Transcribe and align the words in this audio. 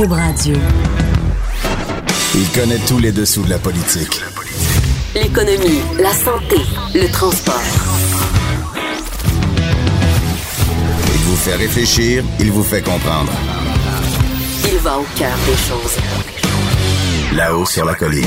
Cube 0.00 0.12
Radio. 0.12 0.56
Il 2.34 2.48
connaît 2.58 2.78
tous 2.88 2.98
les 2.98 3.12
dessous 3.12 3.42
de 3.42 3.50
la 3.50 3.58
politique. 3.58 4.22
L'économie, 5.14 5.80
la 5.98 6.14
santé, 6.14 6.56
le 6.94 7.06
transport. 7.12 7.60
Il 11.06 11.20
vous 11.26 11.36
fait 11.36 11.54
réfléchir, 11.56 12.24
il 12.38 12.50
vous 12.50 12.62
fait 12.62 12.80
comprendre. 12.80 13.30
Il 14.72 14.78
va 14.78 15.00
au 15.00 15.04
cœur 15.18 15.36
des 15.44 15.56
choses. 15.68 15.98
Là-haut 17.36 17.66
sur 17.66 17.84
la 17.84 17.94
colline. 17.94 18.24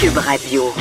Cube 0.00 0.18
Radio. 0.18 0.74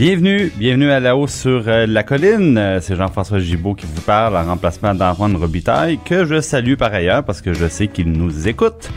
Bienvenue, 0.00 0.50
bienvenue 0.56 0.90
à 0.90 0.98
la 0.98 1.14
hausse 1.14 1.34
sur 1.34 1.64
euh, 1.68 1.84
la 1.86 2.02
colline. 2.02 2.56
Euh, 2.56 2.80
C'est 2.80 2.96
Jean-François 2.96 3.38
Gibault 3.38 3.74
qui 3.74 3.84
vous 3.84 4.00
parle 4.00 4.34
en 4.34 4.44
remplacement 4.44 4.94
d'Antoine 4.94 5.36
Robitaille, 5.36 5.98
que 6.02 6.24
je 6.24 6.40
salue 6.40 6.76
par 6.76 6.94
ailleurs 6.94 7.22
parce 7.22 7.42
que 7.42 7.52
je 7.52 7.68
sais 7.68 7.86
qu'il 7.86 8.10
nous 8.10 8.48
écoute. 8.48 8.88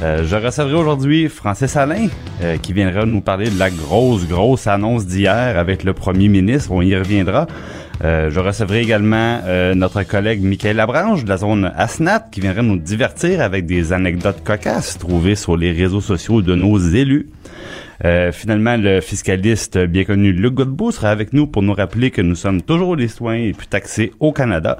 Euh, 0.00 0.22
je 0.24 0.36
recevrai 0.36 0.74
aujourd'hui 0.74 1.28
Francis 1.28 1.76
Alain, 1.76 2.06
qui 2.62 2.72
viendra 2.72 3.04
nous 3.04 3.20
parler 3.20 3.50
de 3.50 3.58
la 3.58 3.68
grosse, 3.68 4.28
grosse 4.28 4.68
annonce 4.68 5.06
d'hier 5.06 5.58
avec 5.58 5.82
le 5.82 5.92
premier 5.92 6.28
ministre. 6.28 6.70
On 6.70 6.82
y 6.82 6.94
reviendra. 6.94 7.48
Je 8.00 8.38
recevrai 8.38 8.82
également 8.82 9.40
notre 9.74 10.04
collègue 10.04 10.40
Michael 10.42 10.76
Labranche 10.76 11.24
de 11.24 11.28
la 11.28 11.36
zone 11.36 11.72
ASNAT 11.76 12.28
qui 12.30 12.40
viendra 12.40 12.62
nous 12.62 12.76
divertir 12.76 13.40
avec 13.40 13.66
des 13.66 13.92
anecdotes 13.92 14.44
cocasses 14.44 14.98
trouvées 14.98 15.36
sur 15.36 15.56
les 15.56 15.72
réseaux 15.72 16.00
sociaux 16.00 16.42
de 16.42 16.54
nos 16.54 16.78
élus. 16.78 17.26
Euh, 18.04 18.32
finalement, 18.32 18.76
le 18.76 19.00
fiscaliste 19.00 19.78
bien 19.78 20.04
connu 20.04 20.32
Luc 20.32 20.54
Godbout 20.54 20.92
sera 20.92 21.10
avec 21.10 21.32
nous 21.32 21.46
pour 21.46 21.62
nous 21.62 21.74
rappeler 21.74 22.10
que 22.10 22.22
nous 22.22 22.34
sommes 22.34 22.62
toujours 22.62 22.96
les 22.96 23.08
citoyens 23.08 23.44
les 23.44 23.52
plus 23.52 23.66
taxés 23.66 24.12
au 24.20 24.32
Canada. 24.32 24.78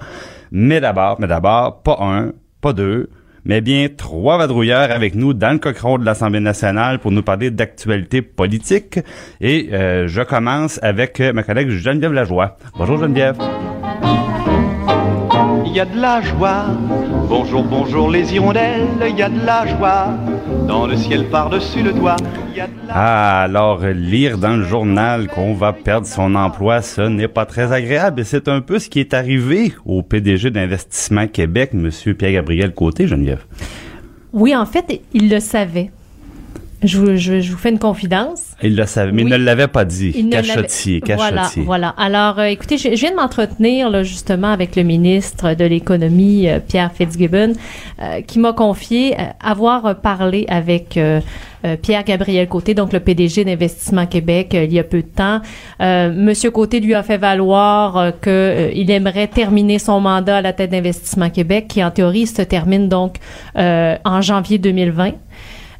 Mais 0.51 0.81
d'abord, 0.81 1.21
mais 1.21 1.27
d'abord, 1.27 1.83
pas 1.83 1.99
un, 2.01 2.33
pas 2.61 2.73
deux, 2.73 3.09
mais 3.45 3.61
bien 3.61 3.89
trois 3.95 4.39
vadrouilleurs 4.39 4.91
avec 4.91 5.15
nous 5.15 5.35
dans 5.35 5.53
le 5.53 5.59
cochon 5.59 5.99
de 5.99 6.05
l'Assemblée 6.05 6.41
nationale 6.41 6.99
pour 6.99 7.13
nous 7.13 7.23
parler 7.23 7.51
d'actualité 7.51 8.23
politique. 8.23 9.01
Et 9.41 9.69
euh, 9.73 10.09
je 10.09 10.23
commence 10.23 10.81
avec 10.83 11.21
euh, 11.21 11.33
ma 11.33 11.43
collègue 11.43 11.69
Geneviève 11.69 12.13
Lajoie. 12.13 12.57
Bonjour 12.77 12.99
Geneviève. 12.99 13.37
Il 15.75 15.79
y 15.79 15.81
a 15.81 15.87
de 15.87 16.01
la 16.01 16.23
joie. 16.23 16.67
Bonjour, 17.29 17.65
bonjour 17.65 18.09
les 18.09 18.33
hirondelles, 18.33 18.87
il 19.09 19.19
y 19.19 19.23
a 19.23 19.29
de 19.29 19.45
la 19.45 19.67
joie. 19.67 20.17
Dans 20.69 20.87
le 20.87 20.97
ciel 20.97 21.25
par-dessus 21.25 21.83
le 21.83 21.93
toit, 21.93 22.15
il 22.53 22.59
y 22.59 22.61
a 22.61 22.69
de 22.69 22.73
la 22.87 22.95
Ah, 22.95 23.43
alors 23.43 23.85
lire 23.85 24.39
dans 24.39 24.57
le 24.57 24.63
journal 24.63 25.27
qu'on 25.27 25.53
va 25.53 25.73
perdre 25.73 26.07
son 26.07 26.37
emploi, 26.37 26.81
ce 26.81 27.01
n'est 27.01 27.27
pas 27.27 27.45
très 27.45 27.73
agréable. 27.73 28.21
Et 28.21 28.25
c'est 28.25 28.47
un 28.47 28.61
peu 28.61 28.79
ce 28.79 28.89
qui 28.89 29.01
est 29.01 29.15
arrivé 29.15 29.75
au 29.85 30.05
PDG 30.05 30.53
d'Investissement 30.53 31.27
Québec, 31.27 31.71
Monsieur 31.75 32.15
Pierre-Gabriel 32.15 32.73
Côté, 32.73 33.09
Geneviève. 33.09 33.45
Oui, 34.33 34.55
en 34.55 34.67
fait, 34.67 35.03
il 35.13 35.29
le 35.29 35.41
savait. 35.41 35.91
Je 36.85 36.99
vous, 36.99 37.17
je- 37.17 37.41
je 37.41 37.51
vous 37.51 37.57
fais 37.59 37.71
une 37.71 37.79
confidence. 37.79 38.43
Il 38.63 38.77
le 38.77 38.85
savait, 38.87 39.11
mais 39.11 39.23
il 39.23 39.25
Oui. 39.27 39.31
ne 39.33 39.37
l'avait 39.37 39.69
pas 39.69 39.85
dit. 39.85 40.13
Il 40.15 40.27
ne 40.27 40.33
Cachotier, 40.33 41.01
l'avait- 41.01 41.15
Voilà, 41.17 41.37
cachotier. 41.43 41.63
voilà. 41.63 41.89
Alors, 41.97 42.39
euh, 42.39 42.45
écoutez, 42.45 42.77
je, 42.79 42.91
je 42.91 43.01
viens 43.01 43.11
de 43.13 43.17
m'entretenir 43.17 43.89
là, 43.91 44.03
justement 44.03 44.49
avec 44.53 44.77
le 44.77 44.83
ministre 44.83 45.55
de 45.55 45.65
l'Économie, 45.65 46.49
euh, 46.49 46.59
Pierre 46.61 46.93
Fitzgibbon, 46.93 47.55
euh, 48.03 48.21
qui 48.21 48.39
m'a 48.39 48.53
confié 48.53 49.15
euh, 49.15 49.23
avoir 49.43 49.97
parlé 50.01 50.45
avec 50.49 50.97
euh, 50.97 51.21
euh, 51.65 51.77
Pierre 51.81 52.05
Gabriel 52.05 52.47
Côté, 52.49 52.75
donc 52.75 52.93
le 52.93 53.01
PDG 53.01 53.45
d'Investissement 53.45 54.05
Québec, 54.07 54.51
il 54.53 54.73
y 54.73 54.79
a 54.79 54.85
peu 54.85 54.99
de 55.01 55.07
temps. 55.09 55.41
Euh, 55.81 56.13
Monsieur 56.15 56.51
Côté 56.51 56.81
lui 56.81 56.95
a 56.95 57.03
fait 57.03 57.17
valoir 57.17 57.97
euh, 57.97 58.11
que 58.11 58.29
euh, 58.31 58.71
il 58.75 58.91
aimerait 58.91 59.29
terminer 59.29 59.79
son 59.79 60.01
mandat 60.01 60.37
à 60.39 60.43
la 60.43 60.53
tête 60.53 60.71
d'Investissement 60.71 61.31
Québec, 61.31 61.67
qui 61.69 61.83
en 61.83 61.91
théorie 61.91 62.27
se 62.27 62.43
termine 62.43 62.89
donc 62.91 63.17
euh, 63.57 63.97
en 64.05 64.21
janvier 64.21 64.59
2020. 64.59 65.13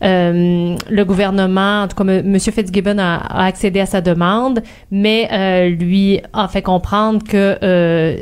Euh, 0.03 0.75
le 0.91 1.05
gouvernement, 1.05 1.83
en 1.83 1.89
tout 1.89 1.97
cas, 1.97 2.05
M. 2.13 2.39
Fitzgibbon 2.39 2.99
a, 2.99 3.15
a 3.17 3.45
accédé 3.47 3.81
à 3.81 3.87
sa 3.87 4.01
demande, 4.01 4.61
mais 4.91 5.29
euh, 5.33 5.69
lui 5.69 6.21
a 6.33 6.49
fait 6.49 6.63
comprendre 6.63 7.23
que 7.23 7.57
euh, 7.63 8.17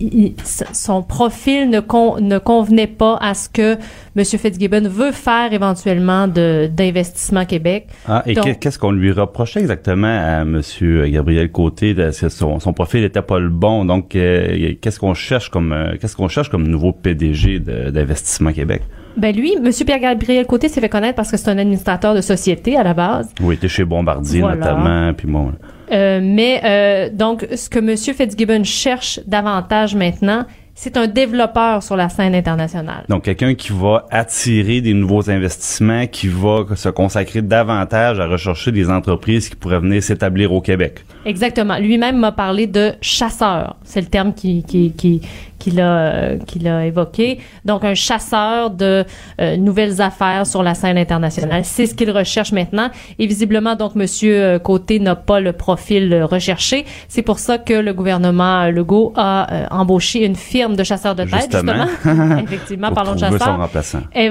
il- 0.00 0.34
son 0.72 1.02
profil 1.02 1.68
ne, 1.70 1.80
con- 1.80 2.20
ne 2.20 2.38
convenait 2.38 2.86
pas 2.86 3.18
à 3.20 3.34
ce 3.34 3.48
que 3.48 3.74
M. 4.16 4.24
Fitzgibbon 4.24 4.88
veut 4.88 5.12
faire 5.12 5.52
éventuellement 5.52 6.26
d'Investissement 6.28 7.44
Québec. 7.44 7.86
Ah, 8.08 8.22
et 8.26 8.34
qu'est-ce 8.34 8.78
qu'on 8.78 8.90
lui 8.92 9.12
reprochait 9.12 9.60
exactement 9.60 10.06
à 10.08 10.44
Monsieur 10.44 11.06
Gabriel 11.08 11.50
Côté 11.50 11.94
de- 11.94 12.10
son, 12.10 12.60
son 12.60 12.72
profil 12.72 13.02
n'était 13.02 13.22
pas 13.22 13.38
le 13.38 13.48
bon. 13.48 13.84
Donc, 13.84 14.08
qu'est-ce 14.10 14.98
qu'on 14.98 15.14
cherche 15.14 15.50
comme 15.50 15.74
qu'est-ce 16.00 16.16
qu'on 16.16 16.28
cherche 16.28 16.48
comme 16.48 16.66
nouveau 16.66 16.92
PDG 16.92 17.58
d'Investissement 17.60 18.52
Québec? 18.52 18.82
Ben 19.16 19.34
lui, 19.34 19.54
M. 19.54 19.70
Pierre-Gabriel 19.70 20.46
Côté 20.46 20.68
s'est 20.68 20.80
fait 20.80 20.88
connaître 20.88 21.16
parce 21.16 21.30
que 21.30 21.36
c'est 21.36 21.50
un 21.50 21.58
administrateur 21.58 22.14
de 22.14 22.20
société 22.20 22.76
à 22.76 22.82
la 22.82 22.94
base. 22.94 23.28
Oui, 23.40 23.54
il 23.54 23.58
était 23.58 23.68
chez 23.68 23.84
Bombardier 23.84 24.40
Voilà. 24.40 24.56
notamment, 24.56 25.12
puis 25.14 25.26
bon. 25.26 25.52
Euh, 25.92 26.20
mais 26.22 26.60
euh, 26.64 27.10
donc, 27.12 27.46
ce 27.54 27.68
que 27.68 27.78
M. 27.80 27.96
Fitzgibbon 27.96 28.62
cherche 28.64 29.20
davantage 29.26 29.96
maintenant, 29.96 30.44
c'est 30.74 30.96
un 30.96 31.08
développeur 31.08 31.82
sur 31.82 31.96
la 31.96 32.08
scène 32.08 32.34
internationale. 32.34 33.04
Donc, 33.08 33.24
quelqu'un 33.24 33.54
qui 33.54 33.72
va 33.72 34.06
attirer 34.10 34.80
des 34.80 34.94
nouveaux 34.94 35.28
investissements, 35.28 36.06
qui 36.06 36.28
va 36.28 36.64
se 36.74 36.88
consacrer 36.88 37.42
davantage 37.42 38.18
à 38.18 38.26
rechercher 38.26 38.72
des 38.72 38.88
entreprises 38.88 39.50
qui 39.50 39.56
pourraient 39.56 39.80
venir 39.80 40.02
s'établir 40.02 40.52
au 40.54 40.62
Québec. 40.62 41.04
Exactement. 41.26 41.76
Lui-même 41.78 42.16
m'a 42.18 42.32
parlé 42.32 42.66
de 42.66 42.92
chasseur. 43.02 43.76
C'est 43.84 44.00
le 44.00 44.06
terme 44.06 44.32
qui, 44.32 44.62
qui, 44.62 44.92
qui, 44.92 45.20
qu'il 45.60 45.80
a, 45.80 46.34
qu'il 46.46 46.66
a 46.66 46.84
évoqué. 46.86 47.38
Donc, 47.64 47.84
un 47.84 47.94
chasseur 47.94 48.70
de 48.70 49.04
euh, 49.40 49.56
nouvelles 49.56 50.00
affaires 50.00 50.46
sur 50.46 50.62
la 50.64 50.74
scène 50.74 50.98
internationale. 50.98 51.62
C'est 51.64 51.86
ce 51.86 51.94
qu'il 51.94 52.10
recherche 52.10 52.50
maintenant. 52.52 52.88
Et 53.20 53.26
visiblement, 53.26 53.76
donc, 53.76 53.94
Monsieur 53.94 54.34
euh, 54.42 54.58
Côté 54.58 54.98
n'a 54.98 55.14
pas 55.14 55.38
le 55.38 55.52
profil 55.52 56.12
euh, 56.12 56.26
recherché. 56.26 56.84
C'est 57.08 57.22
pour 57.22 57.38
ça 57.38 57.58
que 57.58 57.74
le 57.74 57.92
gouvernement 57.92 58.62
euh, 58.62 58.70
Legault 58.70 59.12
a 59.16 59.52
euh, 59.52 59.66
embauché 59.70 60.24
une 60.24 60.34
firme 60.36 60.74
de 60.74 60.82
chasseurs 60.82 61.14
de 61.14 61.24
tête, 61.24 61.50
Justement. 61.52 61.86
justement. 61.86 62.38
Effectivement, 62.44 62.90
parlons 62.92 63.14
de 63.14 63.18
chasseurs. 63.20 63.42
son 63.42 63.56
remplaçant. 63.58 64.00
Et, 64.14 64.30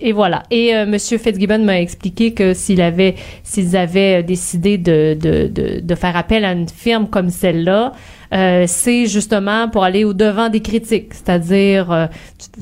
et 0.00 0.12
voilà. 0.12 0.42
Et 0.50 0.74
euh, 0.76 0.86
Monsieur 0.86 1.18
Fitzgibbon 1.18 1.58
m'a 1.64 1.80
expliqué 1.80 2.34
que 2.34 2.52
s'il 2.52 2.80
avait, 2.82 3.14
s'ils 3.42 3.76
avaient 3.76 4.22
décidé 4.22 4.76
de, 4.78 5.16
de, 5.18 5.48
de, 5.48 5.80
de 5.80 5.94
faire 5.94 6.16
appel 6.16 6.44
à 6.44 6.52
une 6.52 6.68
firme 6.68 7.08
comme 7.08 7.30
celle-là, 7.30 7.92
euh, 8.32 8.64
c'est 8.66 9.06
justement 9.06 9.68
pour 9.68 9.84
aller 9.84 10.04
au 10.04 10.12
devant 10.12 10.48
des 10.48 10.60
critiques, 10.60 11.14
c'est-à-dire, 11.14 11.90
euh, 11.90 12.06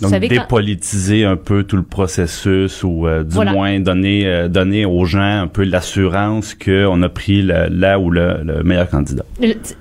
Donc, 0.01 0.11
savez 0.11 0.29
quand, 0.29 0.35
dépolitiser 0.37 1.25
un 1.25 1.37
peu 1.37 1.65
tout 1.65 1.77
le 1.77 1.83
processus 1.83 2.83
ou 2.85 3.07
euh, 3.07 3.25
du 3.25 3.35
Voilà. 3.35 3.53
moins 3.53 3.81
donner 3.81 4.47
donner 4.49 4.85
aux 4.85 5.05
gens 5.05 5.41
un 5.43 5.47
peu 5.49 5.65
l'assurance 5.65 6.55
qu'on 6.55 7.03
a 7.03 7.09
pris 7.09 7.43
là 7.43 7.99
ou 7.99 8.11
le, 8.11 8.43
le 8.45 8.63
meilleur 8.63 8.89
candidat. 8.89 9.25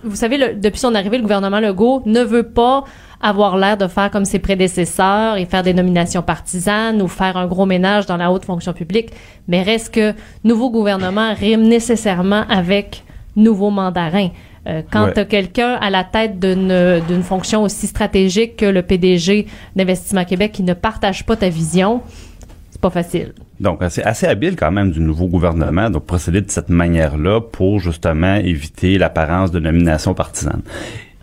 vous 0.04 0.16
savez, 0.16 0.38
le- 0.38 0.56
depuis 0.56 0.80
son 0.80 0.96
arrivée, 0.96 1.18
le 1.18 1.24
gouvernement 1.24 1.60
Legault 1.60 2.02
ne 2.06 2.22
veut 2.22 2.44
pas 2.44 2.84
avoir 3.22 3.58
l'air 3.58 3.78
de 3.78 3.88
faire 3.88 4.12
comme 4.12 4.26
ses 4.26 4.40
prédécesseurs 4.40 5.38
et 5.38 5.46
faire 5.46 5.64
des 5.64 5.74
nominations 5.74 6.22
partisanes 6.22 7.02
ou 7.02 7.08
faire 7.08 7.38
un 7.38 7.48
gros 7.48 7.66
ménage 7.66 8.06
dans 8.06 8.18
la 8.18 8.32
haute 8.32 8.46
fonction 8.46 8.74
publique, 8.74 9.10
mais 9.48 9.64
reste 9.64 9.94
que 9.94 10.14
nouveau 10.44 10.70
gouvernement 10.70 11.34
rime 11.34 11.64
nécessairement 11.64 12.44
avec 12.50 13.04
nouveau 13.36 13.70
mandarin. 13.70 14.30
Euh, 14.68 14.82
quand 14.92 15.06
Ouais. 15.06 15.14
t'as 15.14 15.26
quelqu'un 15.26 15.74
à 15.76 15.90
la 15.90 16.04
tête 16.04 16.40
d'une 16.40 17.00
d'une 17.08 17.22
fonction 17.24 17.62
aussi 17.64 17.88
stratégique 17.88 18.58
que 18.58 18.66
le 18.66 18.82
PDG 18.82 19.46
d'Investissement 19.76 20.26
Québec 20.26 20.52
qui 20.54 20.64
ne 20.64 20.74
partage 20.74 21.26
pas 21.26 21.36
ta 21.36 21.50
vision, 21.50 22.02
c'est 22.72 22.82
pas 22.82 22.90
facile. 22.90 23.34
Donc, 23.60 23.80
c'est 23.90 24.04
assez 24.04 24.26
habile 24.28 24.56
quand 24.56 24.72
même 24.72 24.92
du 24.92 25.00
nouveau 25.00 25.28
gouvernement 25.28 25.90
de 25.90 25.98
procéder 26.00 26.42
de 26.42 26.50
cette 26.52 26.70
manière-là 26.70 27.40
pour 27.42 27.80
justement 27.80 28.36
éviter 28.36 28.98
l'apparence 28.98 29.52
de 29.52 29.60
nomination 29.60 30.14
partisane. 30.14 30.62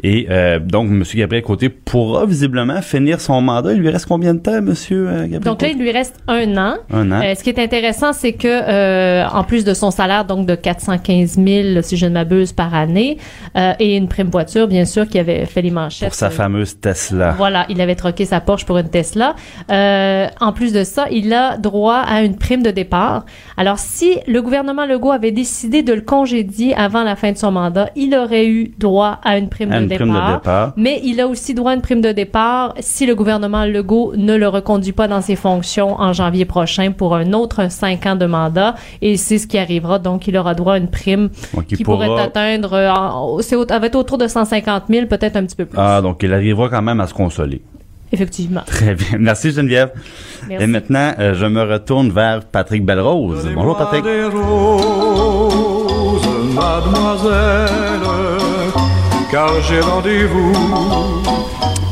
Et 0.03 0.27
euh, 0.31 0.59
donc, 0.59 0.89
M. 0.91 1.05
Gabriel 1.15 1.45
Côté 1.45 1.69
pourra 1.69 2.27
visiblement 2.27 2.83
finir 2.83 3.21
son 3.21 3.41
mandat. 3.41 3.73
Il 3.73 3.79
lui 3.79 3.89
reste 3.89 4.07
combien 4.07 4.35
de 4.35 4.41
temps, 4.41 4.57
M. 4.57 4.75
Gabriel 4.91 5.41
Donc 5.41 5.63
là, 5.63 5.69
il 5.69 5.79
lui 5.79 5.93
reste 5.93 6.17
un 6.27 6.57
an. 6.57 6.77
Un 6.91 7.13
an. 7.13 7.23
Euh, 7.23 7.35
ce 7.35 7.43
qui 7.45 7.51
est 7.51 7.59
intéressant, 7.59 8.13
c'est 8.13 8.33
que 8.33 8.49
euh, 8.49 9.27
en 9.29 9.45
plus 9.45 9.65
de 9.65 9.75
son 9.75 9.91
salaire 9.91 10.25
donc 10.25 10.47
de 10.47 10.55
415 10.55 11.39
000, 11.39 11.83
si 11.83 11.97
je 11.97 12.07
ne 12.07 12.13
m'abuse, 12.13 12.53
par 12.53 12.75
année, 12.75 13.19
euh, 13.57 13.75
et 13.79 13.97
une 13.97 14.09
prime 14.09 14.29
voiture, 14.29 14.67
bien 14.67 14.85
sûr, 14.85 15.07
qui 15.07 15.19
avait 15.19 15.47
fait 15.47 15.63
les 15.63 15.71
manchettes. 15.71 16.09
pour 16.09 16.15
sa 16.15 16.27
euh, 16.27 16.31
fameuse 16.31 16.81
Tesla. 16.81 17.35
Voilà, 17.37 17.67
il 17.69 17.81
avait 17.81 17.95
troqué 17.95 18.25
sa 18.25 18.41
Porsche 18.41 18.65
pour 18.65 18.79
une 18.79 18.89
Tesla. 18.89 19.35
Euh, 19.71 20.27
en 20.41 20.53
plus 20.53 20.73
de 20.73 20.85
ça, 20.85 21.07
il 21.11 21.33
a 21.33 21.57
droit 21.59 21.99
à 21.99 22.23
une 22.23 22.37
prime 22.37 22.63
de 22.63 22.71
départ. 22.71 23.25
Alors, 23.57 23.79
si 23.79 24.19
le 24.27 24.43
gouvernement 24.43 24.87
Legault 24.87 25.13
avait 25.13 25.33
décidé 25.33 25.83
de 25.83 25.93
le 25.93 26.01
congédier 26.01 26.75
avant 26.75 27.05
la 27.05 27.17
fin 27.17 27.33
de 27.33 27.39
son 27.39 27.53
mandat, 27.53 27.91
il 27.95 28.15
aurait 28.15 28.47
eu 28.47 28.73
droit 28.79 29.21
à 29.23 29.39
une 29.39 29.49
prime 29.49 29.71
À 29.73 29.81
de 29.81 29.92
une 29.93 29.99
prime 30.13 30.13
de 30.15 30.33
départ. 30.35 30.73
Mais 30.77 31.01
il 31.05 31.21
a 31.21 31.27
aussi 31.27 31.55
droit 31.55 31.71
à 31.73 31.75
une 31.75 31.81
prime 31.83 32.01
de 32.01 32.13
départ 32.13 32.75
si 32.81 33.07
le 33.07 33.15
gouvernement 33.15 33.65
Legault 33.65 34.13
ne 34.17 34.37
le 34.37 34.49
reconduit 34.49 34.93
pas 34.93 35.09
dans 35.09 35.21
ses 35.21 35.37
fonctions 35.37 36.01
en 36.01 36.13
janvier 36.13 36.45
prochain 36.45 36.93
pour 36.93 37.15
un 37.15 37.33
autre 37.33 37.71
cinq 37.71 38.07
ans 38.07 38.17
de 38.17 38.27
mandat. 38.27 38.75
Et 39.01 39.17
c'est 39.17 39.39
ce 39.39 39.47
qui 39.47 39.59
arrivera. 39.59 39.99
Donc, 39.99 40.27
il 40.29 40.37
aura 40.37 40.55
droit 40.55 40.75
à 40.75 40.79
une 40.79 40.89
prime 40.89 41.29
Donc, 41.55 41.67
qui 41.67 41.83
pourra- 41.85 42.07
pourrait 42.07 42.23
atteindre, 42.23 42.73
euh, 42.75 43.43
c'est 43.43 43.57
au- 43.57 43.67
ça 43.69 43.79
va 43.79 43.87
être 43.87 43.97
autour 43.97 44.19
de 44.19 44.27
150 44.27 44.85
000, 44.89 45.07
peut-être 45.07 45.37
un 45.37 45.45
petit 45.45 45.57
peu 45.57 45.65
plus. 45.67 45.79
Ah, 45.79 46.01
donc 46.03 46.23
il 46.23 46.33
arrivera 46.33 46.69
quand 46.69 46.83
même 46.83 47.01
à 47.01 47.07
se 47.07 47.15
consoler. 47.15 47.63
Effectivement. 48.15 48.61
Très 48.67 48.95
bien. 48.95 49.07
Merci 49.19 49.53
Geneviève. 49.53 49.91
Merci. 50.49 50.65
Et 50.65 50.67
maintenant, 50.67 51.13
euh, 51.19 51.33
je 51.35 51.47
me 51.47 51.63
retourne 51.63 52.11
vers 52.11 52.45
Patrick 52.45 52.85
Belrose. 52.85 53.49
Bonjour 53.55 53.75
Patrick. 53.77 54.05
Des 54.05 54.25
roses, 54.25 56.23
mademoiselle, 56.55 57.92
car 59.33 59.63
j'ai 59.63 59.81
rendez-vous. 59.81 60.53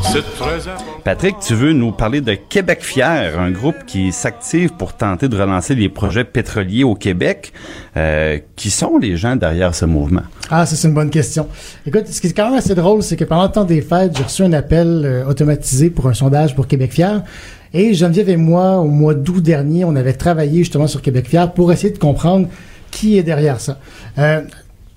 C'est 0.02 0.22
très 0.36 0.68
important. 0.68 1.00
Patrick, 1.02 1.36
tu 1.40 1.54
veux 1.54 1.72
nous 1.72 1.90
parler 1.90 2.20
de 2.20 2.34
Québec 2.34 2.80
Fier, 2.82 3.40
un 3.40 3.50
groupe 3.50 3.86
qui 3.86 4.12
s'active 4.12 4.74
pour 4.74 4.92
tenter 4.92 5.26
de 5.26 5.40
relancer 5.40 5.74
les 5.74 5.88
projets 5.88 6.24
pétroliers 6.24 6.84
au 6.84 6.94
Québec. 6.94 7.54
Euh, 7.96 8.38
qui 8.56 8.68
sont 8.68 8.98
les 8.98 9.16
gens 9.16 9.36
derrière 9.36 9.74
ce 9.74 9.86
mouvement? 9.86 10.22
Ah, 10.50 10.66
c'est 10.66 10.86
une 10.86 10.92
bonne 10.92 11.08
question. 11.08 11.48
Écoute, 11.86 12.08
ce 12.08 12.20
qui 12.20 12.26
est 12.26 12.32
quand 12.32 12.50
même 12.50 12.58
assez 12.58 12.74
drôle, 12.74 13.02
c'est 13.02 13.16
que 13.16 13.24
pendant 13.24 13.44
le 13.44 13.52
temps 13.52 13.64
des 13.64 13.80
fêtes, 13.80 14.14
j'ai 14.18 14.24
reçu 14.24 14.42
un 14.42 14.52
appel 14.52 15.02
euh, 15.04 15.24
automatisé 15.24 15.88
pour 15.88 16.08
un 16.08 16.14
sondage 16.14 16.54
pour 16.54 16.66
Québec 16.66 16.92
Fier. 16.92 17.22
Et 17.72 17.94
Geneviève 17.94 18.28
et 18.28 18.36
moi, 18.36 18.78
au 18.78 18.88
mois 18.88 19.14
d'août 19.14 19.42
dernier, 19.42 19.86
on 19.86 19.96
avait 19.96 20.12
travaillé 20.12 20.58
justement 20.58 20.88
sur 20.88 21.00
Québec 21.00 21.26
Fier 21.26 21.50
pour 21.52 21.72
essayer 21.72 21.92
de 21.92 21.98
comprendre 21.98 22.48
qui 22.90 23.16
est 23.16 23.22
derrière 23.22 23.60
ça. 23.60 23.78
Euh, 24.18 24.42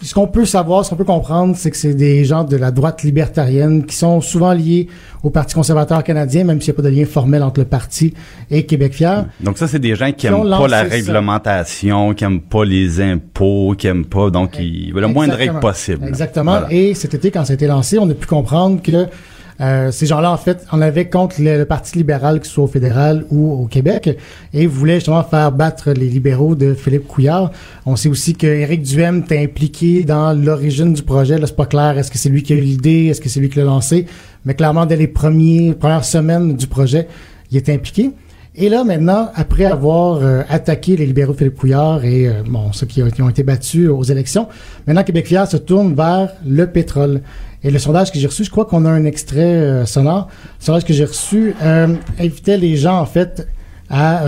ce 0.02 0.14
qu'on 0.14 0.28
peut 0.28 0.46
savoir, 0.46 0.84
ce 0.84 0.90
qu'on 0.90 0.96
peut 0.98 1.04
comprendre, 1.06 1.56
c'est 1.58 1.72
que 1.72 1.78
c'est 1.78 1.94
des 1.94 2.26
gens 2.26 2.44
de 2.44 2.58
la 2.58 2.72
droite 2.72 3.04
libertarienne 3.04 3.86
qui 3.86 3.96
sont 3.96 4.20
souvent 4.20 4.52
liés 4.52 4.88
au 5.24 5.30
Parti 5.30 5.56
conservateur 5.56 6.04
canadien, 6.04 6.44
même 6.44 6.60
s'il 6.60 6.74
n'y 6.74 6.78
a 6.80 6.82
pas 6.84 6.90
de 6.90 6.94
lien 6.94 7.06
formel 7.06 7.42
entre 7.42 7.62
le 7.62 7.66
parti 7.66 8.14
et 8.52 8.66
Québec 8.66 8.94
Fier. 8.94 9.26
Donc 9.40 9.58
ça, 9.58 9.68
c'est 9.68 9.80
des 9.80 9.96
gens 9.96 10.08
qui 10.08 10.14
Qui 10.28 10.30
ont 10.30 10.44
aiment 10.44 10.60
pas 10.60 10.68
la 10.68 10.84
ça. 10.84 10.90
réglementation, 10.90 12.14
qui 12.14 12.24
aiment 12.26 12.42
pas 12.42 12.66
les 12.66 13.00
impôts, 13.02 13.76
qui 13.78 13.88
aiment 13.88 14.06
pas, 14.06 14.30
donc 14.30 14.58
ils 14.60 14.92
veulent 14.94 15.04
le 15.04 15.08
moins 15.08 15.28
de 15.28 15.34
règles 15.34 15.60
possible. 15.60 16.06
Exactement. 16.08 16.60
Voilà. 16.60 16.74
Et 16.74 16.94
cet 16.96 17.14
été, 17.14 17.32
quand 17.32 17.46
ça 17.46 17.52
a 17.52 17.56
été 17.56 17.68
lancé, 17.68 17.98
on 17.98 18.10
a 18.10 18.14
pu 18.14 18.28
comprendre 18.28 18.82
que 18.82 19.08
euh, 19.62 19.92
ces 19.92 20.06
gens-là, 20.06 20.32
en 20.32 20.38
fait, 20.38 20.66
en 20.72 20.82
avaient 20.82 21.10
contre 21.10 21.36
le, 21.40 21.64
Parti 21.64 21.98
libéral, 21.98 22.40
que 22.40 22.48
ce 22.48 22.54
soit 22.54 22.64
au 22.64 22.68
fédéral 22.68 23.26
ou 23.32 23.52
au 23.52 23.66
Québec, 23.66 24.18
et 24.54 24.68
voulaient 24.68 24.96
justement 24.96 25.24
faire 25.24 25.52
battre 25.52 25.92
les 25.92 26.08
libéraux 26.08 26.56
de 26.56 26.74
Philippe 26.74 27.08
Couillard. 27.08 27.52
On 27.86 27.96
sait 27.96 28.10
aussi 28.10 28.34
que 28.34 28.48
Éric 28.48 28.84
Duhem 28.84 29.20
était 29.20 29.40
impliqué 29.40 30.04
dans 30.04 30.34
l'origine 30.34 30.94
du 30.94 31.04
projet. 31.04 31.38
Là, 31.38 31.48
c'est 31.48 31.56
pas 31.56 31.66
clair. 31.66 31.98
Est-ce 31.98 32.12
que 32.12 32.18
c'est 32.18 32.30
lui 32.30 32.44
qui 32.44 32.54
a 32.54 32.56
eu 32.56 32.62
l'idée? 32.62 33.08
Est-ce 33.08 33.22
que 33.22 33.30
c'est 33.30 33.40
lui 33.40 33.50
qui 33.50 33.60
l'a 33.60 33.66
lancé? 33.66 34.06
Mais 34.46 34.56
clairement, 34.56 34.86
dès 34.86 34.98
les 34.98 35.08
premiers, 35.08 35.74
premières 35.74 36.06
semaines 36.06 36.56
du 36.56 36.68
projet, 36.68 37.08
il 37.52 37.58
était 37.58 37.74
impliqué. 37.74 38.12
Et 38.56 38.70
là, 38.70 38.84
maintenant, 38.84 39.30
après 39.34 39.66
avoir 39.66 40.22
euh, 40.22 40.44
attaqué 40.48 40.96
les 40.96 41.08
libéraux 41.08 41.34
Philippe 41.34 41.56
Couillard 41.56 42.06
et 42.06 42.28
euh, 42.28 42.44
bon, 42.48 42.72
ceux 42.72 42.86
qui 42.86 43.02
ont, 43.02 43.30
été 43.30 43.42
battus 43.42 43.90
aux 43.90 44.04
élections, 44.04 44.48
maintenant 44.86 45.04
Québec 45.04 45.26
Fier 45.26 45.48
se 45.48 45.58
tourne 45.58 45.96
vers 45.96 46.30
le 46.46 46.68
pétrole. 46.68 47.22
Et 47.64 47.72
le 47.72 47.80
sondage 47.80 48.12
que 48.12 48.20
j'ai 48.20 48.28
reçu, 48.28 48.44
je 48.44 48.52
crois 48.52 48.66
qu'on 48.66 48.86
a 48.86 48.92
un 48.92 49.06
extrait 49.06 49.42
euh, 49.42 49.86
sonore. 49.86 50.28
Le 50.60 50.66
sondage 50.66 50.86
que 50.86 50.94
j'ai 50.94 51.06
reçu 51.06 51.56
invitait 52.20 52.58
les 52.58 52.76
gens, 52.76 53.00
en 53.00 53.06
fait, 53.06 53.48
à 53.90 54.24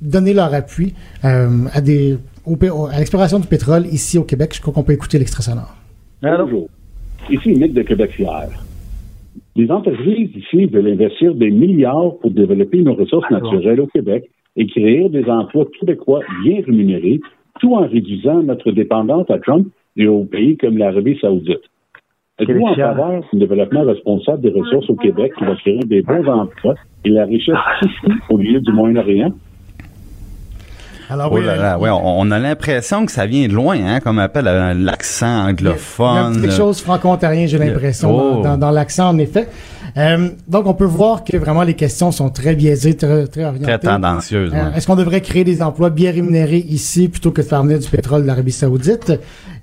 donner 0.00 0.34
leur 0.34 0.52
appui 0.54 0.94
à, 1.22 1.80
des, 1.80 2.18
à 2.46 2.98
l'exploration 2.98 3.38
du 3.38 3.46
pétrole 3.46 3.86
ici 3.86 4.18
au 4.18 4.24
Québec. 4.24 4.52
Je 4.54 4.60
crois 4.60 4.74
qu'on 4.74 4.82
peut 4.82 4.92
écouter 4.92 5.18
l'extrait 5.18 5.42
sonore. 5.42 5.74
Bonjour. 6.20 6.68
Ici 7.30 7.50
Nick 7.54 7.74
de 7.74 7.82
Québec 7.82 8.12
Fier. 8.12 8.48
Les 9.58 9.72
entreprises 9.72 10.30
ici 10.36 10.66
veulent 10.66 10.86
investir 10.86 11.34
des 11.34 11.50
milliards 11.50 12.16
pour 12.20 12.30
développer 12.30 12.80
nos 12.80 12.94
ressources 12.94 13.28
naturelles 13.28 13.80
au 13.80 13.88
Québec 13.88 14.30
et 14.54 14.68
créer 14.68 15.08
des 15.08 15.28
emplois 15.28 15.66
québécois 15.80 16.20
bien 16.44 16.60
rémunérés, 16.64 17.18
tout 17.58 17.74
en 17.74 17.88
réduisant 17.88 18.40
notre 18.44 18.70
dépendance 18.70 19.28
à 19.28 19.38
Trump 19.40 19.66
et 19.96 20.06
aux 20.06 20.24
pays 20.24 20.56
comme 20.56 20.78
l'Arabie 20.78 21.18
saoudite. 21.20 21.64
Êtes-vous 22.38 22.66
en 22.66 22.74
faveur 22.76 23.20
d'un 23.32 23.38
développement 23.40 23.82
responsable 23.82 24.42
des 24.42 24.50
ressources 24.50 24.88
au 24.90 24.94
Québec 24.94 25.32
qui 25.36 25.44
va 25.44 25.56
créer 25.56 25.80
des 25.80 26.02
bons 26.02 26.28
emplois 26.28 26.76
et 27.04 27.08
la 27.08 27.24
richesse 27.24 27.56
ici 27.82 28.12
au 28.30 28.38
milieu 28.38 28.60
du 28.60 28.70
Moyen-Orient? 28.70 29.32
Alors, 31.10 31.30
Oh 31.32 31.36
oui, 31.36 31.44
là 31.44 31.56
là, 31.56 31.78
ouais, 31.78 31.90
on, 31.90 32.20
on 32.20 32.30
a 32.30 32.38
l'impression 32.38 33.06
que 33.06 33.12
ça 33.12 33.26
vient 33.26 33.48
de 33.48 33.52
loin, 33.54 33.76
hein, 33.82 34.00
comme 34.00 34.18
on 34.18 34.22
appelle 34.22 34.44
l'accent 34.78 35.26
Il 35.26 35.30
y 35.30 35.32
a 35.32 35.40
un 35.44 35.50
anglophone. 35.50 36.40
quelque 36.42 36.52
chose 36.54 36.80
franco-ontarien, 36.80 37.46
j'ai 37.46 37.58
l'impression, 37.58 38.40
Oh. 38.40 38.42
dans, 38.56 38.70
l'accent, 38.70 39.08
en 39.08 39.18
effet. 39.18 39.48
Euh, 39.96 40.28
donc, 40.46 40.66
on 40.66 40.74
peut 40.74 40.84
voir 40.84 41.24
que 41.24 41.36
vraiment 41.36 41.62
les 41.62 41.74
questions 41.74 42.12
sont 42.12 42.28
très 42.28 42.54
biaisées, 42.54 42.94
très, 42.94 43.26
très 43.26 43.44
orientées. 43.44 43.64
Très 43.64 43.78
tendancieuse. 43.78 44.52
Euh, 44.52 44.56
ouais. 44.70 44.76
Est-ce 44.76 44.86
qu'on 44.86 44.96
devrait 44.96 45.22
créer 45.22 45.44
des 45.44 45.62
emplois 45.62 45.90
bien 45.90 46.12
rémunérés 46.12 46.64
ici 46.68 47.08
plutôt 47.08 47.30
que 47.30 47.40
de 47.40 47.46
faire 47.46 47.62
venir 47.62 47.78
du 47.78 47.88
pétrole 47.88 48.22
de 48.22 48.26
l'Arabie 48.26 48.52
Saoudite? 48.52 49.12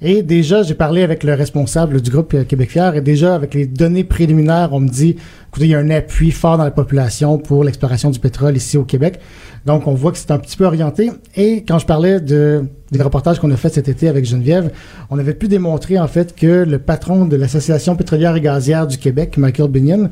Et 0.01 0.23
déjà, 0.23 0.63
j'ai 0.63 0.73
parlé 0.73 1.03
avec 1.03 1.23
le 1.23 1.33
responsable 1.33 2.01
du 2.01 2.11
groupe 2.11 2.33
euh, 2.33 2.43
Québec 2.43 2.71
Fier 2.71 2.95
et 2.95 3.01
déjà, 3.01 3.35
avec 3.35 3.53
les 3.53 3.65
données 3.65 4.03
préliminaires, 4.03 4.69
on 4.71 4.79
me 4.79 4.89
dit, 4.89 5.15
écoutez, 5.49 5.65
il 5.65 5.71
y 5.71 5.75
a 5.75 5.79
un 5.79 5.89
appui 5.89 6.31
fort 6.31 6.57
dans 6.57 6.63
la 6.63 6.71
population 6.71 7.37
pour 7.37 7.63
l'exploration 7.63 8.09
du 8.09 8.19
pétrole 8.19 8.55
ici 8.55 8.77
au 8.77 8.83
Québec. 8.83 9.19
Donc, 9.65 9.87
on 9.87 9.93
voit 9.93 10.11
que 10.11 10.17
c'est 10.17 10.31
un 10.31 10.37
petit 10.37 10.57
peu 10.57 10.65
orienté. 10.65 11.11
Et 11.35 11.63
quand 11.63 11.79
je 11.79 11.85
parlais 11.85 12.19
de, 12.19 12.65
des 12.91 13.01
reportages 13.01 13.39
qu'on 13.39 13.51
a 13.51 13.57
fait 13.57 13.69
cet 13.69 13.87
été 13.87 14.07
avec 14.07 14.25
Geneviève, 14.25 14.71
on 15.09 15.17
avait 15.17 15.33
pu 15.33 15.47
démontrer, 15.47 15.97
en 15.97 16.07
fait, 16.07 16.35
que 16.35 16.63
le 16.63 16.79
patron 16.79 17.25
de 17.25 17.35
l'Association 17.35 17.95
pétrolière 17.95 18.35
et 18.35 18.41
gazière 18.41 18.87
du 18.87 18.97
Québec, 18.97 19.37
Michael 19.37 19.69
Binion, 19.69 20.09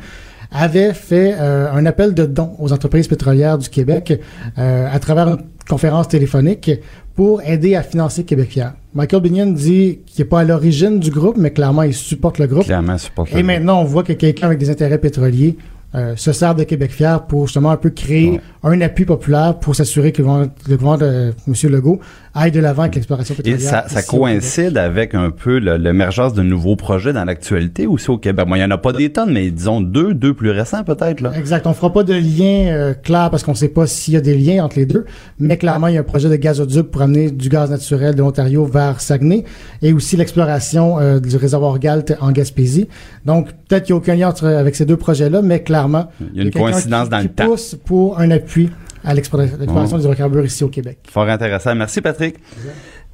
avait 0.53 0.93
fait 0.93 1.35
euh, 1.39 1.71
un 1.71 1.85
appel 1.85 2.13
de 2.13 2.25
dons 2.25 2.55
aux 2.59 2.71
entreprises 2.71 3.07
pétrolières 3.07 3.57
du 3.57 3.69
Québec 3.69 4.19
euh, 4.57 4.87
à 4.91 4.99
travers 4.99 5.27
une 5.27 5.37
conférence 5.67 6.07
téléphonique 6.07 6.69
pour 7.15 7.41
aider 7.43 7.75
à 7.75 7.83
financer 7.83 8.23
Québec 8.23 8.49
Fier. 8.49 8.73
Michael 8.93 9.21
Binion 9.21 9.47
dit 9.47 9.99
qu'il 10.05 10.23
n'est 10.23 10.29
pas 10.29 10.41
à 10.41 10.43
l'origine 10.43 10.99
du 10.99 11.11
groupe, 11.11 11.37
mais 11.37 11.51
clairement, 11.51 11.83
il 11.83 11.93
supporte 11.93 12.39
le 12.39 12.47
groupe. 12.47 12.65
Clairement, 12.65 12.97
supporte 12.97 13.33
Et 13.33 13.43
maintenant, 13.43 13.81
on 13.81 13.85
voit 13.85 14.03
que 14.03 14.13
quelqu'un 14.13 14.47
avec 14.47 14.59
des 14.59 14.69
intérêts 14.69 14.97
pétroliers 14.97 15.57
euh, 15.95 16.13
se 16.15 16.31
sert 16.31 16.55
de 16.55 16.63
Québec 16.63 16.91
Fier 16.91 17.25
pour 17.25 17.47
justement 17.47 17.71
un 17.71 17.77
peu 17.77 17.89
créer 17.89 18.31
Ouais. 18.31 18.39
un 18.63 18.81
appui 18.81 19.05
populaire 19.05 19.59
pour 19.59 19.75
s'assurer 19.75 20.11
que 20.11 20.21
le 20.21 20.25
gouvernement 20.27 20.53
le 20.69 20.77
gouvernement 20.77 20.97
de 20.97 21.33
M. 21.47 21.71
Legault 21.71 21.99
aille 22.33 22.51
de 22.51 22.59
l'avant 22.59 22.83
avec 22.83 22.95
l'exploration 22.95 23.35
Et 23.35 23.37
pétrolière. 23.43 23.69
ça, 23.69 23.83
ça 23.87 24.01
Québec. 24.01 24.05
coïncide 24.07 24.77
avec 24.77 25.13
un 25.13 25.29
peu 25.29 25.57
l'émergence 25.57 26.33
de 26.33 26.41
nouveaux 26.41 26.75
projets 26.75 27.13
dans 27.13 27.25
l'actualité 27.25 27.85
aussi 27.85 28.09
au 28.09 28.17
Québec. 28.17 28.47
Bon, 28.47 28.55
il 28.55 28.59
n'y 28.59 28.63
en 28.65 28.71
a 28.71 28.77
pas 28.77 28.91
des 28.93 29.11
tonnes, 29.11 29.31
mais 29.33 29.51
disons 29.51 29.81
deux, 29.81 30.13
deux 30.13 30.33
plus 30.33 30.49
récents 30.51 30.83
peut-être. 30.83 31.21
là. 31.21 31.31
Exact. 31.37 31.67
On 31.67 31.73
fera 31.73 31.91
pas 31.93 32.03
de 32.03 32.13
lien 32.13 32.71
euh, 32.73 32.93
clair 32.93 33.29
parce 33.29 33.43
qu'on 33.43 33.51
ne 33.51 33.57
sait 33.57 33.67
pas 33.67 33.85
s'il 33.85 34.13
y 34.15 34.17
a 34.17 34.21
des 34.21 34.35
liens 34.37 34.63
entre 34.63 34.77
les 34.77 34.85
deux. 34.85 35.05
Mais 35.39 35.57
clairement, 35.57 35.87
il 35.87 35.95
y 35.95 35.97
a 35.97 35.99
un 35.99 36.03
projet 36.03 36.29
de 36.29 36.35
gazoduc 36.37 36.83
pour 36.89 37.01
amener 37.01 37.29
du 37.29 37.49
gaz 37.49 37.69
naturel 37.69 38.15
de 38.15 38.19
l'Ontario 38.21 38.65
vers 38.65 38.99
Saguenay 39.01 39.43
et 39.81 39.93
aussi 39.93 40.15
l'exploration 40.17 40.99
euh, 40.99 41.19
du 41.19 41.35
réservoir 41.37 41.77
Galt 41.79 42.15
en 42.21 42.31
Gaspésie. 42.31 42.87
Donc, 43.25 43.49
peut-être 43.73 43.85
qu'il 43.85 43.95
n'y 43.95 43.99
a 43.99 44.01
aucun 44.01 44.15
lien 44.15 44.29
entre, 44.29 44.45
avec 44.47 44.75
ces 44.75 44.85
deux 44.85 44.97
projets-là, 44.97 45.41
mais 45.41 45.61
clairement, 45.63 46.09
Il 46.31 46.37
y 46.37 46.39
a 46.41 46.43
une 46.43 46.51
coïncidence 46.51 47.05
qui- 47.05 47.09
dans 47.09 47.17
qui 47.21 47.23
le 47.27 47.33
temps. 47.33 47.45
pousse 47.45 47.75
pour 47.85 48.19
un 48.19 48.29
appui 48.31 48.69
à 49.03 49.13
l'exploration 49.13 49.57
Ouais. 49.59 49.65
des 49.97 49.99
hydrocarbures 50.03 50.45
ici 50.45 50.63
au 50.63 50.69
Québec. 50.69 50.99
Fort 51.09 51.27
intéressant. 51.27 51.73
Merci 51.75 52.01
Patrick. 52.01 52.35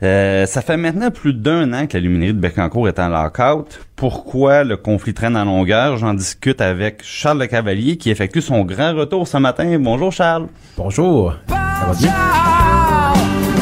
Euh, 0.02 0.46
ça 0.46 0.62
fait 0.62 0.78
maintenant 0.78 1.12
plus 1.12 1.34
d'un 1.34 1.74
an 1.74 1.86
que 1.88 1.98
la 1.98 2.02
luminerie 2.02 2.34
de 2.34 2.40
Bécancourt 2.40 2.88
est 2.88 3.00
en 3.00 3.10
lockout. 3.10 3.80
Pourquoi 3.98 4.64
le 4.64 4.78
conflit 4.78 5.14
traîne 5.14 5.36
en 5.36 5.44
longueur? 5.46 5.98
J'en 5.98 6.14
discute 6.14 6.62
avec 6.62 7.02
Charles 7.04 7.40
Le 7.40 7.48
Cavalier 7.48 7.98
qui 7.98 8.10
effectue 8.10 8.42
son 8.42 8.64
grand 8.64 8.94
retour 8.96 9.28
ce 9.28 9.38
matin. 9.38 9.78
Bonjour 9.80 10.12
Charles. 10.12 10.48
Bonjour. 10.78 11.34
Ça 11.50 11.86
va 11.88 11.94
bien? 11.98 12.14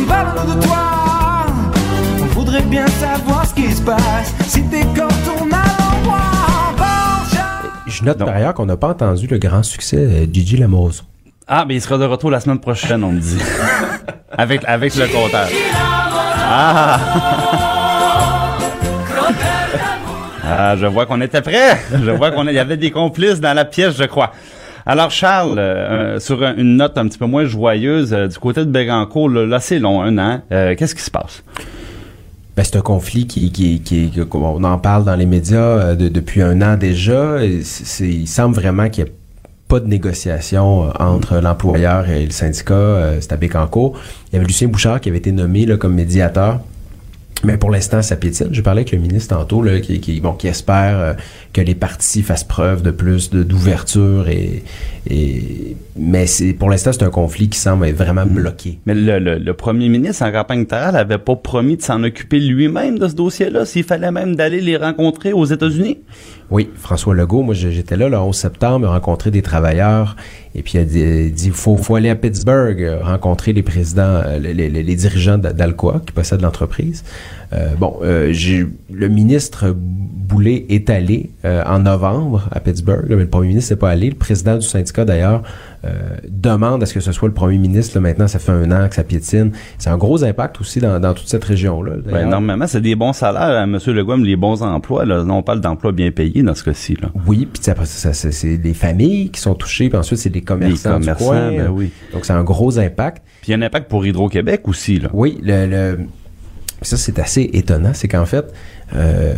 Parle 0.07 0.47
de 0.47 0.61
toi. 0.63 0.77
On 2.21 2.25
voudrait 2.39 2.61
bien 2.63 2.85
savoir 2.87 3.45
ce 3.47 3.55
qui 3.55 3.71
se 3.71 3.81
passe. 3.81 4.33
Si 4.47 4.61
t'es 4.63 4.83
Donc. 8.15 8.27
par 8.27 8.35
ailleurs 8.37 8.53
qu'on 8.53 8.65
n'a 8.65 8.77
pas 8.77 8.89
entendu 8.89 9.27
le 9.27 9.37
grand 9.37 9.63
succès 9.63 10.25
de 10.27 10.33
Gigi 10.33 10.57
Lamoureux. 10.57 10.91
Ah, 11.47 11.65
ben 11.65 11.73
il 11.75 11.81
sera 11.81 11.97
de 11.97 12.05
retour 12.05 12.29
la 12.31 12.39
semaine 12.39 12.59
prochaine, 12.59 13.03
on 13.03 13.11
me 13.11 13.19
dit. 13.19 13.37
avec, 14.37 14.61
avec 14.65 14.95
le 14.95 15.07
compteur. 15.07 15.47
Ah! 16.49 16.99
Ah, 20.49 20.75
je 20.77 20.85
vois 20.85 21.05
qu'on 21.05 21.19
était 21.21 21.41
prêts. 21.41 21.77
Je 21.91 22.11
vois 22.11 22.31
qu'on 22.31 22.47
y 22.47 22.57
avait 22.57 22.77
des 22.77 22.91
complices 22.91 23.39
dans 23.41 23.53
la 23.53 23.65
pièce, 23.65 23.97
je 23.97 24.05
crois. 24.05 24.31
Alors 24.85 25.11
Charles, 25.11 25.55
euh, 25.59 26.15
euh, 26.15 26.19
sur 26.19 26.41
un- 26.43 26.55
une 26.55 26.77
note 26.77 26.97
un 26.97 27.07
petit 27.09 27.17
peu 27.17 27.25
moins 27.25 27.43
joyeuse, 27.43 28.13
euh, 28.13 28.27
du 28.27 28.37
côté 28.37 28.61
de 28.61 28.71
Bégancourt, 28.71 29.29
là, 29.29 29.45
là, 29.45 29.59
c'est 29.59 29.79
long, 29.79 30.01
un 30.01 30.17
an. 30.17 30.41
Euh, 30.53 30.75
Qu'est-ce 30.77 30.95
qui 30.95 31.01
se 31.01 31.11
passe? 31.11 31.43
Ben, 32.57 32.63
c'est 32.63 32.75
un 32.75 32.81
conflit 32.81 33.27
qui, 33.27 33.51
qui, 33.51 33.79
qui, 33.81 34.11
on 34.33 34.63
en 34.63 34.77
parle 34.79 35.05
dans 35.05 35.15
les 35.15 35.27
médias 35.27 35.59
euh, 35.59 35.95
de- 35.95 36.09
depuis 36.09 36.41
un 36.41 36.59
an 36.63 36.75
déjà. 36.75 37.37
Il 37.45 38.27
semble 38.27 38.55
vraiment 38.55 38.89
qu'il 38.89 39.03
n'y 39.03 39.09
a 39.11 39.13
pas 39.67 39.79
de 39.79 39.85
négociation 39.87 40.85
euh, 40.85 40.91
entre 40.99 41.37
l'employeur 41.37 42.09
et 42.09 42.25
le 42.25 42.31
syndicat. 42.31 42.73
euh, 42.73 43.19
à 43.29 43.35
Bécancourt. 43.37 43.99
Il 44.31 44.33
y 44.33 44.37
avait 44.37 44.45
Lucien 44.47 44.67
Bouchard 44.69 44.99
qui 44.99 45.09
avait 45.09 45.19
été 45.19 45.31
nommé 45.31 45.67
comme 45.77 45.93
médiateur. 45.93 46.59
Mais 47.43 47.57
pour 47.57 47.69
l'instant, 47.69 48.01
ça 48.01 48.15
piétine. 48.15 48.47
J'ai 48.51 48.63
parlé 48.63 48.79
avec 48.81 48.91
le 48.91 48.97
ministre 48.97 49.35
tantôt, 49.37 49.61
là, 49.61 49.79
qui, 49.79 49.99
qui, 49.99 50.19
bon, 50.21 50.33
qui 50.33 50.47
espère 50.47 50.97
euh, 50.99 51.13
que 51.53 51.61
les 51.61 51.75
partis 51.75 52.23
fassent 52.23 52.43
preuve 52.43 52.81
de 52.81 52.89
plus 52.91 53.29
d'ouverture 53.29 54.27
et, 54.27 54.63
et 55.09 55.77
mais 55.95 56.27
c'est 56.27 56.53
pour 56.53 56.69
l'instant 56.69 56.91
c'est 56.93 57.03
un 57.03 57.09
conflit 57.09 57.49
qui 57.49 57.57
semble 57.59 57.85
être 57.85 57.95
vraiment 57.95 58.25
bloqué. 58.25 58.79
Mais 58.85 58.93
le, 58.95 59.19
le- 59.19 59.37
le 59.37 59.53
premier 59.53 59.87
ministre 59.89 60.23
en 60.23 60.31
campagne 60.31 60.59
électorale 60.59 60.95
avait 60.95 61.17
pas 61.19 61.35
promis 61.35 61.77
de 61.77 61.81
s'en 61.81 62.03
occuper 62.03 62.39
lui-même 62.39 62.97
de 62.99 63.07
ce 63.07 63.13
dossier-là, 63.15 63.65
s'il 63.65 63.83
fallait 63.83 64.11
même 64.11 64.35
d'aller 64.35 64.59
les 64.61 64.77
rencontrer 64.77 65.31
aux 65.33 65.45
États-Unis. 65.45 65.99
Oui, 66.49 66.69
François 66.75 67.13
Legault, 67.13 67.41
moi 67.43 67.53
j'étais 67.53 67.97
là 67.97 68.09
le 68.09 68.17
11 68.17 68.35
septembre, 68.35 68.87
rencontré 68.87 69.31
des 69.31 69.41
travailleurs 69.41 70.15
et 70.57 70.63
puis 70.63 70.77
a 70.79 70.83
dit, 70.83 70.99
il 70.99 71.33
dit 71.33 71.51
faut, 71.51 71.77
faut 71.77 71.95
aller 71.95 72.09
à 72.09 72.15
Pittsburgh 72.15 72.81
euh, 72.81 72.97
rencontrer 73.03 73.53
les 73.53 73.61
présidents, 73.63 74.01
euh, 74.25 74.39
les, 74.39 74.53
les- 74.69 74.95
dirigeants 74.95 75.37
d'A- 75.37 75.53
d'Alcoa 75.53 76.01
qui 76.05 76.11
possèdent 76.11 76.41
l'entreprise. 76.41 77.03
Euh, 77.53 77.75
bon, 77.79 77.99
le 78.01 79.07
ministre 79.07 79.73
Boulay 79.77 80.65
est 80.69 80.89
allé 80.89 81.29
en 81.45 81.79
novembre 81.79 82.49
à 82.51 82.59
Pittsburgh, 82.59 83.05
mais 83.07 83.15
le 83.15 83.27
premier 83.27 83.49
ministre 83.49 83.73
n'est 83.73 83.79
pas 83.79 83.91
allé. 83.91 84.09
Le 84.09 84.15
président 84.15 84.57
du 84.57 84.65
syndicat 84.65 85.05
d'ailleurs 85.05 85.43
demande 86.29 86.83
à 86.83 86.85
ce 86.85 86.93
que 86.93 86.99
ce 86.99 87.11
soit 87.11 87.27
le 87.27 87.33
premier 87.33 87.57
ministre. 87.57 87.95
Là, 87.97 88.01
maintenant, 88.01 88.27
ça 88.27 88.39
fait 88.39 88.51
un 88.51 88.71
an 88.71 88.87
que 88.87 88.95
ça 88.95 89.03
piétine. 89.03 89.51
C'est 89.77 89.89
un 89.89 89.97
gros 89.97 90.23
impact 90.23 90.59
aussi 90.61 90.79
dans, 90.79 90.99
dans 90.99 91.13
toute 91.13 91.27
cette 91.27 91.43
région-là. 91.43 91.93
Ben, 92.05 92.29
normalement, 92.29 92.67
c'est 92.67 92.81
des 92.81 92.95
bons 92.95 93.13
salaires, 93.13 93.41
hein, 93.61 93.63
M. 93.63 93.79
Legault, 93.93 94.15
les 94.17 94.35
bons 94.35 94.61
emplois. 94.63 95.05
Là. 95.05 95.23
On 95.27 95.43
parle 95.43 95.61
d'emplois 95.61 95.91
bien 95.91 96.11
payés 96.11 96.43
dans 96.43 96.55
ce 96.55 96.63
cas-ci. 96.63 96.95
Là. 97.01 97.09
Oui, 97.27 97.47
puis 97.51 97.61
après 97.71 97.85
ça, 97.85 98.13
ça, 98.13 98.31
c'est 98.31 98.57
des 98.57 98.73
familles 98.73 99.29
qui 99.29 99.39
sont 99.41 99.55
touchées, 99.55 99.89
puis 99.89 99.97
ensuite 99.97 100.19
c'est 100.19 100.29
des 100.29 100.41
commerçants, 100.41 100.97
Les 100.97 101.05
commerçants, 101.05 101.23
du 101.49 101.55
coin. 101.55 101.63
ben 101.65 101.69
oui. 101.71 101.91
Donc 102.13 102.25
c'est 102.25 102.33
un 102.33 102.43
gros 102.43 102.77
impact. 102.79 103.23
Puis 103.41 103.49
il 103.49 103.51
y 103.51 103.53
a 103.53 103.57
un 103.57 103.61
impact 103.61 103.89
pour 103.89 104.05
Hydro-Québec 104.05 104.61
aussi. 104.67 104.99
Là. 104.99 105.09
Oui, 105.13 105.37
le, 105.43 105.65
le- 105.67 105.99
ça 106.81 106.95
c'est 106.97 107.17
assez 107.19 107.49
étonnant, 107.53 107.91
c'est 107.93 108.07
qu'en 108.07 108.25
fait, 108.25 108.53
euh, 108.95 109.33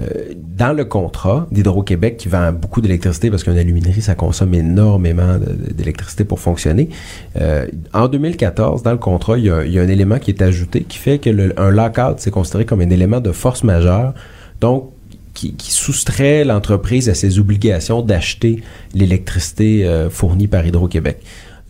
dans 0.58 0.74
le 0.74 0.86
contrat 0.86 1.48
d'Hydro-Québec 1.52 2.18
qui 2.18 2.28
vend 2.28 2.52
beaucoup 2.52 2.82
d'électricité 2.82 3.30
parce 3.32 3.44
qu'une 3.44 3.58
aluminerie 3.58 4.02
ça 4.02 4.14
consomme 4.16 4.54
énormément 4.54 5.38
d'électricité 5.72 6.24
pour 6.24 6.40
fonctionner. 6.40 6.90
euh, 7.40 7.66
en 7.94 8.08
2014, 8.08 8.84
dans 8.84 8.92
le 8.92 8.98
contrat, 8.98 9.38
il 9.38 9.46
y, 9.46 9.50
a, 9.50 9.64
il 9.66 9.72
y 9.74 9.80
a 9.80 9.82
un 9.82 9.88
élément 9.88 10.20
qui 10.20 10.32
est 10.32 10.42
ajouté 10.42 10.84
qui 10.84 10.98
fait 10.98 11.18
que 11.20 11.30
le- 11.30 11.60
un 11.60 11.72
lockout 11.72 12.16
c'est 12.18 12.32
considéré 12.32 12.66
comme 12.66 12.82
un 12.82 12.90
élément 12.90 13.20
de 13.22 13.32
force 13.32 13.64
majeure. 13.64 14.14
Donc 14.62 14.90
qui, 15.34 15.54
qui 15.54 15.72
soustrait 15.72 16.44
l'entreprise 16.44 17.08
à 17.10 17.14
ses 17.14 17.40
obligations 17.40 18.02
d'acheter 18.02 18.62
l'électricité 18.94 19.86
euh, 19.88 20.10
fournie 20.10 20.48
par 20.48 20.66
Hydro-Québec. 20.66 21.20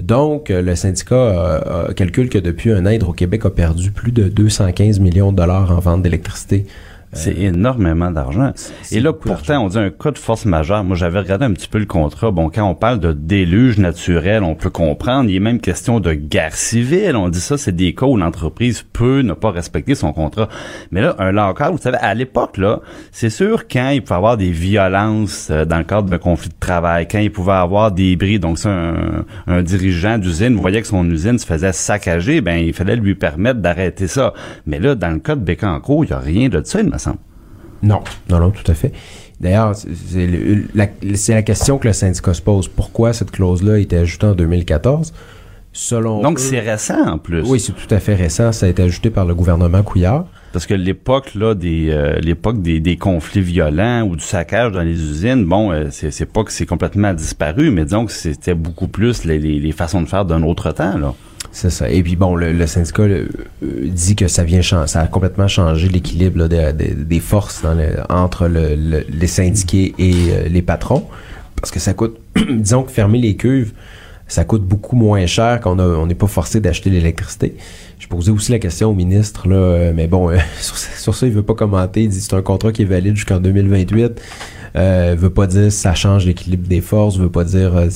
Donc, 0.02 0.50
euh, 0.50 0.62
le 0.62 0.76
syndicat 0.76 1.16
euh, 1.16 1.94
calcule 1.94 2.30
que 2.30 2.38
depuis 2.38 2.72
un 2.72 2.86
an, 2.86 2.90
Hydro-Québec 2.90 3.46
a 3.46 3.50
perdu 3.50 3.92
plus 3.92 4.12
de 4.14 4.24
215 4.30 5.00
millions 5.02 5.32
de 5.34 5.38
dollars 5.38 5.72
en 5.72 5.80
vente 5.80 6.02
d'électricité. 6.02 6.66
C'est 7.12 7.36
énormément 7.36 8.12
d'argent. 8.12 8.52
Et 8.92 9.00
là, 9.00 9.14
pourtant, 9.14 9.66
on 9.66 9.68
dit 9.68 9.80
un 9.80 9.90
cas 9.90 10.12
de 10.12 10.20
force 10.20 10.46
majeure. 10.46 10.84
Moi, 10.84 10.96
j'avais 10.96 11.20
regardé 11.20 11.46
un 11.46 11.54
petit 11.54 11.68
peu 11.68 11.80
le 11.80 11.88
contrat. 11.88 12.30
Bon, 12.30 12.52
quand 12.54 12.64
on 12.64 12.76
parle 12.76 13.00
de 13.00 13.14
déluge 13.14 13.80
naturel, 13.80 14.44
on 14.44 14.54
peut 14.54 14.70
comprendre. 14.70 15.28
Il 15.28 15.36
est 15.36 15.40
même 15.40 15.60
question 15.60 16.00
de 16.00 16.14
guerre 16.14 16.56
civile. 16.56 17.16
On 17.16 17.30
dit 17.30 17.40
ça, 17.40 17.58
c'est 17.58 17.76
des 17.76 17.96
cas 17.96 18.06
où 18.06 18.16
l'entreprise 18.16 18.84
peut 18.94 19.22
ne 19.22 19.34
pas 19.34 19.50
respecter 19.50 19.96
son 19.96 20.14
contrat. 20.14 20.50
Mais 20.92 21.02
là, 21.02 21.16
un 21.18 21.32
lockout, 21.32 21.72
vous 21.72 21.80
savez, 21.80 21.98
à 21.98 22.14
l'époque, 22.14 22.58
là, 22.58 22.82
c'est 23.12 23.32
sûr 23.32 23.68
quand 23.68 23.90
il 23.90 24.04
pouvait 24.04 24.16
avoir 24.16 24.38
des 24.38 24.52
violences 24.52 25.50
euh, 25.50 25.66
dans 25.66 25.80
le 25.80 25.86
cadre 25.86 26.10
d'un 26.10 26.20
conflit 26.20 26.50
de 26.50 26.60
travail, 26.60 27.08
quand 27.10 27.20
il 27.20 27.32
pouvait 27.32 27.54
avoir 27.54 27.92
des 27.92 28.16
bris, 28.18 28.40
donc 28.40 28.60
ça, 28.60 28.70
un, 28.70 29.26
un 29.48 29.64
dirigeant 29.64 30.20
d'usine 30.20 30.56
voyait 30.56 30.82
que 30.82 30.88
son 30.88 31.10
usine 31.10 31.40
se 31.40 31.46
faisait 31.46 31.74
saccager, 31.74 32.42
ben, 32.42 32.58
il 32.58 32.74
fallait 32.74 32.96
lui 32.96 33.16
permettre 33.16 33.62
d'arrêter 33.62 34.08
ça. 34.08 34.34
Mais 34.68 34.78
là, 34.78 34.94
dans 34.94 35.10
le 35.10 35.20
cas 35.20 35.36
de 35.36 35.42
Bécancourt, 35.42 36.06
il 36.06 36.10
n'y 36.10 36.14
a 36.14 36.20
rien 36.20 36.50
de 36.50 36.62
ça, 36.64 36.82
il 36.82 36.90
me 36.92 36.99
Non, 37.82 38.02
non, 38.30 38.40
non, 38.40 38.52
tout 38.52 38.70
à 38.70 38.74
fait. 38.74 38.92
D'ailleurs, 39.40 39.74
c'est 39.76 40.28
la, 40.76 41.42
question 41.44 41.78
que 41.78 41.88
le 41.88 41.94
syndicat 41.94 42.34
se 42.34 42.42
pose. 42.42 42.68
Pourquoi 42.68 43.14
cette 43.14 43.32
clause-là 43.32 43.76
a 43.76 43.78
été 43.78 43.98
ajoutée 43.98 44.28
en 44.28 44.36
2014? 44.36 45.14
Selon 45.72 46.22
Donc, 46.22 46.40
c'est 46.40 46.60
récent, 46.60 47.08
en 47.08 47.18
plus. 47.20 47.44
Oui, 47.48 47.60
c'est 47.60 47.72
tout 47.72 47.94
à 47.94 48.00
fait 48.00 48.16
récent. 48.16 48.52
Ça 48.52 48.66
a 48.66 48.70
été 48.70 48.84
ajouté 48.84 49.10
par 49.10 49.26
le 49.26 49.36
gouvernement 49.36 49.82
Couillard. 49.84 50.26
Parce 50.52 50.66
que 50.66 50.74
l'époque 50.74 51.36
là 51.36 51.54
des 51.54 51.90
euh, 51.92 52.20
l'époque 52.20 52.60
des, 52.62 52.80
des 52.80 52.98
conflits 52.98 53.42
violents 53.42 54.02
ou 54.02 54.16
du 54.16 54.24
saccage 54.24 54.72
dans 54.72 54.82
les 54.82 55.00
usines, 55.00 55.46
bon, 55.46 55.72
euh, 55.72 55.86
c'est 55.92 56.10
c'est 56.10 56.26
pas 56.26 56.44
que 56.44 56.52
c'est 56.52 56.66
complètement 56.66 57.14
disparu, 57.14 57.70
mais 57.70 57.86
disons 57.86 58.08
que 58.08 58.12
c'était 58.12 58.56
beaucoup 58.56 58.88
plus 58.88 59.26
les, 59.26 59.38
les, 59.38 59.60
les 59.60 59.72
façons 59.72 60.02
de 60.02 60.08
faire 60.08 60.26
d'un 60.26 60.42
autre 60.42 60.72
temps 60.72 60.98
là. 60.98 61.14
C'est 61.52 61.72
ça. 61.72 61.90
Et 61.90 62.04
puis 62.04 62.16
bon, 62.16 62.36
le, 62.36 62.52
syndicat 62.68 63.04
euh, 63.04 63.28
dit 63.62 64.16
que 64.16 64.28
ça 64.28 64.44
vient 64.44 64.62
ça 64.88 65.02
a 65.02 65.08
complètement 65.08 65.48
changé 65.48 65.88
l'équilibre 65.90 66.48
des, 66.48 66.72
forces 67.20 67.64
le- 67.74 68.04
entre 68.10 68.48
le- 68.48 68.76
le- 68.76 69.06
les 69.10 69.28
syndiqués 69.28 69.96
et 69.98 70.14
euh, 70.32 70.48
les 70.48 70.62
patrons. 70.62 71.06
Parce 71.56 71.72
que 71.72 71.80
ça 71.80 71.94
coûte, 71.94 72.18
disons 72.50 72.84
que 72.84 72.92
fermer 72.92 73.18
les 73.20 73.36
cuves, 73.36 73.72
ça 74.30 74.46
coûte 74.46 74.64
beaucoup 74.64 74.96
moins 74.96 75.26
cher 75.26 75.60
qu'on 75.60 75.78
on 75.80 76.06
n'est 76.08 76.16
pas 76.16 76.28
forcé 76.28 76.62
d'acheter 76.62 76.90
l'électricité. 76.90 77.56
Je 78.00 78.08
posais 78.08 78.32
aussi 78.32 78.54
la 78.54 78.60
question 78.60 78.90
au 78.92 78.94
ministre, 78.94 79.50
là, 79.50 79.56
euh, 79.58 79.92
mais 79.94 80.08
bon, 80.08 80.30
euh, 80.30 80.38
sur, 80.62 80.78
ça- 80.78 80.98
sur 80.98 81.14
ça, 81.14 81.28
il 81.28 81.34
veut 81.34 81.44
pas 81.44 81.56
commenter. 81.56 82.04
Il 82.04 82.10
dit 82.10 82.22
c'est 82.22 82.34
un 82.36 82.42
contrat 82.42 82.72
qui 82.72 82.84
est 82.84 82.86
valide 82.86 83.16
jusqu'en 83.18 83.42
2028. 83.42 84.22
Euh, 84.76 85.16
veut 85.18 85.32
pas 85.32 85.48
dire 85.48 85.72
ça 85.72 85.96
change 85.96 86.26
l'équilibre 86.28 86.68
des 86.68 86.80
forces, 86.80 87.18
veut 87.18 87.30
pas 87.32 87.44
dire 87.44 87.76
euh, 87.76 87.88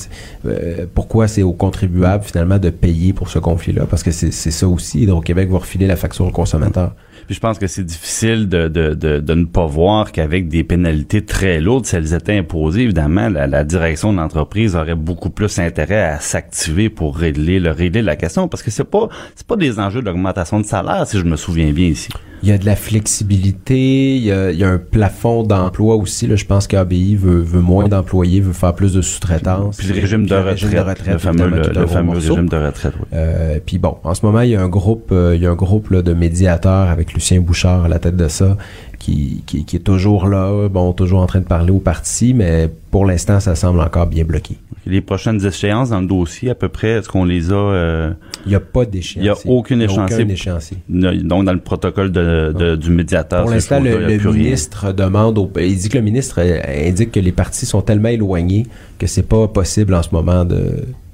euh, 0.46 0.86
pourquoi 0.92 1.28
c'est 1.28 1.42
aux 1.44 1.52
contribuables 1.52 2.24
finalement 2.24 2.58
de 2.58 2.68
payer 2.70 3.12
pour 3.12 3.28
ce 3.30 3.38
conflit-là, 3.38 3.86
parce 3.88 4.02
que 4.02 4.10
c'est 4.10 4.32
c'est 4.32 4.50
ça 4.50 4.66
aussi. 4.68 5.02
Hydro-Québec 5.02 5.48
va 5.50 5.58
refiler 5.58 5.86
la 5.86 5.94
facture 5.96 6.26
au 6.26 6.30
consommateur. 6.32 6.92
Puis 7.26 7.34
je 7.34 7.40
pense 7.40 7.58
que 7.58 7.66
c'est 7.66 7.84
difficile 7.84 8.48
de, 8.48 8.68
de, 8.68 8.94
de, 8.94 9.20
de 9.20 9.34
ne 9.34 9.44
pas 9.44 9.66
voir 9.66 10.12
qu'avec 10.12 10.48
des 10.48 10.64
pénalités 10.64 11.24
très 11.24 11.60
lourdes, 11.60 11.86
si 11.86 11.96
elles 11.96 12.14
étaient 12.14 12.36
imposées, 12.36 12.82
évidemment, 12.82 13.28
la, 13.28 13.46
la 13.46 13.64
direction 13.64 14.12
de 14.12 14.18
l'entreprise 14.18 14.76
aurait 14.76 14.94
beaucoup 14.94 15.30
plus 15.30 15.58
intérêt 15.58 16.02
à 16.02 16.20
s'activer 16.20 16.90
pour 16.90 17.16
régler, 17.16 17.60
le, 17.60 17.70
régler 17.70 18.02
la 18.02 18.16
question, 18.16 18.48
parce 18.48 18.62
que 18.62 18.70
c'est 18.70 18.84
pas 18.84 19.08
c'est 19.34 19.46
pas 19.46 19.56
des 19.56 19.78
enjeux 19.78 20.02
d'augmentation 20.02 20.60
de 20.60 20.66
salaire, 20.66 21.06
si 21.06 21.18
je 21.18 21.24
me 21.24 21.36
souviens 21.36 21.72
bien 21.72 21.88
ici. 21.88 22.10
Il 22.42 22.48
y 22.48 22.52
a 22.52 22.58
de 22.58 22.66
la 22.66 22.76
flexibilité, 22.76 24.16
il 24.16 24.24
y 24.24 24.32
a, 24.32 24.50
il 24.50 24.58
y 24.58 24.64
a 24.64 24.68
un 24.68 24.78
plafond 24.78 25.42
d'emploi 25.42 25.96
aussi. 25.96 26.26
Là, 26.26 26.36
je 26.36 26.44
pense 26.44 26.66
qu'ABI 26.66 27.16
veut, 27.16 27.40
veut 27.40 27.60
moins 27.60 27.88
d'employés, 27.88 28.40
veut 28.40 28.52
faire 28.52 28.74
plus 28.74 28.92
de 28.92 29.00
sous-traitance. 29.00 29.78
Puis 29.78 29.88
le 29.88 29.94
régime 29.94 30.26
de 30.26 30.34
retraite, 30.34 30.60
régime 30.60 30.70
de 30.70 30.78
retraite, 30.80 31.12
le 31.14 31.18
fameux, 31.18 31.48
le, 31.48 31.86
fameux 31.86 32.12
régime 32.12 32.48
de 32.48 32.56
retraite. 32.56 32.92
Oui. 32.98 33.06
Euh, 33.14 33.58
puis 33.64 33.78
bon, 33.78 33.96
en 34.04 34.14
ce 34.14 34.26
moment, 34.26 34.40
il 34.40 34.50
y 34.50 34.56
a 34.56 34.62
un 34.62 34.68
groupe, 34.68 35.10
euh, 35.12 35.34
il 35.34 35.42
y 35.42 35.46
a 35.46 35.50
un 35.50 35.54
groupe 35.54 35.90
là, 35.90 36.02
de 36.02 36.12
médiateurs 36.12 36.90
avec 36.90 37.14
Lucien 37.14 37.40
Bouchard 37.40 37.84
à 37.84 37.88
la 37.88 37.98
tête 37.98 38.16
de 38.16 38.28
ça, 38.28 38.56
qui, 39.04 39.42
qui, 39.44 39.64
qui 39.66 39.76
est 39.76 39.80
toujours 39.80 40.28
là, 40.28 40.68
bon, 40.70 40.92
toujours 40.94 41.20
en 41.20 41.26
train 41.26 41.40
de 41.40 41.44
parler 41.44 41.70
au 41.70 41.78
parti, 41.78 42.32
mais 42.32 42.70
pour 42.90 43.04
l'instant, 43.04 43.38
ça 43.38 43.54
semble 43.54 43.80
encore 43.80 44.06
bien 44.06 44.24
bloqué. 44.24 44.56
Les 44.86 45.02
prochaines 45.02 45.44
échéances 45.44 45.90
dans 45.90 46.00
le 46.00 46.06
dossier, 46.06 46.50
à 46.50 46.54
peu 46.54 46.68
près, 46.70 46.88
est-ce 46.88 47.08
qu'on 47.08 47.24
les 47.26 47.50
a 47.52 47.54
euh, 47.54 48.12
Il 48.46 48.50
n'y 48.50 48.54
a 48.54 48.60
pas 48.60 48.86
d'échéancier. 48.86 49.20
Il 49.22 49.26
y 49.26 49.28
a 49.28 49.36
aucune 49.54 49.82
échéancier. 49.82 50.16
aucun 50.22 50.28
échéancier. 50.28 50.76
ne- 50.88 51.20
donc 51.22 51.44
dans 51.44 51.52
le 51.52 51.60
protocole 51.60 52.12
de, 52.12 52.54
de- 52.58 52.76
du 52.76 52.90
médiateur? 52.90 53.42
Pour 53.42 53.50
l'instant, 53.50 53.78
le, 53.80 54.16
ministre 54.32 54.92
demande 54.92 55.36
au, 55.38 55.50
il 55.60 55.76
dit 55.76 55.88
que 55.90 55.98
le 55.98 56.04
ministre 56.04 56.36
euh, 56.40 56.60
indique 56.88 57.12
que 57.12 57.20
les 57.20 57.32
partis 57.32 57.66
sont 57.66 57.82
tellement 57.82 58.08
éloignés 58.10 58.66
que 58.98 59.06
c'est 59.06 59.22
pas 59.28 59.48
possible 59.48 59.94
en 59.94 60.02
ce 60.02 60.08
moment 60.12 60.44
de 60.46 60.62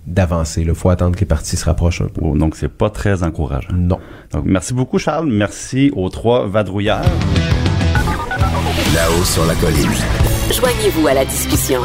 d'avancer. 0.06 0.62
Il 0.66 0.74
faut 0.74 0.88
attendre 0.90 1.14
que 1.14 1.20
les 1.20 1.26
partis 1.26 1.56
se 1.56 1.64
rapprochent 1.64 2.00
un 2.02 2.06
peu. 2.06 2.20
Oh, 2.24 2.36
donc 2.36 2.56
c'est 2.56 2.68
pas 2.70 2.90
très 2.90 3.22
encourageant. 3.22 3.72
Non. 3.72 3.98
Donc 4.32 4.42
merci 4.44 4.74
beaucoup 4.74 4.98
Charles, 4.98 5.28
merci 5.30 5.92
aux 5.94 6.08
trois 6.08 6.46
vadrouilleurs. 6.48 7.02
Là-haut 8.94 9.22
sur 9.22 9.46
la 9.46 9.54
colline. 9.54 9.94
Joignez-vous 10.50 11.06
à 11.06 11.14
la 11.14 11.24
discussion. 11.24 11.80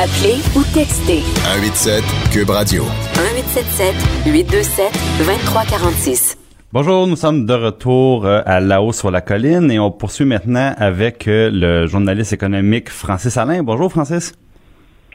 Appelez 0.00 0.40
ou 0.56 0.62
textez 0.72 1.20
187 1.20 2.02
Cube 2.32 2.48
Radio. 2.48 2.84
1877 2.84 3.94
827 4.32 4.92
2346. 5.18 6.38
Bonjour, 6.72 7.06
nous 7.06 7.16
sommes 7.16 7.44
de 7.44 7.52
retour 7.52 8.24
euh, 8.24 8.40
à 8.46 8.60
La 8.60 8.80
Haut 8.80 8.92
sur 8.92 9.10
la 9.10 9.20
colline 9.20 9.70
et 9.70 9.78
on 9.78 9.90
poursuit 9.90 10.24
maintenant 10.24 10.72
avec 10.78 11.28
euh, 11.28 11.50
le 11.52 11.86
journaliste 11.86 12.32
économique 12.32 12.88
Francis 12.88 13.36
Alain. 13.36 13.62
Bonjour 13.62 13.92
Francis. 13.92 14.32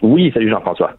Oui, 0.04 0.30
salut 0.36 0.52
Jean-François. 0.52 0.92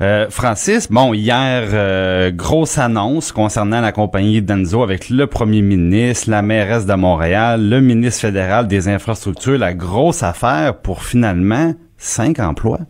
Euh, 0.00 0.28
Francis, 0.30 0.88
bon, 0.90 1.12
hier, 1.12 1.68
euh, 1.72 2.30
grosse 2.30 2.78
annonce 2.78 3.32
concernant 3.32 3.80
la 3.80 3.92
compagnie 3.92 4.42
Denzo 4.42 4.82
avec 4.82 5.10
le 5.10 5.26
premier 5.26 5.62
ministre, 5.62 6.30
la 6.30 6.42
mairesse 6.42 6.86
de 6.86 6.94
Montréal, 6.94 7.68
le 7.68 7.80
ministre 7.80 8.20
fédéral 8.20 8.68
des 8.68 8.88
infrastructures, 8.88 9.58
la 9.58 9.74
grosse 9.74 10.22
affaire 10.22 10.76
pour 10.80 11.02
finalement 11.02 11.74
cinq 11.96 12.38
emplois. 12.38 12.80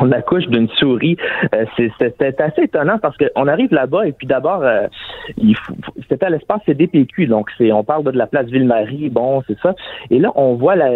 On 0.00 0.12
accouche 0.12 0.46
d'une 0.46 0.68
souris. 0.68 1.16
Euh, 1.54 1.64
C'était 1.98 2.42
assez 2.42 2.62
étonnant 2.62 2.98
parce 2.98 3.16
qu'on 3.16 3.46
arrive 3.46 3.72
là-bas 3.72 4.06
et 4.06 4.12
puis 4.12 4.26
d'abord, 4.26 4.62
euh, 4.62 4.86
c'était 6.08 6.26
à 6.26 6.30
l'espace 6.30 6.60
CDPQ, 6.66 7.26
donc 7.26 7.48
c'est 7.58 7.72
on 7.72 7.84
parle 7.84 8.04
de 8.04 8.10
la 8.10 8.26
place 8.26 8.46
Ville-Marie, 8.46 9.10
bon, 9.10 9.42
c'est 9.46 9.58
ça. 9.60 9.74
Et 10.10 10.18
là, 10.18 10.30
on 10.34 10.54
voit 10.54 10.76
la, 10.76 10.90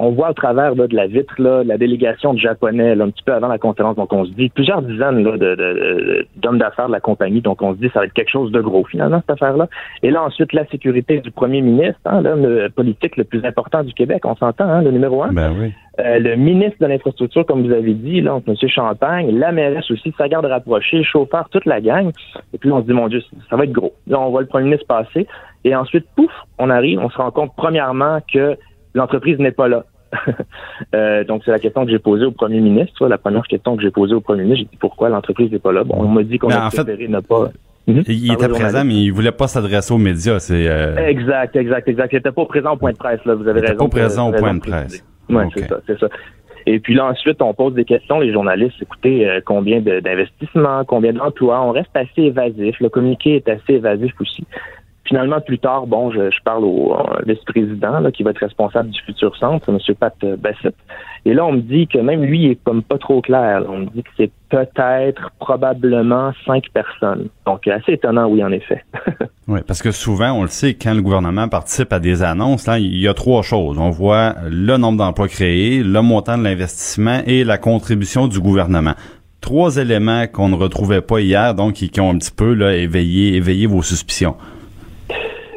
on 0.00 0.10
voit 0.10 0.30
au 0.30 0.34
travers 0.34 0.74
de 0.74 0.94
la 0.94 1.06
vitre 1.06 1.34
là, 1.38 1.64
la 1.64 1.78
délégation 1.78 2.34
de 2.34 2.38
Japonais 2.38 2.92
un 3.00 3.10
petit 3.10 3.22
peu 3.24 3.32
avant 3.32 3.48
la 3.48 3.58
conférence. 3.58 3.96
Donc 3.96 4.12
on 4.12 4.24
se 4.24 4.30
dit 4.32 4.48
plusieurs 4.48 4.82
dizaines 4.82 5.22
là, 5.22 5.36
de, 5.36 6.26
d'hommes 6.36 6.58
d'affaires 6.58 6.88
de 6.88 6.92
la 6.92 7.00
compagnie. 7.00 7.40
Donc 7.40 7.62
on 7.62 7.74
se 7.74 7.78
dit 7.78 7.90
ça 7.92 8.00
va 8.00 8.06
être 8.06 8.12
quelque 8.12 8.30
chose 8.30 8.50
de 8.52 8.60
gros 8.60 8.84
finalement 8.84 9.20
cette 9.20 9.42
affaire-là. 9.42 9.68
Et 10.02 10.10
là 10.10 10.22
ensuite 10.22 10.52
la 10.52 10.66
sécurité 10.66 11.20
du 11.20 11.30
premier 11.30 11.60
ministre, 11.60 12.00
hein, 12.04 12.20
l'homme 12.20 12.68
politique 12.74 13.16
le 13.16 13.24
plus 13.24 13.44
important 13.44 13.82
du 13.82 13.92
Québec, 13.92 14.24
on 14.24 14.36
s'entend, 14.36 14.68
hein, 14.68 14.82
le 14.82 14.90
numéro 14.90 15.22
un. 15.22 15.32
Ben 15.32 15.52
oui. 15.58 15.72
Euh, 15.98 16.18
le 16.18 16.36
ministre 16.36 16.76
de 16.80 16.86
l'Infrastructure, 16.86 17.46
comme 17.46 17.66
vous 17.66 17.72
avez 17.72 17.94
dit, 17.94 18.20
là, 18.20 18.38
M. 18.46 18.54
Champagne, 18.68 19.38
la 19.38 19.50
mairesse 19.50 19.90
aussi, 19.90 20.12
sa 20.18 20.28
garde 20.28 20.44
rapprochée, 20.44 20.98
le 20.98 21.04
chauffeur, 21.04 21.48
toute 21.48 21.64
la 21.64 21.80
gang. 21.80 22.10
Et 22.52 22.58
puis 22.58 22.70
on 22.70 22.82
se 22.82 22.86
dit, 22.86 22.92
mon 22.92 23.08
Dieu, 23.08 23.22
ça 23.48 23.56
va 23.56 23.64
être 23.64 23.72
gros. 23.72 23.94
Là, 24.06 24.20
on 24.20 24.30
voit 24.30 24.42
le 24.42 24.46
premier 24.46 24.64
ministre 24.66 24.86
passer. 24.86 25.26
Et 25.64 25.74
ensuite, 25.74 26.04
pouf, 26.14 26.30
on 26.58 26.68
arrive, 26.68 26.98
on 26.98 27.08
se 27.08 27.16
rend 27.16 27.30
compte 27.30 27.52
premièrement 27.56 28.18
que 28.30 28.56
l'entreprise 28.94 29.38
n'est 29.38 29.52
pas 29.52 29.68
là. 29.68 29.84
euh, 30.94 31.24
donc, 31.24 31.42
c'est 31.44 31.50
la 31.50 31.58
question 31.58 31.84
que 31.86 31.90
j'ai 31.90 31.98
posée 31.98 32.26
au 32.26 32.30
premier 32.30 32.60
ministre. 32.60 33.08
La 33.08 33.18
première 33.18 33.46
question 33.46 33.76
que 33.76 33.82
j'ai 33.82 33.90
posée 33.90 34.14
au 34.14 34.20
premier 34.20 34.42
ministre, 34.42 34.64
j'ai 34.64 34.70
dit 34.70 34.78
pourquoi 34.78 35.08
l'entreprise 35.08 35.50
n'est 35.50 35.58
pas 35.58 35.72
là? 35.72 35.82
Bon, 35.82 35.96
on 35.98 36.08
m'a 36.08 36.22
dit 36.22 36.38
qu'on 36.38 36.50
a 36.50 36.68
préféré 36.68 37.08
ne 37.08 37.20
pas. 37.20 37.48
Il 37.86 38.32
était 38.32 38.48
présent, 38.48 38.84
mais 38.84 38.94
il 38.94 39.10
voulait 39.10 39.32
pas 39.32 39.48
s'adresser 39.48 39.94
aux 39.94 39.98
médias. 39.98 40.40
C'est 40.40 40.68
euh, 40.68 40.96
exact, 40.96 41.56
exact, 41.56 41.88
exact. 41.88 42.12
Il 42.12 42.16
était 42.16 42.32
pas 42.32 42.44
présent 42.44 42.72
au 42.72 42.76
point 42.76 42.92
de 42.92 42.96
presse. 42.96 43.24
Là, 43.24 43.34
vous 43.34 43.48
avez 43.48 43.60
il 43.60 43.66
raison. 43.66 43.88
Pas 43.88 43.88
présent 43.88 44.28
au 44.28 44.32
point 44.32 44.54
de 44.54 44.60
presse. 44.60 45.04
Oui, 45.28 45.44
c'est 45.54 45.68
ça, 45.68 45.80
c'est 45.86 45.98
ça. 45.98 46.08
Et 46.68 46.80
puis 46.80 46.94
là, 46.94 47.06
ensuite, 47.06 47.40
on 47.40 47.54
pose 47.54 47.74
des 47.74 47.84
questions, 47.84 48.18
les 48.18 48.32
journalistes, 48.32 48.76
écoutez, 48.82 49.28
euh, 49.28 49.40
combien 49.44 49.80
d'investissements, 49.80 50.84
combien 50.84 51.12
d'emplois, 51.12 51.62
on 51.62 51.70
reste 51.70 51.94
assez 51.94 52.22
évasif, 52.22 52.80
le 52.80 52.88
communiqué 52.88 53.36
est 53.36 53.48
assez 53.48 53.74
évasif 53.74 54.12
aussi. 54.20 54.44
Finalement, 55.06 55.40
plus 55.40 55.58
tard, 55.58 55.86
bon, 55.86 56.10
je, 56.10 56.30
parle 56.44 56.64
au 56.64 56.96
vice-président 57.26 58.10
qui 58.10 58.22
va 58.22 58.30
être 58.30 58.38
responsable 58.38 58.90
du 58.90 59.00
futur 59.02 59.36
centre, 59.36 59.68
M. 59.68 59.78
Pat 59.94 60.14
Bassett. 60.38 60.74
Et 61.24 61.34
là, 61.34 61.44
on 61.44 61.52
me 61.52 61.60
dit 61.60 61.86
que 61.88 61.98
même 61.98 62.22
lui, 62.22 62.44
il 62.44 62.50
est 62.52 62.64
comme 62.64 62.82
pas 62.82 62.98
trop 62.98 63.20
clair. 63.20 63.64
On 63.68 63.78
me 63.78 63.86
dit 63.86 64.02
que 64.02 64.10
c'est 64.16 64.30
peut-être, 64.48 65.30
probablement 65.40 66.32
cinq 66.44 66.64
personnes. 66.72 67.28
Donc, 67.46 67.66
assez 67.66 67.92
étonnant, 67.92 68.28
oui, 68.28 68.44
en 68.44 68.52
effet. 68.52 68.84
oui, 69.48 69.60
parce 69.66 69.82
que 69.82 69.90
souvent, 69.90 70.32
on 70.32 70.42
le 70.42 70.48
sait, 70.48 70.74
quand 70.74 70.94
le 70.94 71.02
gouvernement 71.02 71.48
participe 71.48 71.92
à 71.92 71.98
des 71.98 72.22
annonces, 72.22 72.66
là, 72.66 72.78
il 72.78 72.96
y 72.96 73.08
a 73.08 73.14
trois 73.14 73.42
choses. 73.42 73.78
On 73.78 73.90
voit 73.90 74.34
le 74.48 74.76
nombre 74.76 74.98
d'emplois 74.98 75.28
créés, 75.28 75.82
le 75.82 76.02
montant 76.02 76.38
de 76.38 76.44
l'investissement 76.44 77.20
et 77.26 77.44
la 77.44 77.58
contribution 77.58 78.28
du 78.28 78.40
gouvernement 78.40 78.94
trois 79.42 79.76
éléments 79.76 80.26
qu'on 80.26 80.48
ne 80.48 80.56
retrouvait 80.56 81.02
pas 81.02 81.20
hier, 81.20 81.54
donc 81.54 81.74
qui, 81.74 82.00
ont 82.00 82.10
un 82.10 82.18
petit 82.18 82.32
peu 82.32 82.52
là, 82.52 82.74
éveillé 82.74 83.66
vos 83.66 83.80
suspicions. 83.80 84.34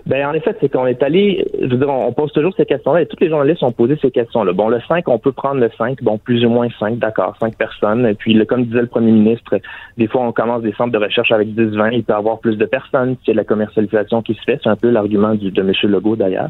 Ben, 0.09 0.25
en 0.25 0.33
effet, 0.33 0.55
c'est 0.59 0.69
qu'on 0.69 0.87
est 0.87 1.03
allé, 1.03 1.45
je 1.61 1.67
veux 1.67 1.77
dire, 1.77 1.87
on 1.87 2.11
pose 2.11 2.31
toujours 2.33 2.51
ces 2.57 2.65
questions-là 2.65 3.03
et 3.03 3.05
tous 3.05 3.17
les 3.21 3.29
journalistes 3.29 3.61
ont 3.61 3.71
posé 3.71 3.95
ces 4.01 4.09
questions-là. 4.09 4.53
Bon, 4.53 4.67
le 4.67 4.81
5, 4.87 5.07
on 5.07 5.19
peut 5.19 5.31
prendre 5.31 5.61
le 5.61 5.69
5, 5.77 6.01
bon, 6.01 6.17
plus 6.17 6.43
ou 6.43 6.49
moins 6.49 6.67
5, 6.79 6.97
d'accord, 6.97 7.35
5 7.39 7.55
personnes. 7.55 8.07
Et 8.07 8.15
puis, 8.15 8.33
le, 8.33 8.43
comme 8.45 8.65
disait 8.65 8.81
le 8.81 8.87
premier 8.87 9.11
ministre, 9.11 9.59
des 9.99 10.07
fois, 10.07 10.21
on 10.21 10.31
commence 10.31 10.63
des 10.63 10.73
centres 10.73 10.91
de 10.91 10.97
recherche 10.97 11.31
avec 11.31 11.53
10, 11.53 11.75
20, 11.75 11.91
il 11.91 12.03
peut 12.03 12.13
y 12.13 12.15
avoir 12.15 12.39
plus 12.39 12.55
de 12.55 12.65
personnes 12.65 13.17
s'il 13.17 13.27
y 13.27 13.31
a 13.31 13.33
de 13.33 13.37
la 13.37 13.43
commercialisation 13.43 14.23
qui 14.23 14.33
se 14.33 14.41
fait. 14.41 14.59
C'est 14.63 14.69
un 14.69 14.75
peu 14.75 14.89
l'argument 14.89 15.35
de 15.35 15.61
M. 15.61 15.73
Legault, 15.83 16.15
d'ailleurs. 16.15 16.49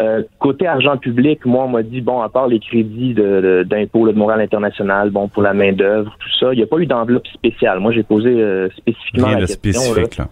Euh, 0.00 0.24
côté 0.40 0.66
argent 0.66 0.96
public, 0.96 1.46
moi, 1.46 1.66
on 1.66 1.68
m'a 1.68 1.84
dit, 1.84 2.00
bon, 2.00 2.20
à 2.20 2.30
part 2.30 2.48
les 2.48 2.58
crédits 2.58 3.14
d'impôt 3.14 4.08
de, 4.08 4.12
de, 4.12 4.18
Montréal 4.18 4.40
International, 4.40 5.10
bon, 5.10 5.28
pour 5.28 5.42
la 5.42 5.54
main-d'œuvre, 5.54 6.16
tout 6.18 6.30
ça, 6.40 6.52
il 6.52 6.56
n'y 6.56 6.64
a 6.64 6.66
pas 6.66 6.78
eu 6.78 6.86
d'enveloppe 6.86 7.28
spéciale. 7.28 7.78
Moi, 7.78 7.92
j'ai 7.92 8.02
posé 8.02 8.30
euh, 8.30 8.68
spécifiquement 8.76 9.28
Rien 9.28 9.38
la 9.38 9.46
de 9.46 9.52
question. 9.52 9.80
spécifique, 9.82 10.16
là. 10.16 10.26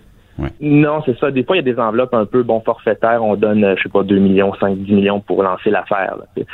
Non, 0.61 1.03
c'est 1.05 1.19
ça. 1.19 1.31
Des 1.31 1.45
fois, 1.45 1.57
il 1.57 1.67
y 1.67 1.71
a 1.71 1.73
des 1.73 1.81
enveloppes 1.81 2.15
un 2.15 2.27
peu 2.27 2.43
bon 2.43 2.61
forfaitaires. 2.61 3.23
On 3.23 3.37
donne, 3.37 3.65
euh, 3.65 3.75
je 3.77 3.83
sais 3.85 3.89
pas, 3.89 4.03
2 4.03 4.19
millions, 4.19 4.53
5, 4.55 4.79
10 4.79 4.93
millions 4.93 5.21
pour 5.21 5.43
lancer 5.43 5.71
l'affaire. 5.71 6.17
Là. 6.37 6.45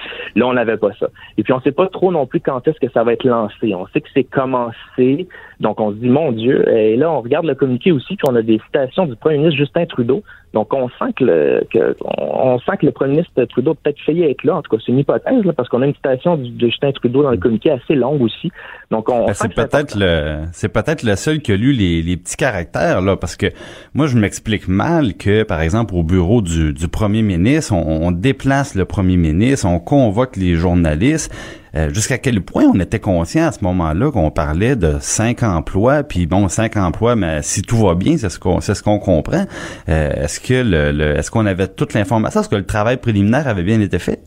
on 0.47 0.52
n'avait 0.52 0.76
pas 0.76 0.90
ça. 0.99 1.09
Et 1.38 1.43
puis, 1.43 1.52
on 1.52 1.61
sait 1.61 1.73
pas 1.73 1.88
trop 1.88 2.12
non 2.12 2.26
plus 2.26 2.40
quand 2.40 2.66
est-ce 2.66 2.78
que 2.81 2.90
ça 2.93 3.05
va 3.05 3.12
être 3.12 3.25
lancé. 3.25 3.75
On 3.75 3.87
sait 3.88 4.00
que 4.00 4.09
c'est 4.14 4.25
commencé. 4.25 5.28
Donc, 5.61 5.81
on 5.81 5.90
se 5.90 5.97
dit, 5.97 6.09
mon 6.09 6.33
Dieu. 6.33 6.69
Et 6.69 6.97
là, 6.97 7.11
on 7.11 7.21
regarde 7.21 7.47
le 7.47 7.55
communiqué 7.55 7.93
aussi, 7.93 8.16
puis 8.16 8.26
on 8.28 8.35
a 8.37 8.43
des 8.43 8.61
citations 8.66 9.07
du 9.07 9.16
premier 9.16 9.38
ministre 9.38 9.59
Justin 9.59 9.87
Trudeau. 9.87 10.23
Donc, 10.55 10.73
on 10.73 10.88
sent 10.88 11.12
que 11.17 11.25
le, 11.25 11.67
que, 11.71 11.97
on 12.00 12.59
sent 12.61 12.79
que 12.81 12.87
le 12.87 12.93
premier 12.93 13.11
ministre 13.12 13.45
Trudeau 13.45 13.75
peut-être 13.75 13.99
failli 14.07 14.23
être 14.25 14.45
là. 14.45 14.57
En 14.57 14.62
tout 14.62 14.75
cas, 14.75 14.83
c'est 14.85 14.93
une 14.93 14.99
hypothèse, 14.99 15.45
là, 15.45 15.53
parce 15.53 15.69
qu'on 15.69 15.83
a 15.83 15.87
une 15.87 15.95
citation 15.95 16.37
de 16.37 16.50
Justin 16.59 16.93
Trudeau 16.93 17.23
dans 17.23 17.31
le 17.31 17.37
communiqué 17.37 17.71
assez 17.71 17.95
longue 17.95 18.23
aussi. 18.23 18.50
Donc, 18.91 19.11
on 19.11 19.26
ben, 19.26 19.35
c'est 19.35 19.55
peut-être 19.55 19.97
le, 19.99 20.45
c'est 20.53 20.69
peut-être 20.69 21.03
le 21.03 21.17
seul 21.17 21.41
qui 21.41 21.53
a 21.53 21.57
lu 21.57 21.73
les, 21.73 22.03
les 22.03 22.17
petits 22.17 22.37
caractères, 22.37 23.03
là, 23.03 23.17
parce 23.17 23.37
que 23.37 23.47
moi, 23.95 24.07
je 24.07 24.17
m'explique 24.17 24.69
mal 24.69 25.15
que, 25.15 25.43
par 25.43 25.61
exemple, 25.61 25.95
au 25.95 26.03
bureau 26.03 26.41
du, 26.41 26.73
du 26.73 26.88
premier 26.88 27.23
ministre, 27.23 27.75
on, 27.75 28.07
on 28.07 28.11
déplace 28.11 28.75
le 28.75 28.85
premier 28.85 29.17
ministre, 29.17 29.67
on 29.67 29.79
convoque 29.79 30.37
les 30.37 30.55
journalistes. 30.55 31.33
Euh, 31.76 31.91
jusqu'à 31.91 32.17
quel 32.17 32.41
point 32.41 32.65
on 32.65 32.80
était 32.80 33.00
conscient 33.00 33.47
à 33.49 33.52
ce 33.52 33.62
moment-là 33.65 34.10
qu'on 34.10 34.30
parlait 34.30 34.76
de 34.76 34.95
cinq 35.00 35.43
emplois, 35.43 36.02
puis 36.04 36.26
bon, 36.26 36.49
cinq 36.49 36.76
emplois, 36.76 37.17
mais 37.17 37.43
si 37.43 37.60
tout 37.60 37.76
va 37.76 37.95
bien, 37.95 38.17
c'est 38.17 38.30
ce 38.30 38.39
qu'on 38.39 38.60
ce 38.60 38.82
qu'on 38.82 38.99
comprend. 38.99 39.45
Euh, 39.89 40.25
est-ce 40.25 40.41
que 40.41 40.62
le, 40.65 41.17
est-ce 41.17 41.30
qu'on 41.30 41.45
avait 41.45 41.69
toute 41.69 41.93
l'information, 41.93 42.41
est-ce 42.41 42.49
que 42.49 42.56
le 42.56 42.65
travail 42.65 42.97
préliminaire 42.97 43.47
avait 43.47 43.62
bien 43.62 43.80
été 43.80 43.99
fait? 43.99 44.21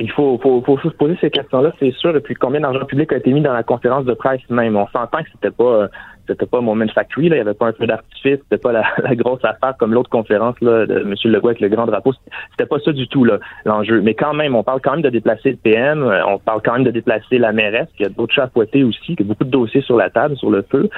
Il 0.00 0.10
faut, 0.10 0.40
faut, 0.42 0.62
faut 0.64 0.78
se 0.78 0.88
poser 0.88 1.16
ces 1.20 1.30
questions-là, 1.30 1.72
c'est 1.78 1.92
sûr. 1.92 2.16
Et 2.16 2.20
puis, 2.20 2.34
combien 2.34 2.60
d'argent 2.60 2.84
public 2.84 3.12
a 3.12 3.16
été 3.16 3.32
mis 3.32 3.42
dans 3.42 3.52
la 3.52 3.62
conférence 3.62 4.04
de 4.04 4.14
presse 4.14 4.40
même? 4.50 4.74
On 4.74 4.88
s'entend 4.88 5.18
que 5.18 5.28
c'était 5.32 5.52
pas, 5.52 5.64
euh, 5.64 5.88
c'était 6.26 6.46
pas 6.46 6.60
Moment 6.60 6.86
Factory, 6.94 7.28
là. 7.28 7.36
Il 7.36 7.38
y 7.38 7.42
avait 7.42 7.54
pas 7.54 7.66
un 7.66 7.72
peu 7.72 7.86
d'artifice, 7.86 8.38
c'était 8.42 8.58
pas 8.58 8.72
la, 8.72 9.14
grosse 9.14 9.44
affaire 9.44 9.74
comme 9.78 9.92
l'autre 9.92 10.10
conférence, 10.10 10.56
là, 10.60 10.86
de 10.86 11.00
M. 11.00 11.14
Legault 11.24 11.48
avec 11.48 11.60
le 11.60 11.68
grand 11.68 11.86
drapeau. 11.86 12.12
C'était 12.50 12.66
pas 12.66 12.78
ça 12.80 12.92
du 12.92 13.08
tout, 13.08 13.24
là, 13.24 13.38
l'enjeu. 13.64 14.00
Mais 14.00 14.14
quand 14.14 14.34
même, 14.34 14.54
on 14.54 14.62
parle 14.62 14.80
quand 14.82 14.92
même 14.92 15.02
de 15.02 15.10
déplacer 15.10 15.50
le 15.50 15.56
PM, 15.56 16.02
euh, 16.02 16.24
on 16.26 16.38
parle 16.38 16.60
quand 16.64 16.74
même 16.74 16.84
de 16.84 16.90
déplacer 16.90 17.38
la 17.38 17.52
mairesse, 17.52 17.88
il 17.98 18.02
y 18.02 18.06
a 18.06 18.08
d'autres 18.08 18.34
chats 18.34 18.50
aussi, 18.54 19.16
qui 19.16 19.22
a 19.22 19.26
beaucoup 19.26 19.44
de 19.44 19.50
dossiers 19.50 19.82
sur 19.82 19.96
la 19.96 20.10
table, 20.10 20.36
sur 20.36 20.50
le 20.50 20.62
feu. 20.62 20.88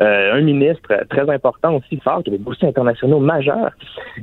Euh, 0.00 0.34
un 0.34 0.40
ministre 0.40 0.88
très 1.10 1.28
important 1.28 1.74
aussi, 1.74 2.00
fort, 2.02 2.22
qui 2.22 2.30
a 2.30 2.32
des 2.32 2.42
dossiers 2.42 2.68
internationaux 2.68 3.20
majeurs. 3.20 3.70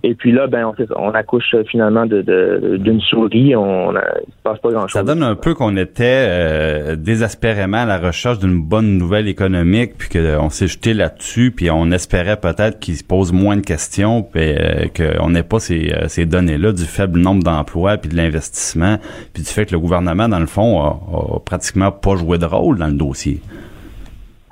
Et 0.04 0.16
puis 0.16 0.32
là, 0.32 0.48
ben, 0.48 0.72
on, 0.96 1.10
accouche 1.12 1.56
finalement 1.70 2.06
d'une 2.06 2.24
de, 2.24 3.00
souris, 3.00 3.56
on, 3.56 3.92
ne 3.92 4.00
passe 4.44 4.60
pas 4.60 4.72
grand-chose. 4.72 4.92
Ça 4.92 5.04
donne 5.04 5.24
un 5.24 5.36
peu 5.36 5.54
qu'on 5.54 5.78
était 5.78 6.28
euh, 6.30 6.96
désespérément 6.96 7.78
à 7.78 7.86
la 7.86 8.00
recherche 8.00 8.40
d'une 8.40 8.62
bonne 8.62 8.98
nouvelle 8.98 9.28
économique, 9.28 9.98
puis 9.98 10.10
qu'on 10.10 10.46
on 10.46 10.47
s'est 10.50 10.68
jeté 10.68 10.94
là-dessus, 10.94 11.52
puis 11.52 11.70
on 11.72 11.92
espérait 11.92 12.40
peut-être 12.40 12.80
qu'il 12.80 12.96
se 12.96 13.04
pose 13.04 13.32
moins 13.32 13.56
de 13.56 13.62
questions, 13.62 14.24
puis 14.24 14.42
euh, 14.42 14.88
qu'on 14.96 15.30
n'ait 15.30 15.44
pas 15.44 15.60
ces, 15.60 15.92
euh, 15.92 16.08
ces 16.08 16.26
données-là 16.26 16.72
du 16.72 16.84
faible 16.84 17.20
nombre 17.20 17.44
d'emplois, 17.44 17.98
puis 17.98 18.10
de 18.10 18.16
l'investissement, 18.16 18.98
puis 19.34 19.44
du 19.44 19.50
fait 19.50 19.66
que 19.66 19.74
le 19.74 19.80
gouvernement, 19.80 20.30
dans 20.30 20.40
le 20.40 20.46
fond, 20.46 20.82
a, 20.82 21.40
pratiquement 21.46 21.92
pas 21.92 22.16
joué 22.16 22.38
de 22.38 22.46
rôle 22.46 22.78
dans 22.78 22.88
le 22.88 22.94
dossier. 22.94 23.42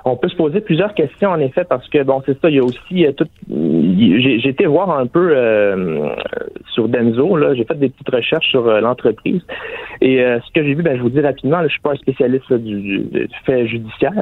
On 0.08 0.16
peut 0.16 0.30
se 0.30 0.36
poser 0.36 0.62
plusieurs 0.62 0.94
questions 0.94 1.30
en 1.30 1.40
effet 1.40 1.64
parce 1.64 1.90
que 1.90 2.04
bon 2.04 2.22
c'est 2.28 2.40
ça 2.40 2.48
il 2.52 2.58
y 2.58 2.60
a 2.60 2.64
aussi 2.64 3.08
euh, 3.08 3.12
j'ai 3.86 4.50
été 4.50 4.66
voir 4.66 4.90
un 4.98 5.08
peu 5.08 5.32
euh, 5.36 6.10
sur 6.74 6.90
Denzo 6.90 7.38
là 7.38 7.54
j'ai 7.54 7.66
fait 7.66 7.76
des 7.76 7.90
petites 7.90 8.10
recherches 8.10 8.50
sur 8.50 8.68
euh, 8.68 8.80
l'entreprise 8.80 9.42
et 10.02 10.18
ce 10.18 10.52
que 10.54 10.64
j'ai 10.64 10.74
vu 10.74 10.84
ben 10.84 10.98
je 10.98 11.02
vous 11.02 11.10
dis 11.10 11.22
rapidement 11.22 11.58
là, 11.58 11.68
je 11.68 11.74
suis 11.74 11.82
pas 11.82 11.92
un 11.92 11.96
spécialiste 11.96 12.52
du, 12.54 13.06
fait 13.46 13.68
judiciaire 13.68 14.14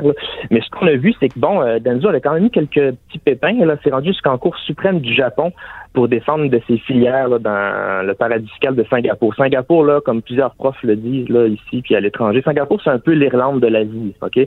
mais 0.52 0.62
ce 0.62 0.70
qu'on 0.70 0.88
a 0.88 0.96
vu 0.96 1.14
c'est 1.20 1.30
que 1.30 1.40
bon 1.40 1.62
Denzo 1.80 2.10
a 2.10 2.20
quand 2.20 2.34
même 2.34 2.46
eu 2.46 2.50
quelques 2.50 2.96
petits 3.08 3.20
pépins 3.24 3.66
là 3.66 3.78
c'est 3.84 3.92
rendu 3.92 4.10
jusqu'en 4.10 4.38
cour 4.38 4.56
suprême 4.58 5.00
du 5.00 5.14
Japon 5.14 5.52
pour 5.94 6.08
défendre 6.08 6.50
de 6.50 6.60
ses 6.68 6.78
filières 6.80 7.30
là, 7.30 7.40
dans 7.40 8.06
le 8.06 8.14
paradis 8.16 8.48
fiscal 8.50 8.76
de 8.76 8.84
Singapour. 8.90 9.36
Singapour, 9.36 9.86
là, 9.86 10.02
comme 10.02 10.22
plusieurs 10.22 10.56
profs 10.56 10.82
le 10.84 10.96
disent 10.96 11.30
là, 11.30 11.48
ici 11.48 11.82
puis 11.84 11.96
à 11.96 12.00
l'étranger, 12.00 12.42
Singapour, 12.44 12.82
c'est 12.84 12.90
un 12.90 13.00
peu 13.00 13.12
l'Irlande 13.12 13.62
de 13.62 13.68
l'Asie, 13.68 14.16
OK? 14.22 14.40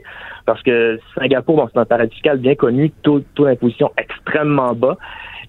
Parce 0.45 0.61
que 0.61 0.99
Singapour, 1.17 1.55
bon, 1.55 1.69
c'est 1.73 1.79
un 1.79 1.85
paradis 1.85 2.13
fiscal 2.13 2.37
bien 2.37 2.55
connu, 2.55 2.91
taux, 3.01 3.21
taux 3.33 3.45
d'imposition 3.45 3.91
extrêmement 3.97 4.73
bas. 4.73 4.97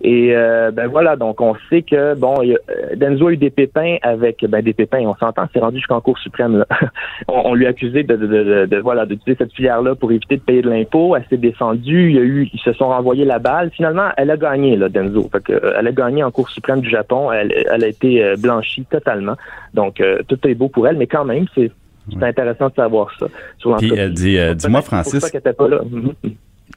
Et 0.01 0.31
euh, 0.33 0.71
ben 0.71 0.87
voilà, 0.87 1.17
donc 1.17 1.41
on 1.41 1.57
sait 1.69 1.83
que 1.83 2.15
bon, 2.15 2.41
euh, 2.45 2.55
Denzo 2.95 3.27
a 3.27 3.33
eu 3.33 3.37
des 3.37 3.51
pépins 3.51 3.97
avec 4.03 4.45
ben 4.49 4.63
des 4.63 4.73
pépins, 4.73 5.01
on 5.01 5.17
s'entend, 5.17 5.49
c'est 5.53 5.59
rendu 5.59 5.79
jusqu'en 5.79 6.01
Cour 6.01 6.17
suprême. 6.19 6.59
Là. 6.59 6.67
on, 7.29 7.55
lui 7.55 7.67
a 7.67 7.71
accusé 7.71 8.05
de, 8.05 8.15
de, 8.15 8.27
de, 8.27 8.67
de 8.67 8.77
voilà 8.79 9.07
d'utiliser 9.07 9.39
cette 9.39 9.53
filière-là 9.53 9.97
pour 9.97 10.13
éviter 10.13 10.37
de 10.37 10.43
payer 10.43 10.63
de 10.63 10.71
l'impôt. 10.71 11.17
Elle 11.17 11.25
s'est 11.29 11.37
défendue, 11.37 12.11
il 12.11 12.17
y 12.17 12.19
a 12.19 12.23
eu, 12.23 12.49
ils 12.53 12.61
se 12.61 12.73
sont 12.75 12.89
renvoyés 12.89 13.25
la 13.25 13.41
balle. 13.41 13.71
Finalement, 13.71 14.11
elle 14.17 14.31
a 14.31 14.37
gagné 14.37 14.77
là, 14.77 14.89
Denzo. 14.89 15.29
Fait 15.33 15.43
que, 15.43 15.53
euh, 15.53 15.75
elle 15.77 15.89
a 15.89 15.93
gagné 15.93 16.23
en 16.23 16.31
Cour 16.31 16.49
suprême 16.49 16.81
du 16.81 16.91
Japon. 16.91 17.33
Elle, 17.33 17.53
elle 17.69 17.83
a 17.83 17.89
été 17.89 18.35
blanchie 18.39 18.85
totalement. 18.85 19.35
Donc 19.75 20.01
tout 20.29 20.39
est 20.47 20.55
beau 20.55 20.69
pour 20.69 20.87
elle, 20.87 20.97
mais 20.97 21.09
quand 21.09 21.25
même, 21.25 21.47
c'est 21.55 21.73
c'est 22.11 22.25
intéressant 22.25 22.69
de 22.69 22.75
savoir 22.75 23.11
ça. 23.19 23.27
Sur 23.59 23.77
Puis 23.77 23.93
elle 23.95 24.15
dit, 24.15 24.39
dis-moi, 24.55 24.81
Francis. 24.81 25.31
Pas 25.31 25.69
là. 25.69 25.81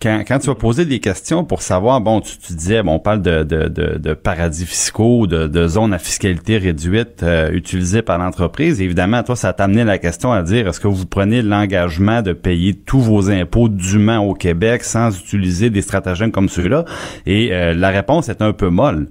Quand, 0.01 0.39
tu 0.39 0.47
vas 0.47 0.55
poser 0.55 0.85
des 0.85 0.99
questions 0.99 1.43
pour 1.43 1.61
savoir, 1.61 2.01
bon, 2.01 2.21
tu, 2.21 2.35
tu 2.37 2.53
disais, 2.53 2.81
bon, 2.81 2.93
on 2.93 2.99
parle 2.99 3.21
de, 3.21 4.13
paradis 4.13 4.65
fiscaux, 4.65 5.27
de, 5.27 5.45
de 5.45 5.67
zones 5.67 5.93
à 5.93 5.99
fiscalité 5.99 6.57
réduite 6.57 7.21
euh, 7.21 7.51
utilisées 7.51 8.01
par 8.01 8.17
l'entreprise. 8.17 8.81
Évidemment, 8.81 9.21
toi, 9.21 9.35
ça 9.35 9.53
t'a 9.53 9.65
amené 9.65 9.83
la 9.83 9.99
question 9.99 10.31
à 10.31 10.41
dire, 10.41 10.67
est-ce 10.67 10.79
que 10.79 10.87
vous 10.87 11.05
prenez 11.05 11.43
l'engagement 11.43 12.23
de 12.23 12.33
payer 12.33 12.73
tous 12.73 12.99
vos 12.99 13.29
impôts 13.29 13.69
dûment 13.69 14.17
au 14.17 14.33
Québec 14.33 14.83
sans 14.83 15.15
utiliser 15.15 15.69
des 15.69 15.83
stratagèmes 15.83 16.31
comme 16.31 16.49
ceux-là? 16.49 16.85
Et 17.27 17.53
euh, 17.53 17.75
la 17.75 17.89
réponse 17.89 18.27
est 18.29 18.41
un 18.41 18.53
peu 18.53 18.69
molle. 18.69 19.07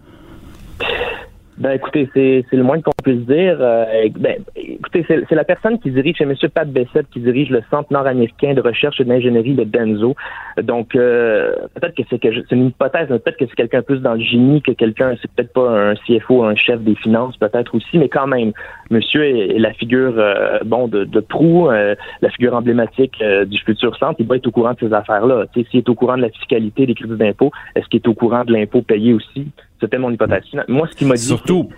Ben 1.60 1.72
écoutez, 1.72 2.08
c'est 2.14 2.56
le 2.56 2.62
moins 2.62 2.80
qu'on 2.80 2.90
puisse 3.04 3.26
dire. 3.26 3.58
Euh, 3.60 3.84
ben, 4.18 4.36
écoutez, 4.56 5.04
c'est 5.06 5.34
la 5.34 5.44
personne 5.44 5.78
qui 5.78 5.90
dirige, 5.90 6.16
c'est 6.16 6.24
M. 6.24 6.34
Pat 6.54 6.66
Bessette 6.66 7.06
qui 7.12 7.20
dirige 7.20 7.50
le 7.50 7.62
Centre 7.70 7.92
nord-américain 7.92 8.54
de 8.54 8.62
recherche 8.62 8.98
et 8.98 9.04
d'ingénierie 9.04 9.52
de 9.52 9.64
Benzo. 9.64 10.16
Donc 10.62 10.96
euh, 10.96 11.54
peut-être 11.74 11.94
que 11.94 12.02
c'est 12.08 12.52
une 12.52 12.68
hypothèse, 12.68 13.08
peut-être 13.08 13.36
que 13.36 13.44
c'est 13.44 13.54
quelqu'un 13.56 13.82
plus 13.82 13.98
dans 13.98 14.14
le 14.14 14.20
génie 14.20 14.62
que 14.62 14.72
quelqu'un, 14.72 15.14
c'est 15.20 15.30
peut-être 15.32 15.52
pas 15.52 15.90
un 15.90 15.94
CFO, 15.96 16.44
un 16.44 16.54
chef 16.54 16.80
des 16.80 16.94
finances, 16.94 17.36
peut-être 17.36 17.74
aussi, 17.74 17.98
mais 17.98 18.08
quand 18.08 18.26
même, 18.26 18.52
Monsieur 18.90 19.24
est, 19.24 19.56
est 19.56 19.58
la 19.58 19.72
figure 19.72 20.14
euh, 20.18 20.58
bon 20.64 20.88
de, 20.88 21.04
de 21.04 21.20
proue, 21.20 21.70
euh, 21.70 21.94
la 22.22 22.30
figure 22.30 22.54
emblématique 22.54 23.14
euh, 23.22 23.44
du 23.44 23.58
futur 23.58 23.96
centre. 23.96 24.16
Il 24.18 24.26
doit 24.26 24.36
être 24.36 24.46
au 24.48 24.50
courant 24.50 24.72
de 24.72 24.78
ces 24.80 24.92
affaires-là. 24.92 25.46
S'il 25.54 25.78
est 25.78 25.88
au 25.88 25.94
courant 25.94 26.16
de 26.16 26.22
la 26.22 26.30
fiscalité, 26.30 26.86
des 26.86 26.94
crédits 26.94 27.16
d'impôt, 27.16 27.52
est-ce 27.76 27.86
qu'il 27.86 28.00
est 28.00 28.08
au 28.08 28.14
courant 28.14 28.44
de 28.44 28.52
l'impôt 28.52 28.82
payé 28.82 29.12
aussi? 29.14 29.46
C'était 29.80 29.98
mon 29.98 30.10
hypothèse. 30.10 30.42
Moi, 30.68 30.88
ce 30.90 30.96
qu'il 30.96 31.06
m'a 31.06 31.14
dit. 31.14 31.22
Surtout, 31.22 31.68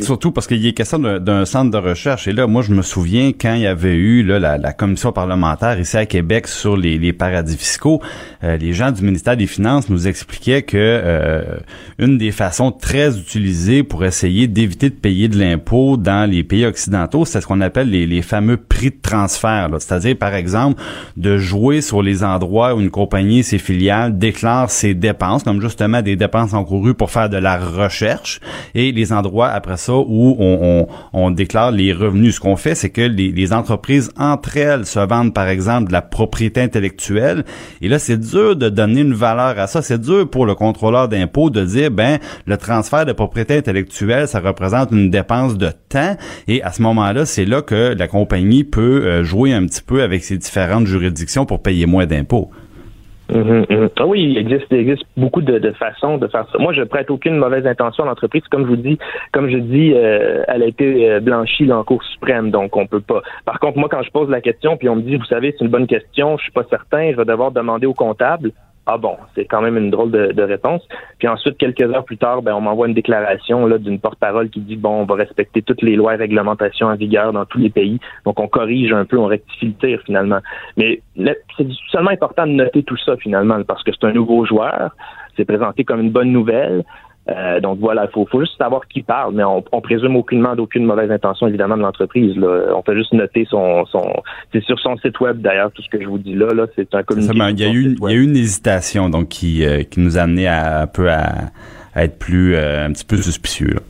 Surtout 0.00 0.32
parce 0.32 0.46
qu'il 0.46 0.66
a 0.66 0.72
question 0.72 0.98
d'un- 0.98 1.44
centre 1.44 1.70
de 1.70 1.76
recherche. 1.76 2.26
Et 2.28 2.32
là, 2.32 2.46
moi, 2.46 2.62
je 2.62 2.72
me 2.72 2.82
souviens 2.82 3.32
quand 3.38 3.54
il 3.54 3.62
y 3.62 3.66
avait 3.66 3.94
eu 3.94 4.22
là, 4.22 4.38
la, 4.38 4.72
commission 4.72 5.12
parlementaire 5.12 5.78
ici 5.78 5.96
à 5.96 6.06
Québec 6.06 6.48
sur 6.48 6.76
les, 6.76 7.12
paradis 7.12 7.56
fiscaux, 7.56 8.00
euh, 8.44 8.56
les 8.56 8.72
gens 8.72 8.90
du 8.90 9.02
ministère 9.02 9.36
des 9.36 9.46
Finances 9.46 9.88
nous 9.90 10.08
expliquaient 10.08 10.62
que 10.62 10.76
euh, 10.78 11.42
une 11.98 12.16
des 12.16 12.30
façons 12.30 12.72
très 12.72 13.18
utilisées 13.18 13.82
pour 13.82 14.04
essayer 14.04 14.46
d'éviter 14.46 14.88
de 14.88 14.94
payer 14.94 15.28
de 15.28 15.38
l'impôt 15.38 15.96
dans 15.96 16.28
les 16.30 16.42
pays 16.42 16.64
occidentaux, 16.64 17.24
c'est 17.24 17.40
ce 17.40 17.46
qu'on 17.46 17.60
appelle 17.60 17.90
les, 17.90 18.22
fameux 18.22 18.56
prix 18.56 18.90
de 18.90 19.00
transfert. 19.02 19.68
C'est-à-dire, 19.78 20.16
par 20.16 20.34
exemple, 20.34 20.80
de 21.16 21.36
jouer 21.36 21.80
sur 21.80 22.02
les 22.02 22.22
endroits 22.24 22.74
où 22.74 22.80
une 22.80 22.90
compagnie, 22.90 23.42
ses 23.42 23.58
filiales, 23.58 24.16
déclare 24.18 24.70
ses 24.70 24.94
dépenses, 24.94 25.42
comme 25.42 25.60
justement 25.60 26.00
des 26.00 26.16
dépenses 26.16 26.54
encourues 26.54 26.94
pour 26.94 27.10
faire 27.10 27.28
de 27.28 27.36
la 27.36 27.58
recherche, 27.58 28.40
et 28.74 28.92
les 28.92 29.12
endroits 29.12 29.49
après 29.52 29.76
ça 29.76 29.94
où 29.94 30.36
on, 31.12 31.30
déclare 31.30 31.70
les 31.70 31.92
revenus. 31.92 32.36
Ce 32.36 32.40
qu'on 32.40 32.56
fait, 32.56 32.74
c'est 32.74 32.90
que 32.90 33.02
les, 33.02 33.30
les 33.30 33.52
entreprises 33.52 34.10
entre 34.16 34.56
elles 34.56 34.86
se 34.86 34.98
vendent, 34.98 35.32
par 35.32 35.48
exemple, 35.48 35.88
de 35.88 35.92
la 35.92 36.02
propriété 36.02 36.60
intellectuelle. 36.60 37.44
Et 37.80 37.88
là, 37.88 37.98
c'est 37.98 38.18
dur 38.18 38.56
de 38.56 38.68
donner 38.68 39.02
une 39.02 39.14
valeur 39.14 39.58
à 39.58 39.66
ça. 39.66 39.82
C'est 39.82 40.00
dur 40.00 40.28
pour 40.28 40.46
le 40.46 40.54
contrôleur 40.54 41.08
d'impôts 41.08 41.50
de 41.50 41.64
dire, 41.64 41.90
ben, 41.90 42.18
le 42.46 42.56
transfert 42.56 43.06
de 43.06 43.12
propriété 43.12 43.56
intellectuelle, 43.56 44.28
ça 44.28 44.40
représente 44.40 44.90
une 44.90 45.10
dépense 45.10 45.56
de 45.56 45.70
temps. 45.88 46.16
Et 46.48 46.62
à 46.62 46.72
ce 46.72 46.82
moment-là, 46.82 47.26
c'est 47.26 47.44
là 47.44 47.62
que 47.62 47.94
la 47.96 48.08
compagnie 48.08 48.64
peut 48.64 49.04
euh, 49.04 49.24
jouer 49.24 49.52
un 49.52 49.66
petit 49.66 49.82
peu 49.82 50.02
avec 50.02 50.24
ses 50.24 50.38
différentes 50.38 50.86
juridictions 50.86 51.46
pour 51.46 51.62
payer 51.62 51.86
moins 51.86 52.06
d'impôts. 52.06 52.50
Mhm, 53.32 53.66
mhm. 53.70 53.88
Ah 53.96 54.06
oui, 54.06 54.22
il 54.22 54.38
existe, 54.38 54.66
il 54.70 54.78
existe 54.78 55.04
beaucoup 55.16 55.40
de, 55.40 55.58
de 55.58 55.70
façons 55.72 56.18
de 56.18 56.26
faire 56.26 56.46
ça. 56.50 56.58
Moi, 56.58 56.72
je 56.72 56.82
prête 56.82 57.10
aucune 57.10 57.36
mauvaise 57.36 57.66
intention 57.66 58.04
à 58.04 58.06
l'entreprise. 58.06 58.42
Comme 58.50 58.64
je 58.64 58.70
vous 58.70 58.76
dis, 58.76 58.98
comme 59.32 59.48
je 59.48 59.58
dis, 59.58 59.92
euh, 59.94 60.42
elle 60.48 60.62
a 60.62 60.66
été 60.66 61.08
euh, 61.08 61.20
blanchie 61.20 61.66
là, 61.66 61.78
en 61.78 61.84
Cour 61.84 62.02
suprême, 62.02 62.50
donc 62.50 62.76
on 62.76 62.86
peut 62.86 63.00
pas. 63.00 63.22
Par 63.44 63.60
contre, 63.60 63.78
moi, 63.78 63.88
quand 63.88 64.02
je 64.02 64.10
pose 64.10 64.28
la 64.30 64.40
question, 64.40 64.76
puis 64.76 64.88
on 64.88 64.96
me 64.96 65.02
dit, 65.02 65.16
vous 65.16 65.24
savez, 65.24 65.54
c'est 65.56 65.64
une 65.64 65.70
bonne 65.70 65.86
question, 65.86 66.36
je 66.38 66.42
suis 66.44 66.52
pas 66.52 66.64
certain, 66.68 67.12
je 67.12 67.16
vais 67.16 67.24
devoir 67.24 67.52
demander 67.52 67.86
au 67.86 67.94
comptable. 67.94 68.52
Ah 68.92 68.98
bon, 68.98 69.16
c'est 69.36 69.44
quand 69.44 69.62
même 69.62 69.76
une 69.76 69.88
drôle 69.90 70.10
de, 70.10 70.42
réponse. 70.42 70.82
Puis 71.20 71.28
ensuite, 71.28 71.56
quelques 71.58 71.82
heures 71.82 72.04
plus 72.04 72.18
tard, 72.18 72.42
ben, 72.42 72.54
on 72.54 72.60
m'envoie 72.60 72.88
une 72.88 72.94
déclaration 72.94 73.64
là 73.66 73.78
d'une 73.78 74.00
porte-parole 74.00 74.50
qui 74.50 74.58
dit 74.58 74.74
bon, 74.74 75.02
on 75.02 75.04
va 75.04 75.14
respecter 75.14 75.62
toutes 75.62 75.82
les 75.82 75.94
lois 75.94 76.14
et 76.14 76.16
réglementations 76.16 76.88
en 76.88 76.96
vigueur 76.96 77.32
dans 77.32 77.44
tous 77.44 77.58
les 77.58 77.70
pays. 77.70 78.00
Donc 78.24 78.40
on 78.40 78.48
corrige 78.48 78.92
un 78.92 79.04
peu, 79.04 79.16
on 79.16 79.26
rectifie 79.26 79.66
le 79.66 79.74
tir 79.74 80.00
finalement. 80.04 80.40
Mais 80.76 81.02
c'est 81.16 81.68
seulement 81.92 82.10
important 82.10 82.48
de 82.48 82.52
noter 82.52 82.82
tout 82.82 82.96
ça 82.96 83.16
finalement 83.16 83.62
parce 83.62 83.84
que 83.84 83.92
c'est 83.92 84.08
un 84.08 84.12
nouveau 84.12 84.44
joueur. 84.44 84.90
C'est 85.36 85.44
présenté 85.44 85.84
comme 85.84 86.00
une 86.00 86.10
bonne 86.10 86.32
nouvelle. 86.32 86.82
Euh, 87.30 87.60
donc 87.60 87.78
voilà, 87.78 88.06
il 88.06 88.10
faut, 88.12 88.26
faut 88.26 88.40
juste 88.40 88.56
savoir 88.58 88.86
qui 88.88 89.02
parle, 89.02 89.34
mais 89.34 89.44
on, 89.44 89.62
on 89.70 89.80
présume 89.80 90.16
aucunement 90.16 90.56
d'aucune 90.56 90.84
mauvaise 90.84 91.10
intention 91.10 91.46
évidemment 91.46 91.76
de 91.76 91.82
l'entreprise. 91.82 92.36
On 92.74 92.82
peut 92.82 92.96
juste 92.96 93.12
noter 93.12 93.46
son, 93.48 93.84
son 93.86 94.22
c'est 94.52 94.62
sur 94.64 94.78
son 94.80 94.96
site 94.98 95.20
web 95.20 95.40
d'ailleurs 95.40 95.70
tout 95.70 95.82
ce 95.82 95.88
que 95.88 96.02
je 96.02 96.08
vous 96.08 96.18
dis 96.18 96.34
là, 96.34 96.48
là 96.48 96.66
c'est 96.74 96.92
un 96.94 97.02
communiqué. 97.02 97.32
il 97.50 97.60
y 97.60 97.64
a 97.64 97.72
eu, 97.72 97.96
il 98.00 98.10
y 98.10 98.12
a 98.12 98.16
eu 98.16 98.24
une 98.24 98.36
hésitation 98.36 99.08
donc 99.10 99.28
qui, 99.28 99.64
euh, 99.64 99.82
qui 99.84 100.00
nous 100.00 100.18
a 100.18 100.22
amené 100.22 100.48
à, 100.48 100.82
un 100.82 100.86
peu 100.86 101.08
à, 101.08 101.50
à 101.94 102.04
être 102.04 102.18
plus 102.18 102.54
euh, 102.54 102.86
un 102.86 102.92
petit 102.92 103.04
peu 103.04 103.16
suspicieux. 103.16 103.70
là. 103.74 103.80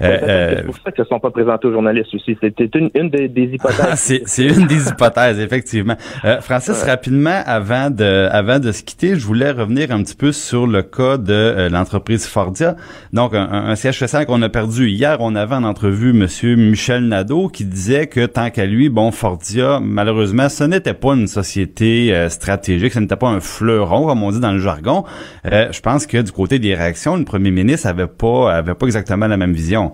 Euh, 0.00 0.54
c'est 0.56 0.64
pour 0.64 0.74
ça 0.76 0.90
ne 0.98 1.04
sont 1.04 1.20
pas 1.20 1.30
présentés 1.30 1.68
aux 1.68 1.72
journalistes 1.72 2.14
aussi. 2.14 2.36
C'était 2.40 2.68
une, 2.78 2.90
une 2.94 3.10
des, 3.10 3.28
des 3.28 3.50
Ah, 3.64 3.94
hypothèses. 3.94 4.22
c'est 4.26 4.44
une 4.46 4.66
des 4.66 4.88
hypothèses, 4.88 5.38
effectivement. 5.40 5.96
Euh, 6.24 6.40
Francis, 6.40 6.82
rapidement, 6.82 7.42
avant 7.46 7.90
de, 7.90 8.28
avant 8.30 8.58
de 8.58 8.72
se 8.72 8.82
quitter, 8.82 9.16
je 9.16 9.26
voulais 9.26 9.50
revenir 9.50 9.90
un 9.90 10.02
petit 10.02 10.14
peu 10.14 10.32
sur 10.32 10.66
le 10.66 10.82
cas 10.82 11.16
de 11.18 11.32
euh, 11.32 11.68
l'entreprise 11.68 12.26
Fordia. 12.26 12.76
Donc, 13.12 13.34
un, 13.34 13.48
un 13.50 13.74
siège 13.76 13.98
social 13.98 14.26
qu'on 14.26 14.42
a 14.42 14.48
perdu. 14.48 14.88
Hier, 14.88 15.16
on 15.20 15.34
avait 15.34 15.54
en 15.54 15.64
entrevue 15.64 16.12
Monsieur 16.12 16.56
Michel 16.56 17.04
Nadeau 17.08 17.48
qui 17.48 17.64
disait 17.64 18.06
que 18.06 18.26
tant 18.26 18.50
qu'à 18.50 18.66
lui, 18.66 18.88
bon, 18.88 19.10
Fordia, 19.10 19.80
malheureusement, 19.82 20.48
ce 20.48 20.64
n'était 20.64 20.94
pas 20.94 21.14
une 21.14 21.26
société 21.26 22.14
euh, 22.14 22.28
stratégique, 22.28 22.92
ce 22.92 22.98
n'était 23.00 23.16
pas 23.16 23.28
un 23.28 23.40
fleuron, 23.40 24.06
comme 24.06 24.22
on 24.22 24.30
dit 24.30 24.40
dans 24.40 24.52
le 24.52 24.58
jargon. 24.60 25.04
Euh, 25.46 25.68
je 25.72 25.80
pense 25.80 26.06
que 26.06 26.18
du 26.18 26.32
côté 26.32 26.58
des 26.58 26.74
réactions, 26.74 27.16
le 27.16 27.24
premier 27.24 27.50
ministre 27.50 27.86
avait 27.86 28.06
pas, 28.06 28.52
avait 28.54 28.74
pas 28.74 28.86
exactement 28.86 29.26
la 29.26 29.36
même 29.36 29.52
vision. 29.58 29.92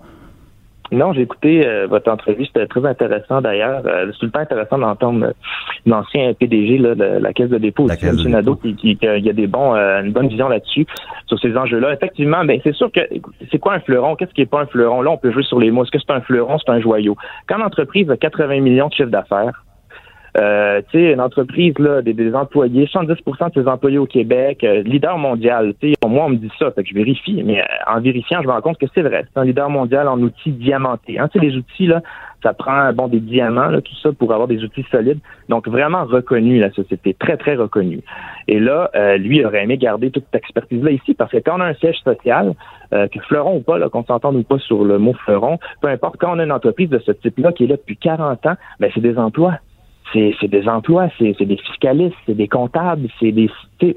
Non, 0.93 1.13
j'ai 1.15 1.23
écouté 1.23 1.67
euh, 1.67 1.87
votre 1.89 2.11
entrevue, 2.13 2.45
c'était 2.45 2.67
très 2.67 2.85
intéressant 2.85 3.41
d'ailleurs. 3.41 3.83
Euh, 3.87 4.07
c'est 4.13 4.19
tout 4.19 4.27
le 4.27 4.31
temps 4.31 4.41
intéressant 4.41 4.79
d'entendre 4.79 5.25
euh, 5.27 5.33
l'ancien 5.87 6.35
PDG 6.35 6.77
là, 6.79 6.95
de 6.95 7.05
la 7.05 7.33
Caisse 7.33 7.49
de 7.49 7.57
dépôt, 7.59 7.87
La 7.89 7.97
Caisse 7.97 8.17
de 8.17 8.55
qui, 8.63 8.75
qui, 8.77 8.97
qui 8.97 9.07
a- 9.09 9.17
il 9.17 9.25
y 9.25 9.31
a 9.31 9.33
des 9.33 9.47
bons, 9.47 9.75
euh, 9.75 10.03
une 10.03 10.13
bonne 10.13 10.29
vision 10.29 10.47
là-dessus, 10.49 10.87
sur 11.27 11.39
ces 11.41 11.57
enjeux-là. 11.57 11.95
Effectivement, 11.95 12.45
ben 12.45 12.61
c'est 12.63 12.75
sûr 12.75 12.93
que 12.93 13.01
c'est 13.51 13.59
quoi 13.59 13.73
un 13.75 13.81
fleuron? 13.81 14.15
Qu'est-ce 14.15 14.35
qui 14.35 14.43
est 14.43 14.47
pas 14.47 14.61
un 14.61 14.67
fleuron? 14.67 15.01
Là, 15.01 15.11
on 15.11 15.17
peut 15.17 15.33
jouer 15.33 15.43
sur 15.43 15.59
les 15.59 15.71
mots. 15.71 15.85
Est-ce 15.85 15.91
que 15.91 15.99
c'est 15.99 16.13
un 16.13 16.21
fleuron? 16.21 16.59
C'est 16.59 16.71
un 16.71 16.81
joyau. 16.81 17.17
Quand 17.49 17.57
l'entreprise 17.59 18.09
a 18.11 18.17
80 18.19 18.61
millions 18.61 18.89
de 18.89 18.93
chiffre 18.95 19.09
d'affaires, 19.11 19.65
euh, 20.37 20.83
tu 20.91 20.99
sais, 20.99 21.13
une 21.13 21.21
entreprise, 21.21 21.79
là, 21.79 22.03
des, 22.03 22.13
des 22.13 22.35
employés, 22.35 22.87
70% 22.87 23.55
de 23.55 23.63
ses 23.63 23.69
employés 23.69 23.99
au 23.99 24.07
Québec, 24.07 24.65
euh, 24.65 24.83
leader 24.83 25.17
mondial. 25.17 25.75
Tu 25.81 25.93
sais, 25.93 26.09
moi, 26.09 26.25
on 26.27 26.31
me 26.31 26.37
dit 26.37 26.51
ça, 26.59 26.73
fait 26.73 26.83
que 26.83 26.89
je 26.89 26.95
vérifie, 26.95 27.43
mais 27.45 27.61
euh, 27.61 27.65
en 27.87 28.01
vérifiant, 28.01 28.43
je 28.43 28.49
me 28.49 28.53
rends 28.53 28.61
compte 28.61 28.79
que 28.79 28.87
c'est 28.95 29.03
vrai. 29.03 29.25
C'est 29.33 29.41
un 29.41 29.45
leader 29.45 29.71
mondial 29.71 30.09
en 30.09 30.19
outils 30.21 30.51
diamantés. 30.51 31.21
Hein, 31.21 31.29
tu 31.29 31.39
sais, 31.39 31.47
les 31.47 31.57
outils, 31.57 31.87
là, 31.87 32.03
ça 32.43 32.53
prend, 32.53 32.93
bon, 32.93 33.07
des 33.09 33.21
diamants, 33.21 33.69
là, 33.69 33.81
tout 33.81 33.95
ça, 34.03 34.11
pour 34.13 34.33
avoir 34.33 34.49
des 34.49 34.63
outils 34.65 34.85
solides. 34.91 35.21
Donc, 35.49 35.69
vraiment 35.69 36.05
reconnu, 36.05 36.59
la 36.59 36.71
société, 36.73 37.15
très, 37.15 37.37
très 37.37 37.55
reconnue. 37.55 38.01
Et 38.49 38.59
là, 38.59 38.91
euh, 38.97 39.17
lui 39.17 39.45
aurait 39.45 39.63
aimé 39.63 39.79
garder 39.79 40.11
toute 40.11 40.25
cette 40.25 40.43
expertise-là 40.43 40.91
ici, 40.91 41.15
parce 41.15 41.31
que 41.31 41.39
quand 41.39 41.57
on 41.57 41.61
a 41.61 41.67
un 41.67 41.75
siège 41.75 41.99
social, 42.05 42.55
euh, 42.93 43.07
que 43.09 43.21
fleuron 43.21 43.57
ou 43.57 43.61
pas, 43.61 43.79
là, 43.79 43.89
qu'on 43.89 44.05
s'entende 44.05 44.37
ou 44.37 44.43
pas 44.43 44.59
sur 44.59 44.85
le 44.85 44.99
mot 44.99 45.15
fleuron, 45.15 45.59
peu 45.81 45.89
importe, 45.89 46.17
quand 46.19 46.35
on 46.35 46.39
a 46.41 46.45
une 46.45 46.53
entreprise 46.53 46.91
de 46.91 46.99
ce 46.99 47.13
type-là 47.13 47.53
qui 47.53 47.65
est 47.65 47.69
là 47.69 47.77
depuis 47.77 47.97
40 47.97 48.45
ans, 48.47 48.57
ben, 48.81 48.91
c'est 48.93 49.01
des 49.01 49.17
emplois 49.17 49.55
c'est 50.13 50.35
c'est 50.41 50.49
des 50.49 50.67
emplois, 50.69 51.09
c'est 51.19 51.35
c'est 51.39 51.47
des 51.47 51.57
fiscalistes, 51.57 52.15
c'est 52.27 52.35
des 52.37 52.49
comptables, 52.49 53.09
c'est 53.21 53.33
des... 53.33 53.49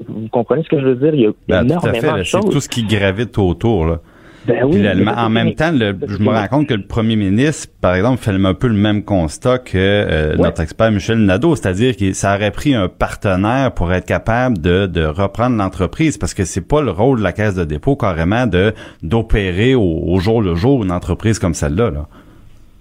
Vous 0.08 0.28
comprenez 0.30 0.62
ce 0.64 0.68
que 0.68 0.80
je 0.80 0.86
veux 0.86 0.96
dire? 0.96 1.14
Il 1.14 1.20
y 1.20 1.26
a, 1.26 1.30
Ben, 1.48 1.66
tout 1.66 1.86
à 1.86 1.90
énormément 1.90 2.00
fait, 2.00 2.06
là, 2.06 2.12
de 2.18 2.22
c'est 2.24 2.30
choses. 2.40 2.50
tout 2.50 2.60
ce 2.60 2.68
qui 2.68 2.84
gravite 2.84 3.36
autour. 3.38 3.86
Là. 3.86 4.00
Ben 4.46 4.64
oui, 4.64 4.80
le- 4.80 5.06
en 5.08 5.28
même 5.28 5.52
temps, 5.54 5.72
le- 5.72 5.98
je 6.06 6.16
me 6.22 6.28
rends 6.30 6.46
compte 6.46 6.66
que 6.68 6.72
le 6.74 6.86
premier 6.86 7.16
ministre, 7.16 7.68
par 7.82 7.94
exemple, 7.94 8.18
fait 8.18 8.30
un 8.30 8.54
peu 8.54 8.68
le 8.68 8.74
même 8.74 9.04
constat 9.04 9.58
que 9.58 9.72
euh, 9.76 10.36
notre 10.36 10.62
expert 10.62 10.90
Michel 10.90 11.18
Nadeau, 11.18 11.54
c'est-à-dire 11.54 11.94
que 11.96 12.12
ça 12.14 12.34
aurait 12.34 12.52
pris 12.52 12.74
un 12.74 12.88
partenaire 12.88 13.72
pour 13.72 13.92
être 13.92 14.06
capable 14.06 14.56
de, 14.58 14.86
de 14.86 15.04
reprendre 15.04 15.56
l'entreprise, 15.58 16.16
parce 16.16 16.32
que 16.32 16.44
c'est 16.44 16.66
pas 16.66 16.80
le 16.80 16.92
rôle 16.92 17.18
de 17.18 17.24
la 17.24 17.32
caisse 17.32 17.56
de 17.56 17.64
dépôt 17.64 17.96
carrément 17.96 18.46
de 18.46 18.72
d'opérer 19.02 19.74
au, 19.74 19.82
au 19.82 20.18
jour 20.18 20.40
le 20.40 20.54
jour 20.54 20.82
une 20.82 20.92
entreprise 20.92 21.38
comme 21.38 21.54
celle-là. 21.54 21.90
Là. 21.90 22.06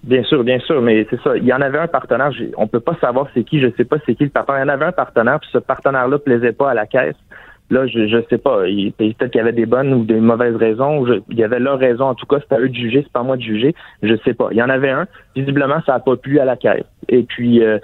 Bien 0.08 0.24
sûr, 0.24 0.41
bien 0.46 0.60
sûr, 0.60 0.82
mais 0.82 1.06
c'est 1.10 1.20
ça. 1.22 1.36
Il 1.36 1.43
y 1.43 1.52
en 1.52 1.60
avait 1.60 1.80
un 1.80 1.88
partenaire. 1.88 2.32
On 2.56 2.67
peut 2.67 2.80
pas 2.80 2.96
savoir 3.02 3.28
c'est 3.34 3.43
qui. 3.43 3.60
Je 3.60 3.67
sais 3.76 3.84
pas 3.84 3.98
c'est 4.06 4.15
qui 4.15 4.24
le 4.24 4.30
partenaire. 4.30 4.63
Il 4.63 4.67
y 4.67 4.72
en 4.72 4.74
avait 4.74 4.86
un 4.86 4.91
partenaire, 4.93 5.38
puis 5.41 5.50
ce 5.52 5.58
partenaire-là 5.58 6.17
plaisait 6.17 6.54
pas 6.54 6.72
à 6.72 6.74
la 6.74 6.86
caisse. 6.86 7.15
Là, 7.69 7.86
je 7.86 8.08
je 8.08 8.17
sais 8.30 8.38
pas. 8.38 8.62
Peut-être 8.62 9.27
qu'il 9.27 9.39
y 9.39 9.41
avait 9.41 9.51
des 9.51 9.65
bonnes 9.65 9.93
ou 9.93 10.06
des 10.06 10.19
mauvaises 10.21 10.56
raisons. 10.56 11.06
Il 11.30 11.38
y 11.38 11.43
avait 11.43 11.60
leur 11.60 11.80
raison. 11.80 12.06
En 12.06 12.15
tout 12.15 12.25
cas, 12.25 12.38
c'est 12.39 12.56
à 12.56 12.60
eux 12.60 12.69
de 12.69 12.73
juger. 12.73 13.01
C'est 13.03 13.12
pas 13.12 13.23
moi 13.23 13.36
de 13.36 13.41
juger. 13.41 13.75
Je 14.01 14.15
sais 14.23 14.34
pas. 14.34 14.47
Il 14.51 14.58
y 14.58 14.63
en 14.63 14.69
avait 14.69 14.89
un. 14.89 15.06
Visiblement, 15.36 15.82
ça 15.86 15.95
a 15.95 15.99
pas 15.99 16.15
plu 16.15 16.39
à 16.39 16.45
la 16.45 16.56
caisse. 16.56 16.86
Et 17.10 17.23
puis, 17.23 17.63
euh, 17.63 17.80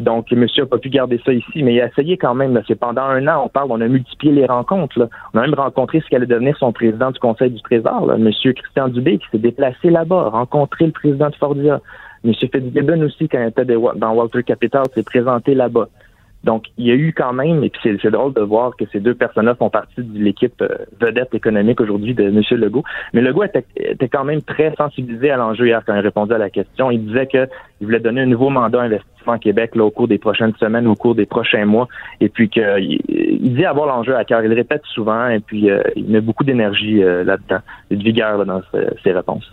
donc, 0.00 0.30
monsieur 0.32 0.64
a 0.64 0.66
pas 0.66 0.78
pu 0.78 0.88
garder 0.88 1.20
ça 1.24 1.32
ici, 1.32 1.62
mais 1.62 1.74
il 1.74 1.80
a 1.80 1.86
essayé 1.86 2.16
quand 2.16 2.34
même. 2.34 2.60
C'est 2.66 2.78
pendant 2.78 3.02
un 3.02 3.26
an. 3.28 3.44
On 3.44 3.48
parle. 3.48 3.68
On 3.70 3.80
a 3.80 3.86
multiplié 3.86 4.32
les 4.32 4.46
rencontres. 4.46 4.98
Là. 4.98 5.08
On 5.34 5.38
a 5.38 5.42
même 5.42 5.54
rencontré 5.54 6.00
ce 6.00 6.08
qu'allait 6.08 6.26
devenir 6.26 6.56
son 6.58 6.72
président 6.72 7.12
du 7.12 7.18
Conseil 7.20 7.50
du 7.50 7.62
Trésor, 7.62 8.06
là, 8.06 8.16
monsieur 8.16 8.52
Christian 8.52 8.88
Dubé, 8.88 9.18
qui 9.18 9.26
s'est 9.30 9.38
déplacé 9.38 9.90
là-bas, 9.90 10.30
rencontré 10.30 10.86
le 10.86 10.92
président 10.92 11.28
de 11.28 11.34
Fordia. 11.36 11.80
Monsieur 12.24 12.48
Fitzgibbon 12.52 13.00
aussi, 13.02 13.28
quand 13.28 13.40
il 13.40 13.48
était 13.48 13.64
dans 13.64 14.12
Walter 14.12 14.42
Capital, 14.42 14.84
s'est 14.94 15.04
présenté 15.04 15.54
là-bas. 15.54 15.88
Donc, 16.44 16.66
il 16.78 16.86
y 16.86 16.90
a 16.90 16.94
eu 16.94 17.12
quand 17.12 17.32
même, 17.32 17.64
et 17.64 17.70
puis 17.70 17.98
c'est, 18.00 18.10
drôle 18.10 18.32
de 18.32 18.40
voir 18.40 18.76
que 18.76 18.84
ces 18.92 19.00
deux 19.00 19.14
personnes-là 19.14 19.54
font 19.56 19.70
partie 19.70 20.02
de 20.02 20.18
l'équipe 20.22 20.62
euh, 20.62 20.68
vedette 21.00 21.34
économique 21.34 21.80
aujourd'hui 21.80 22.14
de 22.14 22.24
M. 22.24 22.42
Legault. 22.52 22.84
Mais 23.12 23.20
Legault 23.20 23.44
était, 23.44 23.64
quand 24.08 24.24
même 24.24 24.42
très 24.42 24.72
sensibilisé 24.76 25.30
à 25.30 25.36
l'enjeu 25.36 25.66
hier 25.66 25.82
quand 25.84 25.94
il 25.94 26.00
répondait 26.00 26.36
à 26.36 26.38
la 26.38 26.50
question. 26.50 26.90
Il 26.90 27.04
disait 27.06 27.26
qu'il 27.26 27.48
voulait 27.80 28.00
donner 28.00 28.20
un 28.22 28.26
nouveau 28.26 28.50
mandat 28.50 28.82
investissement 28.82 29.38
Québec 29.38 29.74
là, 29.74 29.84
au 29.84 29.90
cours 29.90 30.08
des 30.08 30.16
prochaines 30.16 30.54
semaines, 30.56 30.86
au 30.86 30.94
cours 30.94 31.14
des 31.14 31.26
prochains 31.26 31.66
mois, 31.66 31.88
et 32.20 32.30
puis 32.30 32.48
qu'il 32.48 33.00
il 33.08 33.54
dit 33.54 33.66
avoir 33.66 33.86
l'enjeu 33.86 34.16
à 34.16 34.24
cœur. 34.24 34.42
Il 34.42 34.48
le 34.48 34.54
répète 34.54 34.82
souvent, 34.86 35.28
et 35.28 35.40
puis 35.40 35.68
euh, 35.70 35.82
il 35.96 36.06
met 36.06 36.22
beaucoup 36.22 36.44
d'énergie 36.44 37.02
euh, 37.02 37.24
là-dedans, 37.24 37.60
de 37.90 37.96
vigueur 37.96 38.38
là, 38.38 38.44
dans 38.46 38.62
ses 39.02 39.12
réponses. 39.12 39.52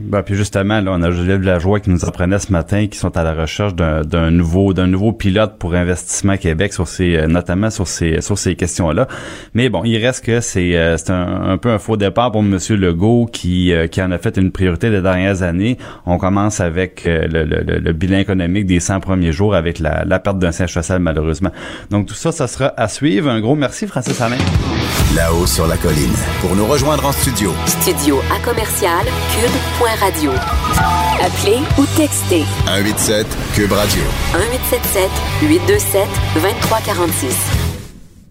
Ben, 0.00 0.22
puis 0.22 0.34
justement, 0.34 0.80
là, 0.80 0.90
on 0.92 1.02
a 1.02 1.10
Geneviève 1.10 1.42
Lajoie 1.42 1.80
qui 1.80 1.90
nous 1.90 2.04
apprenait 2.04 2.38
ce 2.38 2.50
matin 2.50 2.86
qui 2.86 2.98
sont 2.98 3.16
à 3.16 3.22
la 3.22 3.32
recherche 3.34 3.74
d'un 3.74 4.02
d'un 4.02 4.30
nouveau 4.30 4.74
d'un 4.74 4.86
nouveau 4.86 5.12
pilote 5.12 5.56
pour 5.58 5.74
Investissement 5.74 6.36
Québec 6.36 6.72
sur 6.72 6.88
ces 6.88 7.16
euh, 7.16 7.26
notamment 7.26 7.70
sur 7.70 7.86
ces 7.86 8.20
sur 8.20 8.36
ces 8.36 8.56
questions-là. 8.56 9.06
Mais 9.54 9.68
bon, 9.68 9.82
il 9.84 10.04
reste 10.04 10.24
que 10.24 10.40
c'est 10.40 10.76
euh, 10.76 10.96
c'est 10.96 11.10
un, 11.10 11.50
un 11.50 11.58
peu 11.58 11.70
un 11.70 11.78
faux 11.78 11.96
départ 11.96 12.32
pour 12.32 12.42
Monsieur 12.42 12.76
Legault 12.76 13.26
qui 13.32 13.72
euh, 13.72 13.86
qui 13.86 14.02
en 14.02 14.10
a 14.10 14.18
fait 14.18 14.36
une 14.36 14.50
priorité 14.50 14.90
les 14.90 15.00
dernières 15.00 15.42
années. 15.42 15.78
On 16.06 16.18
commence 16.18 16.60
avec 16.60 17.04
le, 17.04 17.26
le, 17.26 17.44
le, 17.44 17.78
le 17.78 17.92
bilan 17.92 18.18
économique 18.18 18.66
des 18.66 18.80
100 18.80 19.00
premiers 19.00 19.32
jours 19.32 19.54
avec 19.54 19.78
la, 19.78 20.04
la 20.04 20.18
perte 20.18 20.38
d'un 20.38 20.52
siège 20.52 20.72
social 20.72 20.98
malheureusement. 20.98 21.50
Donc 21.90 22.06
tout 22.06 22.14
ça, 22.14 22.32
ça 22.32 22.48
sera 22.48 22.72
à 22.76 22.88
suivre. 22.88 23.30
Un 23.30 23.40
gros 23.40 23.54
merci 23.54 23.86
Francis 23.86 24.20
Alain. 24.20 24.38
Là-haut 25.14 25.46
sur 25.46 25.66
la 25.68 25.76
colline. 25.76 26.12
Pour 26.40 26.56
nous 26.56 26.66
rejoindre 26.66 27.06
en 27.06 27.12
studio, 27.12 27.52
Studio 27.66 28.18
à 28.34 28.44
commercial 28.44 29.04
cube.radio. 29.78 30.30
Appelez 31.20 31.58
ou 31.78 31.84
textez 31.96 32.44
187 32.66 33.26
Cube 33.54 33.72
Radio. 33.72 34.02
1877 34.32 35.10
827 35.42 36.08
2346. 36.34 37.64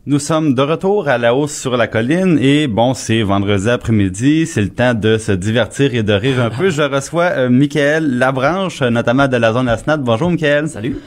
Nous 0.05 0.19
sommes 0.19 0.53
de 0.53 0.61
retour 0.61 1.07
à 1.07 1.17
la 1.17 1.33
hausse 1.33 1.55
sur 1.55 1.77
la 1.77 1.87
colline 1.87 2.37
et 2.41 2.67
bon, 2.67 2.93
c'est 2.93 3.23
vendredi 3.23 3.69
après-midi, 3.69 4.45
c'est 4.45 4.61
le 4.61 4.69
temps 4.69 4.93
de 4.93 5.17
se 5.17 5.31
divertir 5.31 5.95
et 5.95 6.03
de 6.03 6.13
rire 6.13 6.41
un 6.41 6.49
peu. 6.49 6.69
Je 6.69 6.81
reçois 6.81 7.31
euh, 7.37 7.49
Michael 7.49 8.17
Labranche, 8.17 8.81
notamment 8.81 9.27
de 9.27 9.37
la 9.37 9.53
zone 9.53 9.69
ASNAT. 9.69 9.97
Bonjour 9.97 10.29
Michael. 10.29 10.67
Salut. 10.67 10.97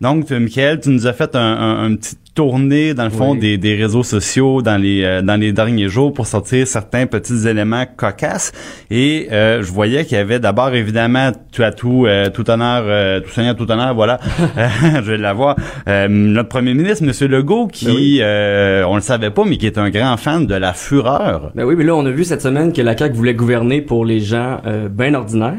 Donc, 0.00 0.30
euh, 0.32 0.38
Michael, 0.40 0.80
tu 0.80 0.90
nous 0.90 1.06
as 1.06 1.12
fait 1.12 1.34
un, 1.36 1.40
un, 1.40 1.84
un 1.90 1.96
petit 1.96 2.16
tournée 2.34 2.92
dans 2.92 3.04
le 3.04 3.10
fond 3.10 3.30
Oui. 3.32 3.38
des, 3.38 3.56
des 3.56 3.74
réseaux 3.76 4.02
sociaux 4.02 4.60
dans 4.60 4.76
les 4.76 5.02
euh, 5.04 5.22
dans 5.22 5.40
les 5.40 5.52
derniers 5.54 5.88
jours 5.88 6.12
pour 6.12 6.26
sortir 6.26 6.66
certains 6.66 7.06
petits 7.06 7.48
éléments 7.48 7.86
cocasses 7.96 8.52
et 8.90 9.28
euh, 9.32 9.62
je 9.62 9.72
voyais 9.72 10.04
qu'il 10.04 10.18
y 10.18 10.20
avait 10.20 10.38
d'abord 10.38 10.74
évidemment 10.74 11.32
tout 11.50 11.62
à 11.62 11.72
tout 11.72 12.04
euh, 12.04 12.28
tout 12.28 12.50
honneur 12.50 12.82
euh, 12.86 13.20
tout 13.20 13.30
seigneur 13.30 13.56
tout 13.56 13.70
honneur 13.70 13.94
voilà 13.94 14.18
Euh, 14.58 14.68
je 15.02 15.12
vais 15.12 15.16
l'avoir 15.16 15.56
euh, 15.88 16.08
notre 16.08 16.50
premier 16.50 16.74
ministre 16.74 17.04
monsieur 17.06 17.26
Legault 17.26 17.68
qui 17.68 17.86
Ben 17.86 17.94
oui. 17.94 18.18
euh, 18.20 18.84
on 18.86 18.96
le 18.96 19.00
savait 19.00 19.30
pas 19.30 19.44
mais 19.46 19.56
qui 19.56 19.64
est 19.66 19.78
un 19.78 19.88
grand 19.88 20.18
fan 20.18 20.44
de 20.46 20.54
la 20.54 20.74
fureur 20.74 21.52
Ben 21.54 21.64
oui, 21.64 21.74
mais 21.74 21.84
là, 21.84 21.94
on 21.96 22.04
a 22.04 22.10
vu 22.10 22.24
cette 22.24 22.42
semaine 22.42 22.74
que 22.74 22.82
la 22.82 22.94
CAQ 22.94 23.14
voulait 23.16 23.34
gouverner 23.34 23.80
pour 23.80 24.04
les 24.04 24.20
gens 24.20 24.60
euh, 24.66 24.90
bien 24.90 25.14
ordinaires. 25.14 25.54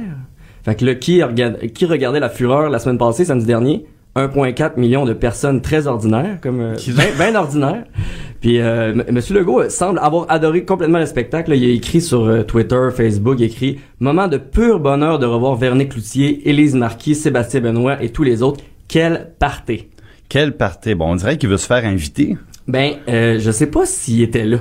Fait 0.63 0.75
que 0.75 0.85
là, 0.85 0.93
qui, 0.93 1.21
qui 1.73 1.85
regardait 1.85 2.19
la 2.19 2.29
fureur 2.29 2.69
la 2.69 2.77
semaine 2.77 2.97
passée, 2.99 3.25
samedi 3.25 3.45
dernier? 3.47 3.85
1,4 4.17 4.79
million 4.79 5.05
de 5.05 5.13
personnes 5.13 5.61
très 5.61 5.87
ordinaires, 5.87 6.39
comme 6.41 6.59
euh, 6.59 6.75
bien, 6.87 7.05
bien 7.17 7.35
ordinaires. 7.35 7.83
Puis 8.41 8.59
euh, 8.59 8.91
M- 8.91 9.03
Monsieur 9.11 9.35
Legault 9.39 9.61
euh, 9.61 9.69
semble 9.69 9.99
avoir 9.99 10.25
adoré 10.29 10.65
complètement 10.65 10.99
le 10.99 11.05
spectacle. 11.05 11.53
Il 11.55 11.63
a 11.63 11.73
écrit 11.73 12.01
sur 12.01 12.45
Twitter, 12.45 12.89
Facebook, 12.95 13.35
il 13.39 13.43
a 13.43 13.45
écrit 13.47 13.79
«Moment 13.99 14.27
de 14.27 14.37
pur 14.37 14.79
bonheur 14.79 15.19
de 15.19 15.25
revoir 15.25 15.55
Véronique 15.55 15.89
Cloutier, 15.93 16.49
Élise 16.49 16.75
Marquis, 16.75 17.15
Sébastien 17.15 17.61
Benoît 17.61 18.01
et 18.03 18.09
tous 18.09 18.23
les 18.23 18.41
autres. 18.43 18.61
Quel 18.87 19.31
party! 19.39 19.87
quel 20.29 20.57
parti 20.57 20.93
bon 20.93 21.11
on 21.11 21.15
dirait 21.15 21.37
qu'il 21.37 21.47
veut 21.49 21.57
se 21.57 21.67
faire 21.67 21.85
inviter» 21.85 22.35
Ben, 22.67 22.95
euh, 23.07 23.37
je 23.39 23.49
sais 23.51 23.67
pas 23.67 23.85
s'il 23.85 24.21
était 24.21 24.43
là. 24.43 24.57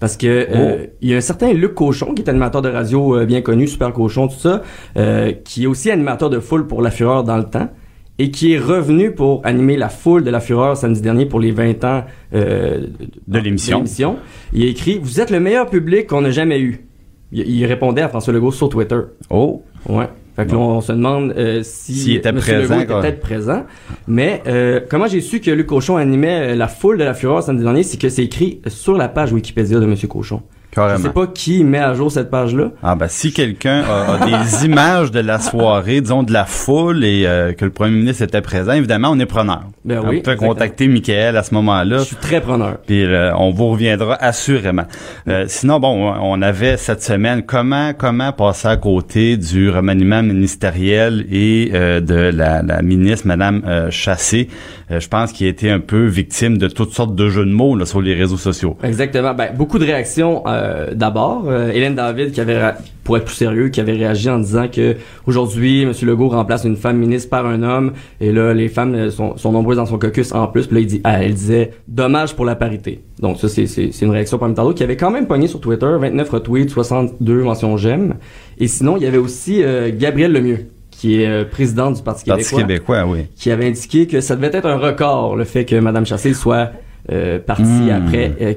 Parce 0.00 0.16
que 0.16 0.26
euh, 0.26 0.76
Oh. 0.82 0.86
il 1.00 1.08
y 1.10 1.14
a 1.14 1.16
un 1.16 1.20
certain 1.20 1.52
Luc 1.52 1.74
Cochon, 1.74 2.14
qui 2.14 2.22
est 2.22 2.28
animateur 2.28 2.62
de 2.62 2.68
radio 2.68 3.16
euh, 3.16 3.24
bien 3.26 3.40
connu, 3.40 3.66
Super 3.66 3.92
Cochon, 3.92 4.28
tout 4.28 4.38
ça, 4.38 4.62
euh, 4.96 5.32
qui 5.44 5.64
est 5.64 5.66
aussi 5.66 5.90
animateur 5.90 6.30
de 6.30 6.40
foule 6.40 6.66
pour 6.66 6.82
La 6.82 6.90
Fureur 6.90 7.24
dans 7.24 7.36
le 7.38 7.44
temps, 7.44 7.68
et 8.18 8.30
qui 8.30 8.52
est 8.52 8.58
revenu 8.58 9.12
pour 9.12 9.40
animer 9.44 9.76
la 9.76 9.88
foule 9.88 10.22
de 10.22 10.30
La 10.30 10.40
Fureur 10.40 10.76
samedi 10.76 11.00
dernier 11.00 11.26
pour 11.26 11.40
les 11.40 11.50
20 11.50 11.84
ans 11.84 12.04
euh, 12.34 12.86
De 13.26 13.38
l'émission. 13.38 14.16
Il 14.52 14.62
a 14.62 14.66
écrit 14.66 14.98
«Vous 15.02 15.20
êtes 15.20 15.30
le 15.30 15.40
meilleur 15.40 15.68
public 15.68 16.06
qu'on 16.06 16.24
a 16.24 16.30
jamais 16.30 16.60
eu». 16.60 16.86
Il, 17.32 17.48
il 17.48 17.66
répondait 17.66 18.02
à 18.02 18.08
François 18.08 18.32
Legault 18.32 18.52
sur 18.52 18.68
Twitter. 18.68 19.00
oh 19.30 19.62
Ouais. 19.88 20.06
Fait 20.36 20.46
que 20.46 20.52
là, 20.52 20.58
on 20.58 20.80
se 20.80 20.90
demande 20.90 21.32
euh, 21.36 21.60
si 21.62 21.94
S'il 21.94 22.16
était 22.16 22.30
M. 22.30 22.36
présent, 22.36 22.76
Legault 22.76 22.98
était 22.98 23.00
peut-être 23.00 23.20
présent. 23.20 23.64
Mais 24.08 24.42
euh, 24.46 24.80
comment 24.88 25.06
j'ai 25.06 25.20
su 25.20 25.40
que 25.40 25.50
Luc 25.50 25.66
Cochon 25.66 25.96
animait 25.96 26.56
la 26.56 26.66
foule 26.66 26.98
de 26.98 27.04
la 27.04 27.14
Fureur 27.14 27.42
samedi 27.42 27.62
dernier, 27.62 27.84
c'est 27.84 28.00
que 28.00 28.08
c'est 28.08 28.24
écrit 28.24 28.60
sur 28.66 28.96
la 28.96 29.08
page 29.08 29.32
Wikipédia 29.32 29.78
de 29.78 29.84
M. 29.84 29.96
Cochon. 30.08 30.42
Je 30.74 30.80
carrément 30.80 31.04
sais 31.04 31.10
pas 31.10 31.28
qui 31.28 31.62
met 31.62 31.78
à 31.78 31.94
jour 31.94 32.10
cette 32.10 32.30
page-là. 32.30 32.70
Ah 32.82 32.96
ben 32.96 33.06
si 33.08 33.32
quelqu'un 33.32 33.84
a, 33.84 34.14
a 34.14 34.26
des 34.26 34.64
images 34.66 35.12
de 35.12 35.20
la 35.20 35.38
soirée, 35.38 36.00
disons 36.00 36.24
de 36.24 36.32
la 36.32 36.46
foule 36.46 37.04
et 37.04 37.26
euh, 37.26 37.52
que 37.52 37.64
le 37.64 37.70
premier 37.70 37.92
ministre 37.96 38.24
était 38.24 38.40
présent, 38.40 38.72
évidemment 38.72 39.10
on 39.12 39.18
est 39.20 39.26
preneur. 39.26 39.62
Ben 39.84 40.00
on 40.04 40.08
oui, 40.08 40.22
peut 40.22 40.34
contacter 40.34 40.88
Michael 40.88 41.36
à 41.36 41.44
ce 41.44 41.54
moment-là. 41.54 41.98
Je 41.98 42.04
suis 42.04 42.16
très 42.16 42.40
preneur. 42.40 42.78
Puis 42.86 43.04
euh, 43.04 43.32
on 43.36 43.50
vous 43.52 43.68
reviendra 43.68 44.16
assurément. 44.16 44.84
Euh, 45.28 45.44
sinon 45.46 45.78
bon, 45.78 46.12
on 46.20 46.42
avait 46.42 46.76
cette 46.76 47.02
semaine 47.04 47.42
comment 47.44 47.92
comment 47.96 48.32
passer 48.32 48.66
à 48.66 48.76
côté 48.76 49.36
du 49.36 49.70
remaniement 49.70 50.22
ministériel 50.22 51.24
et 51.30 51.70
euh, 51.74 52.00
de 52.00 52.14
la, 52.14 52.62
la 52.62 52.82
ministre 52.82 53.28
Madame 53.28 53.62
euh, 53.66 53.90
Chassé? 53.90 54.48
Euh, 54.90 55.00
je 55.00 55.08
pense 55.08 55.32
qu'il 55.32 55.46
a 55.46 55.50
été 55.50 55.70
un 55.70 55.80
peu 55.80 56.06
victime 56.06 56.58
de 56.58 56.68
toutes 56.68 56.92
sortes 56.92 57.14
de 57.14 57.28
jeux 57.28 57.46
de 57.46 57.52
mots 57.52 57.76
là, 57.76 57.86
sur 57.86 58.00
les 58.00 58.14
réseaux 58.14 58.36
sociaux. 58.36 58.76
Exactement. 58.82 59.34
Ben, 59.34 59.54
beaucoup 59.54 59.78
de 59.78 59.84
réactions 59.84 60.42
euh, 60.46 60.63
d'abord. 60.92 61.44
Euh, 61.48 61.70
Hélène 61.70 61.94
David, 61.94 62.32
qui 62.32 62.40
avait, 62.40 62.60
pour 63.02 63.16
être 63.16 63.24
plus 63.24 63.34
sérieux, 63.34 63.68
qui 63.68 63.80
avait 63.80 63.92
réagi 63.92 64.28
en 64.30 64.38
disant 64.38 64.68
que 64.68 64.96
aujourd'hui, 65.26 65.82
M. 65.82 65.92
Legault 66.02 66.28
remplace 66.28 66.64
une 66.64 66.76
femme 66.76 66.98
ministre 66.98 67.30
par 67.30 67.46
un 67.46 67.62
homme. 67.62 67.92
Et 68.20 68.32
là, 68.32 68.54
les 68.54 68.68
femmes 68.68 68.94
euh, 68.94 69.10
sont, 69.10 69.36
sont 69.36 69.52
nombreuses 69.52 69.76
dans 69.76 69.86
son 69.86 69.98
caucus 69.98 70.32
en 70.32 70.46
plus. 70.46 70.66
Puis 70.66 70.76
là, 70.76 70.80
il 70.80 70.86
dit, 70.86 71.00
ah, 71.04 71.22
elle 71.22 71.34
disait, 71.34 71.72
dommage 71.88 72.34
pour 72.34 72.44
la 72.44 72.56
parité. 72.56 73.00
Donc 73.20 73.38
ça, 73.38 73.48
c'est, 73.48 73.66
c'est, 73.66 73.92
c'est 73.92 74.04
une 74.04 74.12
réaction 74.12 74.38
parmi 74.38 74.54
tant 74.54 74.64
d'autres 74.64 74.78
qui 74.78 74.84
avait 74.84 74.96
quand 74.96 75.10
même 75.10 75.26
pogné 75.26 75.46
sur 75.46 75.60
Twitter, 75.60 75.90
29 75.98 76.30
retweets, 76.30 76.70
62 76.70 77.42
mentions 77.42 77.76
j'aime. 77.76 78.14
Et 78.58 78.68
sinon, 78.68 78.96
il 78.96 79.02
y 79.02 79.06
avait 79.06 79.18
aussi 79.18 79.62
euh, 79.62 79.90
Gabriel 79.96 80.32
Lemieux, 80.32 80.66
qui 80.90 81.20
est 81.20 81.26
euh, 81.26 81.44
présidente 81.44 81.96
du 81.96 82.02
Parti 82.02 82.24
Parti 82.24 82.44
québécois 82.44 82.62
québécois, 82.62 83.04
oui. 83.06 83.26
qui 83.36 83.50
avait 83.50 83.66
indiqué 83.66 84.06
que 84.06 84.20
ça 84.20 84.36
devait 84.36 84.56
être 84.56 84.66
un 84.66 84.76
record, 84.76 85.36
le 85.36 85.44
fait 85.44 85.64
que 85.64 85.76
Mme 85.76 86.06
Chassé 86.06 86.34
soit 86.34 86.70
euh, 87.12 87.38
partie 87.38 87.62
Hmm. 87.64 87.90
après, 87.90 88.32
euh, 88.40 88.54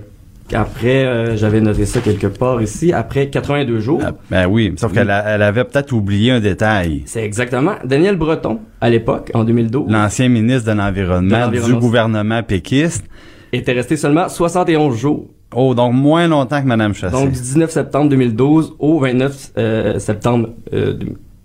après 0.53 1.05
euh, 1.05 1.35
j'avais 1.37 1.61
noté 1.61 1.85
ça 1.85 1.99
quelque 1.99 2.27
part 2.27 2.61
ici, 2.61 2.93
après 2.93 3.29
82 3.29 3.79
jours. 3.79 4.01
Ah, 4.03 4.11
Ben 4.29 4.47
oui, 4.47 4.73
sauf 4.77 4.93
qu'elle 4.93 5.09
elle 5.25 5.41
avait 5.41 5.63
peut-être 5.63 5.91
oublié 5.93 6.31
un 6.31 6.39
détail. 6.39 7.03
C'est 7.05 7.23
exactement 7.23 7.73
Daniel 7.83 8.15
Breton, 8.15 8.59
à 8.81 8.89
l'époque, 8.89 9.31
en 9.33 9.43
2012, 9.43 9.91
L'ancien 9.91 10.29
ministre 10.29 10.71
de 10.71 10.77
l'Environnement 10.77 11.47
du 11.49 11.73
gouvernement 11.75 12.43
péquiste. 12.43 13.05
était 13.51 13.73
resté 13.73 13.97
seulement 13.97 14.29
71 14.29 14.95
jours. 14.95 15.27
Oh, 15.55 15.73
donc 15.73 15.93
moins 15.93 16.27
longtemps 16.27 16.61
que 16.61 16.67
Mme 16.67 16.93
Chassé. 16.93 17.13
Donc 17.15 17.31
du 17.31 17.39
19 17.39 17.71
septembre 17.71 18.09
2012 18.09 18.75
au 18.79 18.99
29 18.99 19.51
euh, 19.57 19.99
septembre 19.99 20.49
euh, 20.73 20.93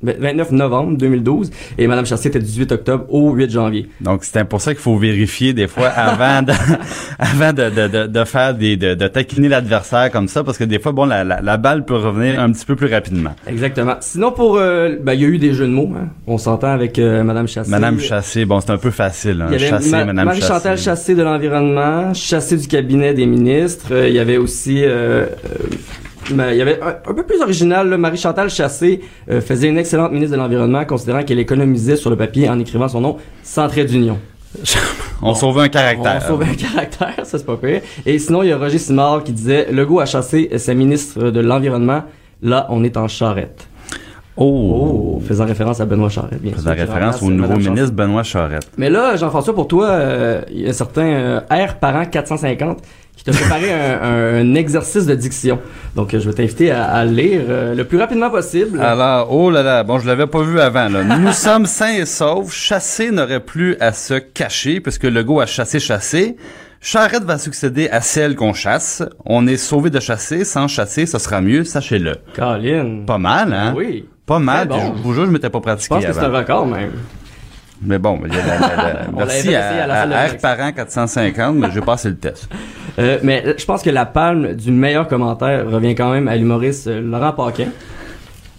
29 0.02 0.50
novembre 0.52 0.96
2012 0.98 1.50
et 1.78 1.86
Mme 1.86 2.06
Chassé 2.06 2.28
était 2.28 2.38
du 2.38 2.44
18 2.46 2.72
octobre 2.72 3.04
au 3.08 3.32
8 3.32 3.50
janvier. 3.50 3.88
Donc 4.00 4.24
c'est 4.24 4.44
pour 4.44 4.60
ça 4.60 4.72
qu'il 4.74 4.82
faut 4.82 4.96
vérifier 4.96 5.52
des 5.52 5.68
fois 5.68 5.88
avant 5.88 6.42
de, 6.42 6.52
avant 7.18 7.52
de, 7.52 7.70
de, 7.88 8.06
de, 8.06 8.24
faire 8.24 8.54
des 8.54 8.76
de, 8.76 8.94
de 8.94 9.08
taquiner 9.08 9.48
l'adversaire 9.48 10.10
comme 10.10 10.28
ça 10.28 10.42
parce 10.44 10.58
que 10.58 10.64
des 10.64 10.78
fois 10.78 10.92
bon 10.92 11.04
la, 11.06 11.24
la, 11.24 11.40
la 11.40 11.56
balle 11.56 11.84
peut 11.84 11.96
revenir 11.96 12.40
un 12.40 12.50
petit 12.52 12.66
peu 12.66 12.76
plus 12.76 12.92
rapidement. 12.92 13.34
Exactement. 13.46 13.96
Sinon 14.00 14.32
pour 14.32 14.56
euh, 14.56 14.96
ben, 15.02 15.12
il 15.14 15.20
y 15.20 15.24
a 15.24 15.28
eu 15.28 15.38
des 15.38 15.52
jeux 15.54 15.66
de 15.66 15.72
mots, 15.72 15.92
hein. 15.96 16.08
on 16.26 16.38
s'entend 16.38 16.68
avec 16.72 16.98
euh, 16.98 17.22
Mme 17.22 17.46
Chassé. 17.48 17.70
Madame 17.70 17.98
Chassé, 18.00 18.44
bon 18.44 18.60
c'est 18.60 18.70
un 18.72 18.78
peu 18.78 18.90
facile 18.90 19.42
hein, 19.42 19.46
Il 19.50 19.52
y 19.52 19.56
avait 19.56 19.68
Chassé, 19.70 19.90
Ma- 19.90 20.04
Madame 20.06 20.24
Marie-Chantal 20.26 20.76
Chassé. 20.76 20.82
Chassé 20.84 21.14
de 21.14 21.22
l'environnement, 21.22 22.12
Chassé 22.14 22.56
du 22.56 22.66
cabinet 22.66 23.14
des 23.14 23.26
ministres. 23.26 23.86
Euh, 23.92 24.08
il 24.08 24.14
y 24.14 24.18
avait 24.18 24.36
aussi, 24.36 24.82
euh, 26.30 26.32
euh, 26.32 26.36
ben, 26.36 26.50
il 26.52 26.56
y 26.56 26.62
avait 26.62 26.80
un, 26.82 26.96
un 27.10 27.14
peu 27.14 27.22
plus 27.24 27.40
original, 27.40 27.88
là, 27.88 27.96
Marie-Chantal 27.98 28.50
Chassé 28.50 29.00
euh, 29.30 29.40
faisait 29.40 29.68
une 29.68 29.78
excellente 29.78 30.12
ministre 30.12 30.36
de 30.36 30.40
l'environnement, 30.40 30.84
considérant 30.84 31.22
qu'elle 31.22 31.38
économisait 31.38 31.96
sur 31.96 32.10
le 32.10 32.16
papier 32.16 32.48
en 32.48 32.58
écrivant 32.58 32.88
son 32.88 33.00
nom 33.00 33.16
sans 33.42 33.68
trait 33.68 33.84
d'union. 33.84 34.18
On 35.22 35.34
sauve 35.34 35.60
un 35.60 35.68
caractère. 35.68 36.20
On 36.24 36.28
sauve 36.28 36.42
un 36.42 36.54
caractère, 36.54 37.24
ça 37.24 37.38
c'est 37.38 37.46
pas 37.46 37.56
pire. 37.56 37.80
Et 38.04 38.18
sinon, 38.18 38.42
il 38.42 38.48
y 38.48 38.52
a 38.52 38.58
Roger 38.58 38.78
Simard 38.78 39.22
qui 39.22 39.32
disait 39.32 39.68
Legault 39.70 40.00
a 40.00 40.06
chassé 40.06 40.50
sa 40.58 40.74
ministre 40.74 41.30
de 41.30 41.40
l'environnement. 41.40 42.02
Là, 42.42 42.66
on 42.70 42.82
est 42.82 42.96
en 42.96 43.06
charrette. 43.06 43.68
Oh, 44.36 45.14
Oh, 45.16 45.22
faisant 45.26 45.44
référence 45.44 45.80
à 45.80 45.84
Benoît 45.84 46.08
Charette, 46.08 46.40
bien 46.40 46.52
faisant 46.52 46.74
sûr, 46.74 46.74
qui 46.74 46.80
référence 46.90 47.22
au 47.22 47.26
nouveau 47.26 47.42
Madame 47.42 47.58
Chassé. 47.58 47.70
ministre 47.70 47.94
Benoît 47.94 48.22
Charette. 48.22 48.70
Mais 48.78 48.88
là, 48.90 49.14
Jean-François, 49.16 49.54
pour 49.54 49.68
toi, 49.68 49.90
euh, 49.90 50.40
il 50.50 50.62
y 50.62 50.66
a 50.66 50.70
un 50.70 50.72
certain 50.72 51.04
euh, 51.04 51.40
R 51.50 51.74
parent 51.78 52.04
450 52.06 52.78
qui 53.16 53.24
t'a 53.24 53.32
préparé 53.32 53.72
un, 53.72 54.38
un- 54.40 54.54
exercice 54.54 55.06
de 55.06 55.14
diction. 55.14 55.60
Donc, 55.94 56.10
je 56.12 56.18
vais 56.28 56.32
t'inviter 56.34 56.70
à, 56.70 56.84
à 56.86 57.04
lire 57.04 57.42
euh, 57.48 57.74
le 57.74 57.84
plus 57.84 57.98
rapidement 57.98 58.30
possible. 58.30 58.80
Alors, 58.80 59.32
oh 59.32 59.50
là 59.50 59.62
là, 59.62 59.84
bon, 59.84 59.98
je 59.98 60.06
l'avais 60.06 60.26
pas 60.26 60.42
vu 60.42 60.58
avant. 60.60 60.88
Là. 60.88 61.04
Nous 61.04 61.32
sommes 61.32 61.66
sains 61.66 61.92
et 61.94 62.06
saufs. 62.06 62.52
Chasser 62.52 63.10
n'aurait 63.10 63.40
plus 63.40 63.76
à 63.80 63.92
se 63.92 64.14
cacher, 64.14 64.80
puisque 64.80 65.04
Legault 65.04 65.40
a 65.40 65.46
chassé, 65.46 65.78
chassé. 65.78 66.36
Charrette 66.80 67.22
va 67.22 67.38
succéder 67.38 67.88
à 67.90 68.00
celle 68.00 68.34
qu'on 68.34 68.54
chasse. 68.54 69.04
On 69.24 69.46
est 69.46 69.56
sauvé 69.56 69.88
de 69.90 70.00
chasser. 70.00 70.44
Sans 70.44 70.66
chasser, 70.66 71.06
ce 71.06 71.18
sera 71.18 71.40
mieux, 71.40 71.62
sachez-le. 71.62 72.16
Colin. 72.34 73.04
Pas 73.06 73.18
mal, 73.18 73.52
hein? 73.52 73.72
Oui. 73.76 74.04
Pas 74.26 74.40
mal. 74.40 74.66
Bon. 74.66 74.94
Je 74.96 75.02
vous 75.02 75.14
jure, 75.14 75.26
je 75.26 75.30
m'étais 75.30 75.50
pas 75.50 75.58
Je 75.58 75.62
pratiqué 75.62 75.94
pense 75.94 76.04
que 76.04 76.12
c'est 76.12 76.18
un 76.20 76.28
record, 76.36 76.66
même. 76.66 76.90
Mais 77.84 77.98
bon, 77.98 78.20
il 78.24 78.32
y 78.32 78.36
a 78.36 78.46
la- 78.46 78.58
la- 78.58 78.92
la- 78.92 79.08
merci 79.16 79.54
à, 79.54 79.84
à 79.92 80.26
R 80.28 80.36
parent 80.38 80.72
450, 80.72 81.56
mais 81.56 81.68
j'ai 81.72 81.80
passé 81.80 82.08
le 82.08 82.16
test. 82.16 82.48
Euh, 82.98 83.18
mais 83.22 83.42
je 83.56 83.64
pense 83.64 83.82
que 83.82 83.90
la 83.90 84.04
palme 84.06 84.54
du 84.54 84.70
meilleur 84.70 85.08
commentaire 85.08 85.68
revient 85.70 85.94
quand 85.94 86.12
même 86.12 86.28
à 86.28 86.36
l'humoriste 86.36 86.86
euh, 86.88 87.00
Laurent 87.00 87.32
Paquin, 87.32 87.68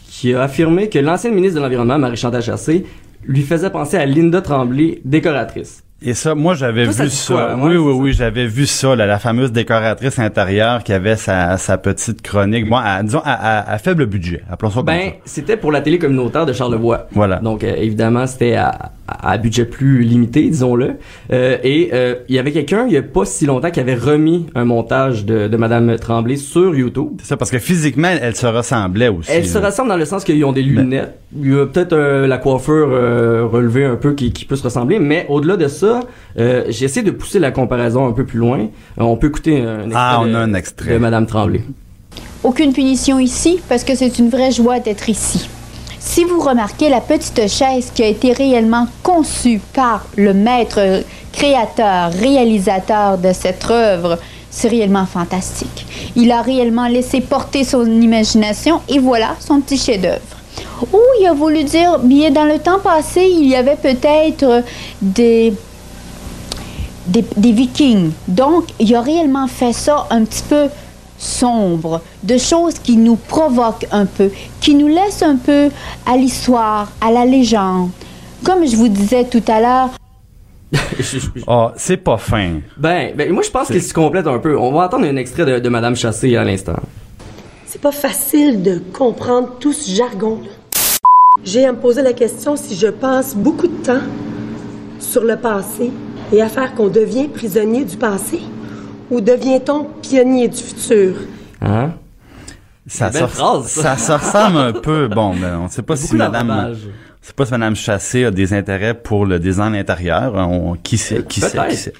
qui 0.10 0.34
a 0.34 0.42
affirmé 0.44 0.90
que 0.90 1.00
l'ancienne 1.00 1.34
ministre 1.34 1.58
de 1.58 1.64
l'Environnement, 1.64 1.98
Marie-Chantal 2.00 2.42
Chassé, 2.42 2.86
lui 3.26 3.42
faisait 3.42 3.70
penser 3.70 3.98
à 3.98 4.06
Linda 4.06 4.42
Tremblay, 4.42 5.02
décoratrice. 5.06 5.84
Et 6.06 6.14
ça, 6.14 6.36
moi, 6.36 6.54
j'avais 6.54 6.92
ça 6.92 7.04
vu 7.06 7.10
ça. 7.10 7.56
oui, 7.58 7.78
oui, 7.78 7.94
oui, 7.94 8.14
j'avais 8.14 8.46
vu 8.46 8.66
ça, 8.66 8.94
là, 8.94 9.06
la 9.06 9.20
fameuse 9.20 9.54
décoratrice 9.54 10.20
intérieure 10.20 10.84
qui 10.84 10.92
avait 10.92 11.16
sa, 11.16 11.56
sa 11.58 11.78
petite 11.78 12.22
chronique, 12.22 12.68
bon, 12.68 12.76
à, 12.76 13.02
disons, 13.04 13.22
à, 13.24 13.32
à- 13.60 13.72
à 13.74 13.78
faible 13.78 14.06
budget. 14.08 14.44
Appelons 14.52 14.70
ça 14.72 14.76
comme 14.78 14.86
Ben, 14.88 15.12
ça. 15.12 15.16
c'était 15.24 15.56
pour 15.56 15.72
la 15.72 15.80
télé 15.80 16.00
communautaire 16.00 16.46
de 16.46 16.52
Charlevoix. 16.52 17.08
Voilà. 17.14 17.38
Donc, 17.38 17.64
euh, 17.64 17.74
évidemment, 17.78 18.28
c'était 18.28 18.56
à, 18.56 18.92
à, 19.08 19.38
budget 19.38 19.66
plus 19.66 20.02
limité, 20.04 20.44
disons-le. 20.50 20.96
Euh, 21.32 21.58
et 21.64 21.90
euh, 21.94 22.16
il 22.30 22.36
y 22.36 22.40
avait 22.40 22.52
quelqu'un, 22.52 22.86
il 22.88 22.94
y 22.94 22.98
a 22.98 23.02
pas 23.04 23.26
si 23.26 23.46
longtemps, 23.46 23.70
qui 23.72 23.80
avait 23.80 23.96
remis 23.96 24.46
un 24.56 24.66
montage 24.66 25.26
de, 25.26 25.48
de 25.48 25.58
Madame 25.58 25.98
Tremblay 25.98 26.38
sur 26.38 26.76
YouTube. 26.76 27.10
C'est 27.20 27.28
ça, 27.28 27.38
parce 27.38 27.52
que 27.52 27.60
physiquement, 27.60 28.10
elle 28.22 28.36
se 28.36 28.48
ressemblait 28.48 29.10
aussi. 29.10 29.30
Elle 29.32 29.46
se 29.46 29.58
ressemble 29.58 29.90
dans 29.90 29.98
le 29.98 30.06
sens 30.06 30.24
qu'ils 30.24 30.44
ont 30.46 30.54
des 30.54 30.62
lunettes. 30.64 31.14
Il 31.38 31.54
y 31.54 31.60
a 31.60 31.66
peut-être 31.66 31.94
euh, 31.94 32.28
la 32.28 32.38
coiffure 32.38 32.90
euh, 32.92 33.46
relevée 33.46 33.86
un 33.86 33.96
peu 33.96 34.14
qui, 34.14 34.32
qui 34.32 34.46
peut 34.46 34.56
se 34.56 34.64
ressembler, 34.64 35.00
mais 35.00 35.26
au-delà 35.30 35.58
de 35.58 35.68
ça, 35.68 36.02
euh, 36.40 36.64
j'ai 36.70 36.86
essayé 36.86 37.06
de 37.06 37.12
pousser 37.12 37.40
la 37.40 37.52
comparaison 37.52 38.08
un 38.08 38.12
peu 38.14 38.26
plus 38.26 38.40
loin. 38.40 38.60
Euh, 38.60 38.68
on 39.04 39.18
peut 39.18 39.28
écouter 39.28 39.62
un 39.62 39.82
extrait, 39.86 39.94
Ah, 39.96 40.20
on 40.22 40.28
de, 40.28 40.34
a 40.36 40.40
un 40.40 40.54
extrait. 40.54 40.94
de 40.94 40.98
Madame 40.98 41.26
Tremblay. 41.26 41.62
Aucune 42.44 42.72
punition 42.74 43.20
ici 43.20 43.60
parce 43.68 43.84
que 43.84 43.96
c'est 43.96 44.20
une 44.20 44.30
vraie 44.30 44.52
joie 44.52 44.80
d'être 44.80 45.10
ici. 45.10 45.50
Si 46.06 46.26
vous 46.26 46.42
remarquez 46.42 46.90
la 46.90 47.00
petite 47.00 47.48
chaise 47.48 47.90
qui 47.96 48.04
a 48.04 48.08
été 48.08 48.34
réellement 48.34 48.88
conçue 49.02 49.62
par 49.74 50.06
le 50.18 50.34
maître 50.34 51.02
créateur, 51.32 52.12
réalisateur 52.12 53.18
de 53.18 53.32
cette 53.32 53.66
œuvre, 53.72 54.20
c'est 54.52 54.68
réellement 54.68 55.06
fantastique. 55.06 55.88
Il 56.18 56.32
a 56.32 56.42
réellement 56.42 56.88
laissé 56.88 57.22
porter 57.22 57.64
son 57.64 57.86
imagination 57.86 58.82
et 58.90 59.00
voilà 59.00 59.38
son 59.40 59.62
petit 59.62 59.78
chef-d'œuvre. 59.78 60.20
Ou 60.92 61.00
il 61.22 61.26
a 61.26 61.34
voulu 61.34 61.64
dire, 61.64 61.98
bien 62.00 62.32
dans 62.32 62.46
le 62.46 62.60
temps 62.60 62.80
passé, 62.80 63.22
il 63.22 63.48
y 63.48 63.56
avait 63.56 63.78
peut-être 63.78 64.62
des 65.02 65.54
vikings. 67.38 68.12
Donc, 68.28 68.66
il 68.78 68.94
a 68.94 69.02
réellement 69.02 69.48
fait 69.48 69.74
ça 69.74 70.06
un 70.10 70.26
petit 70.26 70.44
peu 70.44 70.68
sombre, 71.24 72.02
de 72.24 72.38
choses 72.38 72.80
qui 72.80 72.98
nous 72.98 73.16
provoquent 73.16 73.88
un 73.92 74.06
peu, 74.06 74.30
qui 74.62 74.76
nous 74.76 74.88
laissent 74.88 75.24
un 75.24 75.38
peu 75.38 75.70
à 76.06 76.18
l'histoire, 76.18 76.92
à 77.02 77.12
la 77.12 77.26
légende. 77.26 77.90
Comme 78.44 78.68
je 78.68 78.76
vous 78.76 78.90
disais 78.90 79.26
tout 79.26 79.44
à 79.48 79.62
l'heure, 79.62 79.90
Ah, 81.48 81.74
c'est 81.78 81.98
pas 81.98 82.18
fin. 82.18 82.60
Ben, 82.78 83.14
ben, 83.16 83.32
moi 83.32 83.44
je 83.44 83.52
pense 83.52 83.68
qu'il 83.68 83.82
se 83.82 83.94
complète 83.94 84.28
un 84.28 84.40
peu. 84.40 84.58
On 84.58 84.72
va 84.72 84.86
entendre 84.86 85.06
un 85.06 85.16
extrait 85.16 85.46
de, 85.46 85.60
de 85.60 85.70
Madame 85.70 85.96
Chassé 85.96 86.36
à 86.36 86.44
l'instant. 86.44 86.76
C'est 87.66 87.82
pas 87.82 87.92
facile 87.92 88.62
de 88.62 88.82
comprendre 88.94 89.58
tout 89.60 89.74
ce 89.74 89.92
jargon-là. 89.92 90.50
J'ai 91.44 91.66
à 91.66 91.72
me 91.72 91.78
poser 91.78 92.02
la 92.02 92.14
question 92.14 92.56
si 92.56 92.76
je 92.76 92.88
passe 92.88 93.36
beaucoup 93.36 93.68
de 93.68 93.84
temps 93.84 94.02
sur 95.00 95.24
le 95.24 95.36
passé 95.36 95.92
et 96.32 96.42
à 96.42 96.50
faire 96.50 96.74
qu'on 96.76 96.88
devient 96.88 97.28
prisonnier 97.28 97.84
du 97.84 97.98
passé 97.98 98.40
ou 99.14 99.22
devient-on 99.22 99.86
pionnier 100.02 100.48
du 100.48 100.58
futur? 100.58 101.16
Hein? 101.62 101.92
Ça, 102.88 103.12
phrase, 103.12 103.68
ça 103.68 103.96
ça. 103.96 104.20
se 104.20 104.26
ressemble 104.26 104.58
un 104.58 104.74
peu. 104.74 105.08
Bon, 105.08 105.34
ben, 105.36 105.58
on 105.60 105.70
sait 105.70 105.82
pas 105.84 105.96
si 105.96 106.16
madame, 106.16 106.76
sait 107.22 107.34
pas 107.34 107.46
si 107.46 107.52
madame 107.52 107.76
Chassé 107.76 108.26
a 108.26 108.32
des 108.32 108.54
intérêts 108.54 108.94
pour 108.94 109.26
le 109.26 109.40
design 109.40 109.74
intérieur. 109.76 110.34
On, 110.36 110.74
qui 110.76 110.98
sait, 110.98 111.24
qui 111.24 111.40
sait, 111.40 111.52
Peut-être. 111.52 111.70
qui 111.70 111.78
sait? 111.78 111.94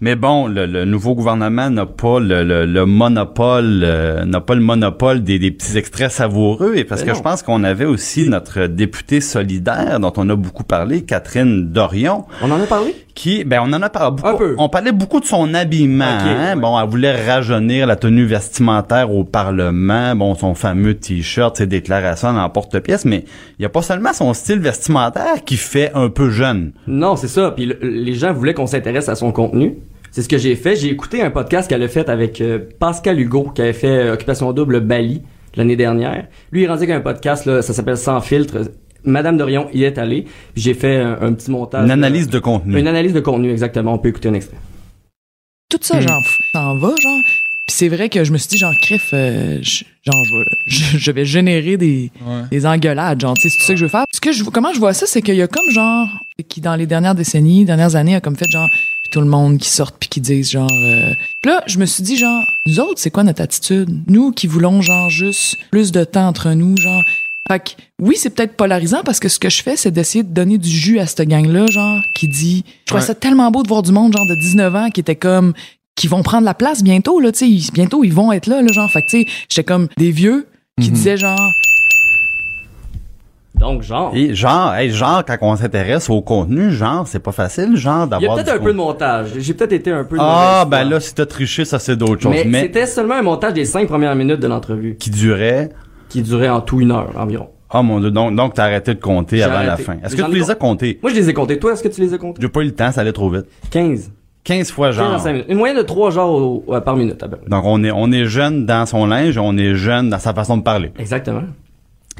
Mais 0.00 0.14
bon, 0.14 0.46
le, 0.46 0.66
le 0.66 0.84
nouveau 0.84 1.14
gouvernement 1.14 1.70
n'a 1.70 1.86
pas 1.86 2.20
le, 2.20 2.44
le- 2.44 2.66
le 2.66 2.86
monopole, 2.86 3.80
euh, 3.82 4.24
n'a 4.24 4.40
pas 4.40 4.54
le 4.54 4.60
monopole 4.60 5.22
des, 5.24 5.38
des 5.38 5.50
petits 5.50 5.76
extraits 5.76 6.10
savoureux. 6.10 6.74
Et 6.76 6.84
parce 6.84 7.02
que 7.02 7.08
non. 7.10 7.14
je 7.16 7.22
pense 7.22 7.42
qu'on 7.42 7.64
avait 7.64 7.84
aussi 7.84 8.28
notre 8.28 8.66
députée 8.66 9.20
solidaire 9.20 9.98
dont 10.00 10.12
on 10.16 10.28
a 10.30 10.36
beaucoup 10.36 10.64
parlé, 10.64 11.02
Catherine 11.02 11.72
Dorion. 11.72 12.24
On 12.42 12.50
en 12.50 12.60
a 12.60 12.66
parlé? 12.66 12.94
Qui, 13.14 13.42
ben, 13.42 13.60
on 13.64 13.72
en 13.72 13.82
a 13.82 13.88
parlé 13.90 14.14
beaucoup. 14.16 14.28
Un 14.28 14.34
peu. 14.36 14.54
On 14.58 14.68
parlait 14.68 14.92
beaucoup 14.92 15.18
de 15.18 15.24
son 15.24 15.52
habillement. 15.52 16.04
Ok, 16.04 16.26
hein. 16.26 16.54
ouais. 16.54 16.60
Bon, 16.60 16.78
elle 16.80 16.88
voulait 16.88 17.26
rajeunir 17.26 17.88
la 17.88 17.96
tenue 17.96 18.24
vestimentaire 18.24 19.12
au 19.12 19.24
Parlement. 19.24 20.14
Bon, 20.14 20.36
son 20.36 20.54
fameux 20.54 20.94
t-shirt, 20.94 21.56
ses 21.56 21.66
déclarations 21.66 22.28
en 22.28 22.48
porte-pièce. 22.48 23.04
Mais 23.04 23.24
il 23.58 23.62
y 23.62 23.66
a 23.66 23.68
pas 23.68 23.82
seulement 23.82 24.12
son 24.12 24.32
style 24.34 24.60
vestimentaire 24.60 25.42
qui 25.44 25.56
fait 25.56 25.90
un 25.94 26.08
peu 26.10 26.30
jeune. 26.30 26.70
Non, 26.86 27.16
c'est 27.16 27.26
ça. 27.26 27.50
Puis 27.50 27.66
le- 27.66 27.78
les 27.82 28.14
gens 28.14 28.32
voulaient 28.32 28.54
qu'on 28.54 28.66
s'intéresse 28.68 29.08
à 29.08 29.16
son 29.16 29.32
contenu. 29.32 29.74
C'est 30.18 30.22
ce 30.24 30.28
que 30.28 30.36
j'ai 30.38 30.56
fait. 30.56 30.74
J'ai 30.74 30.88
écouté 30.88 31.22
un 31.22 31.30
podcast 31.30 31.68
qu'elle 31.70 31.80
a 31.84 31.86
fait 31.86 32.08
avec 32.08 32.40
euh, 32.40 32.58
Pascal 32.80 33.20
Hugo, 33.20 33.52
qui 33.54 33.62
avait 33.62 33.72
fait 33.72 33.86
euh, 33.86 34.14
Occupation 34.14 34.52
Double 34.52 34.80
Bali 34.80 35.22
l'année 35.54 35.76
dernière. 35.76 36.26
Lui, 36.50 36.62
il 36.62 36.64
est 36.64 36.66
rendu 36.66 36.82
avec 36.82 36.96
un 36.96 37.00
podcast, 37.00 37.46
là, 37.46 37.62
ça 37.62 37.72
s'appelle 37.72 37.96
Sans 37.96 38.20
filtre. 38.20 38.62
Madame 39.04 39.36
Dorion 39.36 39.68
y 39.72 39.84
est 39.84 39.96
allée. 39.96 40.22
Puis 40.54 40.62
j'ai 40.64 40.74
fait 40.74 40.96
un, 40.96 41.18
un 41.22 41.32
petit 41.34 41.52
montage. 41.52 41.84
Une 41.84 41.92
analyse 41.92 42.26
euh, 42.26 42.30
de 42.32 42.38
contenu. 42.40 42.76
Une 42.80 42.88
analyse 42.88 43.12
de 43.12 43.20
contenu, 43.20 43.52
exactement. 43.52 43.94
On 43.94 43.98
peut 43.98 44.08
écouter 44.08 44.28
un 44.28 44.34
extrait. 44.34 44.56
Tout 45.70 45.78
ça, 45.82 46.00
genre, 46.00 46.20
pff, 46.20 46.36
t'en 46.52 46.76
vas, 46.78 46.96
genre. 47.00 47.20
Puis 47.68 47.76
c'est 47.76 47.88
vrai 47.88 48.08
que 48.08 48.24
je 48.24 48.32
me 48.32 48.38
suis 48.38 48.48
dit, 48.48 48.58
genre, 48.58 48.74
crif, 48.82 49.10
euh, 49.12 49.58
je- 49.62 49.84
genre, 50.04 50.24
je, 50.24 50.34
vais- 50.34 50.44
je, 50.66 50.98
je 50.98 51.10
vais 51.12 51.24
générer 51.26 51.76
des, 51.76 52.10
des 52.50 52.66
engueulades, 52.66 53.20
genre, 53.20 53.34
tu 53.34 53.42
sais, 53.42 53.50
c'est 53.50 53.58
tout 53.58 53.64
ça 53.66 53.72
que 53.74 53.78
je 53.78 53.84
veux 53.84 53.90
faire. 53.90 54.04
Ce 54.12 54.20
que 54.20 54.32
je, 54.32 54.42
comment 54.42 54.72
je 54.72 54.80
vois 54.80 54.94
ça, 54.94 55.06
c'est 55.06 55.22
qu'il 55.22 55.36
y 55.36 55.42
a 55.42 55.46
comme, 55.46 55.70
genre, 55.70 56.08
qui 56.48 56.60
dans 56.60 56.74
les 56.74 56.86
dernières 56.86 57.14
décennies, 57.14 57.64
dernières 57.64 57.94
années, 57.94 58.16
a 58.16 58.20
comme 58.20 58.34
fait, 58.34 58.50
genre, 58.50 58.66
tout 59.10 59.20
le 59.20 59.26
monde 59.26 59.58
qui 59.58 59.68
sort 59.68 59.92
puis 59.92 60.08
qui 60.08 60.20
disent, 60.20 60.50
genre, 60.50 60.70
euh... 60.72 61.12
Puis 61.42 61.50
là, 61.50 61.62
je 61.66 61.78
me 61.78 61.86
suis 61.86 62.02
dit, 62.02 62.16
genre, 62.16 62.42
nous 62.66 62.80
autres, 62.80 62.98
c'est 63.00 63.10
quoi 63.10 63.24
notre 63.24 63.42
attitude? 63.42 63.88
Nous 64.08 64.32
qui 64.32 64.46
voulons, 64.46 64.82
genre, 64.82 65.10
juste 65.10 65.56
plus 65.70 65.92
de 65.92 66.04
temps 66.04 66.26
entre 66.28 66.50
nous, 66.52 66.76
genre. 66.76 67.02
Fait 67.48 67.60
que, 67.60 67.70
oui, 68.02 68.14
c'est 68.18 68.30
peut-être 68.30 68.56
polarisant 68.56 69.00
parce 69.04 69.20
que 69.20 69.28
ce 69.28 69.38
que 69.38 69.48
je 69.48 69.62
fais, 69.62 69.76
c'est 69.76 69.90
d'essayer 69.90 70.22
de 70.22 70.28
donner 70.34 70.58
du 70.58 70.68
jus 70.68 70.98
à 70.98 71.06
cette 71.06 71.26
gang-là, 71.26 71.66
genre, 71.66 72.00
qui 72.14 72.28
dit, 72.28 72.64
je 72.80 72.84
trouvais 72.86 73.02
ça 73.02 73.14
tellement 73.14 73.50
beau 73.50 73.62
de 73.62 73.68
voir 73.68 73.82
du 73.82 73.90
monde, 73.92 74.12
genre, 74.14 74.26
de 74.26 74.34
19 74.34 74.74
ans, 74.74 74.90
qui 74.90 75.00
était 75.00 75.16
comme, 75.16 75.54
qui 75.96 76.08
vont 76.08 76.22
prendre 76.22 76.44
la 76.44 76.54
place 76.54 76.82
bientôt, 76.82 77.20
là, 77.20 77.32
tu 77.32 77.60
sais, 77.60 77.72
bientôt, 77.72 78.04
ils 78.04 78.12
vont 78.12 78.32
être 78.32 78.46
là, 78.48 78.60
là, 78.60 78.70
genre, 78.72 78.90
fait 78.90 79.00
que, 79.02 79.06
tu 79.10 79.22
sais, 79.22 79.26
j'étais 79.48 79.64
comme 79.64 79.88
des 79.96 80.10
vieux 80.10 80.46
qui 80.80 80.88
Mhm. 80.88 80.94
disaient, 80.94 81.16
genre, 81.16 81.50
Donc, 83.58 83.82
genre. 83.82 84.12
Et 84.14 84.34
genre, 84.34 84.74
hey, 84.74 84.90
genre, 84.90 85.24
quand 85.24 85.36
on 85.40 85.56
s'intéresse 85.56 86.08
au 86.10 86.22
contenu, 86.22 86.70
genre, 86.70 87.06
c'est 87.08 87.18
pas 87.18 87.32
facile, 87.32 87.76
genre, 87.76 88.06
Il 88.06 88.10
y 88.10 88.14
a 88.14 88.18
d'avoir. 88.20 88.34
peut-être 88.36 88.52
un 88.54 88.58
peu 88.58 88.72
de 88.72 88.76
montage. 88.76 89.28
J'ai 89.36 89.54
peut-être 89.54 89.72
été 89.72 89.90
un 89.90 90.04
peu. 90.04 90.16
Ah, 90.20 90.64
ben 90.70 90.84
là, 90.84 91.00
si 91.00 91.14
t'as 91.14 91.26
triché, 91.26 91.64
ça 91.64 91.78
c'est 91.78 91.96
d'autres 91.96 92.22
choses. 92.22 92.32
Mais, 92.32 92.44
Mais, 92.46 92.60
c'était 92.62 92.86
seulement 92.86 93.14
un 93.16 93.22
montage 93.22 93.54
des 93.54 93.64
cinq 93.64 93.88
premières 93.88 94.14
minutes 94.14 94.40
de 94.40 94.46
l'entrevue. 94.46 94.96
qui 94.96 95.10
durait? 95.10 95.70
Qui 96.08 96.22
durait 96.22 96.48
en 96.48 96.60
tout 96.60 96.80
une 96.80 96.92
heure 96.92 97.10
environ. 97.18 97.48
Oh 97.74 97.82
mon 97.82 98.00
dieu, 98.00 98.10
donc, 98.10 98.34
donc 98.34 98.54
t'as 98.54 98.64
arrêté 98.64 98.94
de 98.94 99.00
compter 99.00 99.42
avant 99.42 99.62
la 99.62 99.76
fin. 99.76 99.96
Est-ce 100.04 100.16
que 100.16 100.22
tu 100.22 100.34
les 100.34 100.50
as 100.50 100.54
comptés? 100.54 100.98
Moi, 101.02 101.10
je 101.10 101.16
les 101.16 101.28
ai 101.28 101.34
comptés. 101.34 101.58
Toi, 101.58 101.72
est-ce 101.72 101.82
que 101.82 101.88
tu 101.88 102.00
les 102.00 102.14
as 102.14 102.18
comptés? 102.18 102.40
J'ai 102.40 102.48
pas 102.48 102.60
eu 102.60 102.64
le 102.66 102.74
temps, 102.74 102.90
ça 102.92 103.02
allait 103.02 103.12
trop 103.12 103.28
vite. 103.28 103.44
15. 103.70 104.10
15 104.44 104.70
fois 104.70 104.86
15 104.88 104.96
genre. 104.96 105.14
en 105.14 105.18
cinq 105.18 105.32
minutes. 105.32 105.46
Une 105.50 105.58
moyenne 105.58 105.76
de 105.76 105.82
3 105.82 106.10
genres 106.10 106.30
au- 106.30 106.64
au- 106.66 106.80
par 106.80 106.96
minute, 106.96 107.22
à 107.22 107.28
peu 107.28 107.36
près. 107.36 107.50
Donc 107.50 107.64
on 107.66 107.84
est 107.84 107.90
on 107.90 108.10
est 108.12 108.24
jeune 108.24 108.64
dans 108.64 108.86
son 108.86 109.04
linge, 109.04 109.36
on 109.36 109.58
est 109.58 109.74
jeune 109.74 110.08
dans 110.08 110.18
sa 110.18 110.32
façon 110.32 110.56
de 110.56 110.62
parler. 110.62 110.92
Exactement. 110.98 111.42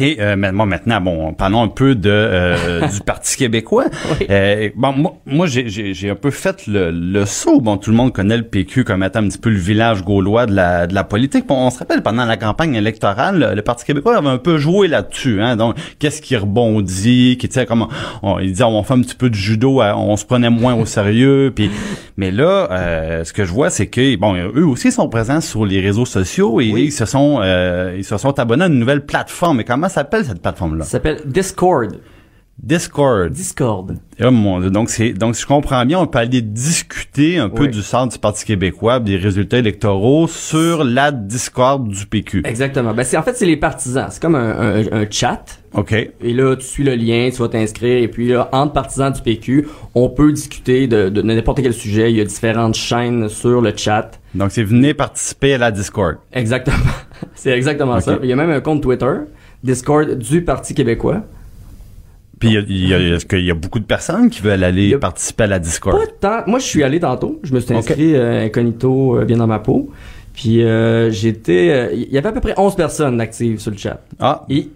Et 0.01 0.17
euh, 0.21 0.37
moi 0.53 0.67
maintenant, 0.67 1.01
bon, 1.01 1.33
parlons 1.33 1.63
un 1.63 1.69
peu 1.69 1.95
de 1.95 2.11
euh, 2.11 2.87
du 2.93 3.01
Parti 3.01 3.37
québécois. 3.37 3.87
Euh, 4.31 4.71
bon, 4.77 4.93
moi, 4.93 5.17
moi 5.27 5.47
j'ai, 5.47 6.11
un 6.11 6.15
peu 6.15 6.31
fait 6.31 6.67
le, 6.67 6.91
le 6.91 7.27
saut. 7.27 7.61
Bon, 7.61 7.77
tout 7.77 7.91
le 7.91 7.97
monde 7.97 8.13
connaît 8.13 8.37
le 8.37 8.45
PQ 8.45 8.85
comme 8.85 9.03
étant 9.03 9.21
un 9.21 9.29
petit 9.29 9.39
peu 9.39 9.51
le 9.51 9.59
village 9.59 10.05
gaulois 10.05 10.47
de 10.47 10.55
la, 10.55 10.87
de 10.87 10.95
la 10.95 11.05
politique. 11.05 11.47
Bon, 11.47 11.57
on 11.57 11.71
se 11.71 11.79
rappelle 11.79 12.03
pendant 12.03 12.25
la 12.25 12.37
campagne 12.37 12.75
électorale, 12.75 13.39
le, 13.39 13.55
le 13.55 13.63
Parti 13.63 13.85
québécois 13.85 14.17
avait 14.17 14.29
un 14.29 14.39
peu 14.39 14.59
joué 14.59 14.89
là-dessus. 14.89 15.41
Hein? 15.43 15.57
Donc, 15.57 15.77
qu'est-ce 15.99 16.23
qui 16.23 16.37
rebondit, 16.37 17.37
qui 17.39 17.49
tu 17.49 17.55
sais 17.55 17.67
comment 17.67 17.89
on, 18.23 18.39
il 18.39 18.53
disait 18.53 18.65
on 18.65 18.83
fait 18.83 18.95
un 18.95 19.01
petit 19.01 19.15
peu 19.15 19.31
de 19.31 19.35
judo, 19.35 19.81
à- 19.81 19.97
on 19.97 20.17
se 20.17 20.25
prenait 20.25 20.51
moins 20.51 20.75
au 20.75 20.87
sérieux. 20.87 21.53
Puis, 21.55 21.71
mais 22.17 22.31
là, 22.31 22.69
euh, 22.71 23.25
ce 23.25 23.33
que 23.33 23.45
je 23.45 23.53
vois, 23.53 23.71
c'est 23.71 23.87
que 23.87 24.17
bon, 24.17 24.35
eux 24.37 24.67
aussi 24.67 24.93
sont 24.93 25.09
présents 25.09 25.41
sur 25.41 25.65
les 25.67 25.81
réseaux 25.81 26.07
sociaux 26.07 26.61
et 26.61 26.67
ils 26.67 26.93
se 26.93 27.05
sont 27.05 27.41
euh, 27.43 27.95
ils 27.97 28.05
se 28.05 28.17
sont 28.17 28.39
abonnés 28.39 28.65
à 28.65 28.67
une 28.69 28.79
nouvelle 28.79 29.05
plateforme. 29.05 29.65
Comment 29.65 29.88
s'appelle 29.89 30.25
cette 30.25 30.43
plateforme-là? 30.43 30.85
Ça 30.85 30.91
s'appelle 30.93 31.21
Discord. 31.27 31.99
Discord. 32.61 33.31
Discord. 33.33 33.99
Oh 34.21 34.31
mon 34.33 34.59
Dieu. 34.59 34.71
Donc, 34.71 34.91
c'est, 34.91 35.13
donc, 35.13 35.37
si 35.37 35.43
je 35.43 35.47
comprends 35.47 35.87
bien, 35.87 36.01
on 36.01 36.09
peut 36.09 36.19
aller 36.19 36.43
discuter 36.43 37.39
un 37.39 37.49
peu 37.49 37.69
du 37.69 37.83
sort 37.83 38.09
du 38.09 38.19
Parti 38.19 38.45
québécois, 38.45 38.99
des 38.99 39.17
résultats 39.17 39.59
électoraux 39.59 40.27
sur 40.27 40.83
la 40.83 41.13
Discord 41.13 41.87
du 41.89 42.05
PQ. 42.07 42.43
Exactement. 42.45 42.95
Ben, 42.95 43.05
c'est, 43.05 43.17
en 43.17 43.23
fait, 43.23 43.37
c'est 43.37 43.47
les 43.47 43.57
partisans. 43.57 44.09
C'est 44.11 44.21
comme 44.21 44.35
un, 44.35 44.81
un- 44.81 44.93
un 44.93 45.07
chat. 45.09 45.61
OK. 45.75 45.93
Et 45.93 46.33
là, 46.33 46.57
tu 46.57 46.67
suis 46.67 46.83
le 46.83 46.97
lien, 46.97 47.29
tu 47.33 47.39
vas 47.41 47.49
t'inscrire. 47.49 48.03
Et 48.03 48.09
puis 48.09 48.27
là, 48.31 48.49
entre 48.51 48.73
partisans 48.73 49.13
du 49.13 49.23
PQ, 49.23 49.69
on 49.95 50.09
peut 50.09 50.33
discuter 50.33 50.89
de, 50.89 51.11
de 51.11 51.23
n'importe 51.23 51.63
quel 51.63 51.73
sujet. 51.75 52.11
Il 52.11 52.17
y 52.17 52.21
a 52.21 52.25
différentes 52.25 52.75
chaînes 52.75 53.29
sur 53.29 53.61
le 53.61 53.73
chat. 53.77 54.19
Donc, 54.35 54.51
c'est 54.51 54.65
venez 54.65 54.95
participer 54.95 55.55
à 55.55 55.59
la 55.59 55.71
Discord. 55.71 56.17
Exactement. 56.33 56.77
c'est 57.37 57.51
exactement 57.53 58.01
ça. 58.01 58.19
Il 58.21 58.29
y 58.29 58.33
a 58.33 58.37
même 58.37 58.51
un 58.51 58.61
compte 58.61 58.83
Twitter, 58.83 59.13
Discord 59.65 60.17
du 60.19 60.43
Parti 60.43 60.75
québécois. 60.75 61.23
Puis, 62.39 62.55
est-ce 62.55 63.27
qu'il 63.27 63.45
y 63.45 63.51
a 63.51 63.55
beaucoup 63.55 63.81
de 63.81 63.85
personnes 63.85 64.31
qui 64.31 64.43
veulent 64.43 64.63
aller 64.63 64.97
participer 64.97 65.45
à 65.45 65.47
la 65.49 65.59
Discord? 65.59 65.99
Pas 65.99 66.07
tant. 66.45 66.49
Moi, 66.51 66.61
je 66.61 66.65
suis 66.65 66.85
allé 66.85 67.01
tantôt. 67.01 67.41
Je 67.43 67.53
me 67.53 67.59
suis 67.61 67.75
inscrit 67.75 68.15
euh, 68.15 68.45
incognito, 68.47 69.19
euh, 69.19 69.25
bien 69.25 69.37
dans 69.39 69.49
ma 69.49 69.59
peau. 69.59 69.91
Puis 70.35 70.63
euh, 70.63 71.11
j'étais... 71.11 71.91
Il 71.97 72.13
y 72.13 72.17
avait 72.19 72.29
à 72.29 72.33
peu 72.33 72.41
près 72.41 72.55
11 72.57 72.77
personnes 72.77 73.21
actives 73.21 73.59
sur 73.59 73.73
le 73.73 73.77
chat. 73.77 74.01
Ah. 74.21 74.45
Et... 74.49 74.69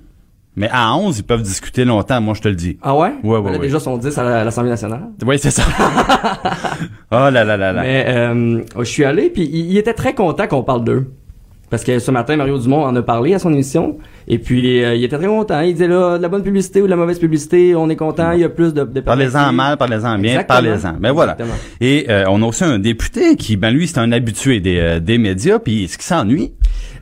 Mais 0.56 0.68
à 0.72 0.94
11, 0.96 1.18
ils 1.18 1.22
peuvent 1.22 1.40
discuter 1.42 1.84
longtemps, 1.84 2.20
moi, 2.20 2.34
je 2.34 2.42
te 2.42 2.48
le 2.48 2.56
dis. 2.56 2.76
Ah 2.82 2.94
ouais? 2.96 3.12
Ouais, 3.22 3.38
ouais, 3.38 3.52
là, 3.52 3.58
ouais. 3.58 3.66
Déjà, 3.66 3.78
sont 3.78 3.96
10 3.96 4.18
à 4.18 4.22
la- 4.24 4.40
à 4.40 4.44
l'Assemblée 4.44 4.70
nationale. 4.70 5.04
Oui, 5.24 5.38
c'est 5.38 5.50
ça. 5.52 5.62
oh 7.10 7.14
là 7.30 7.30
là 7.30 7.56
là 7.56 7.72
là. 7.72 7.80
Mais 7.80 8.04
euh, 8.08 8.60
je 8.78 8.84
suis 8.84 9.04
allé, 9.04 9.30
puis 9.30 9.44
il, 9.50 9.70
il 9.70 9.76
était 9.78 9.94
très 9.94 10.14
content 10.14 10.46
qu'on 10.48 10.62
parle 10.64 10.84
d'eux. 10.84 11.10
Parce 11.72 11.84
que 11.84 11.98
ce 11.98 12.10
matin, 12.10 12.36
Mario 12.36 12.58
Dumont 12.58 12.84
en 12.84 12.94
a 12.96 13.00
parlé 13.00 13.32
à 13.32 13.38
son 13.38 13.50
émission. 13.50 13.96
Et 14.28 14.38
puis, 14.38 14.84
euh, 14.84 14.94
il 14.94 15.02
était 15.04 15.16
très 15.16 15.26
content. 15.26 15.58
Il 15.60 15.72
disait 15.72 15.88
là, 15.88 16.18
de 16.18 16.22
la 16.22 16.28
bonne 16.28 16.42
publicité 16.42 16.82
ou 16.82 16.84
de 16.84 16.90
la 16.90 16.96
mauvaise 16.96 17.18
publicité, 17.18 17.74
on 17.74 17.88
est 17.88 17.96
content, 17.96 18.32
il 18.32 18.40
y 18.40 18.44
a 18.44 18.50
plus 18.50 18.74
de... 18.74 18.84
de 18.84 19.00
Parlez-en 19.00 19.54
mal, 19.54 19.78
parlez-en 19.78 20.18
bien, 20.18 20.44
parlez-en. 20.44 20.98
Mais 21.00 21.10
voilà. 21.10 21.32
Exactement. 21.32 21.58
Et 21.80 22.04
euh, 22.10 22.24
on 22.28 22.42
a 22.42 22.44
aussi 22.44 22.64
un 22.64 22.78
député 22.78 23.36
qui, 23.36 23.56
ben 23.56 23.70
lui, 23.70 23.88
c'est 23.88 24.00
un 24.00 24.12
habitué 24.12 24.60
des, 24.60 24.76
euh, 24.78 25.00
des 25.00 25.16
médias, 25.16 25.60
puis 25.60 25.84
est-ce 25.84 25.96
qu'il 25.96 26.04
s'ennuie? 26.04 26.52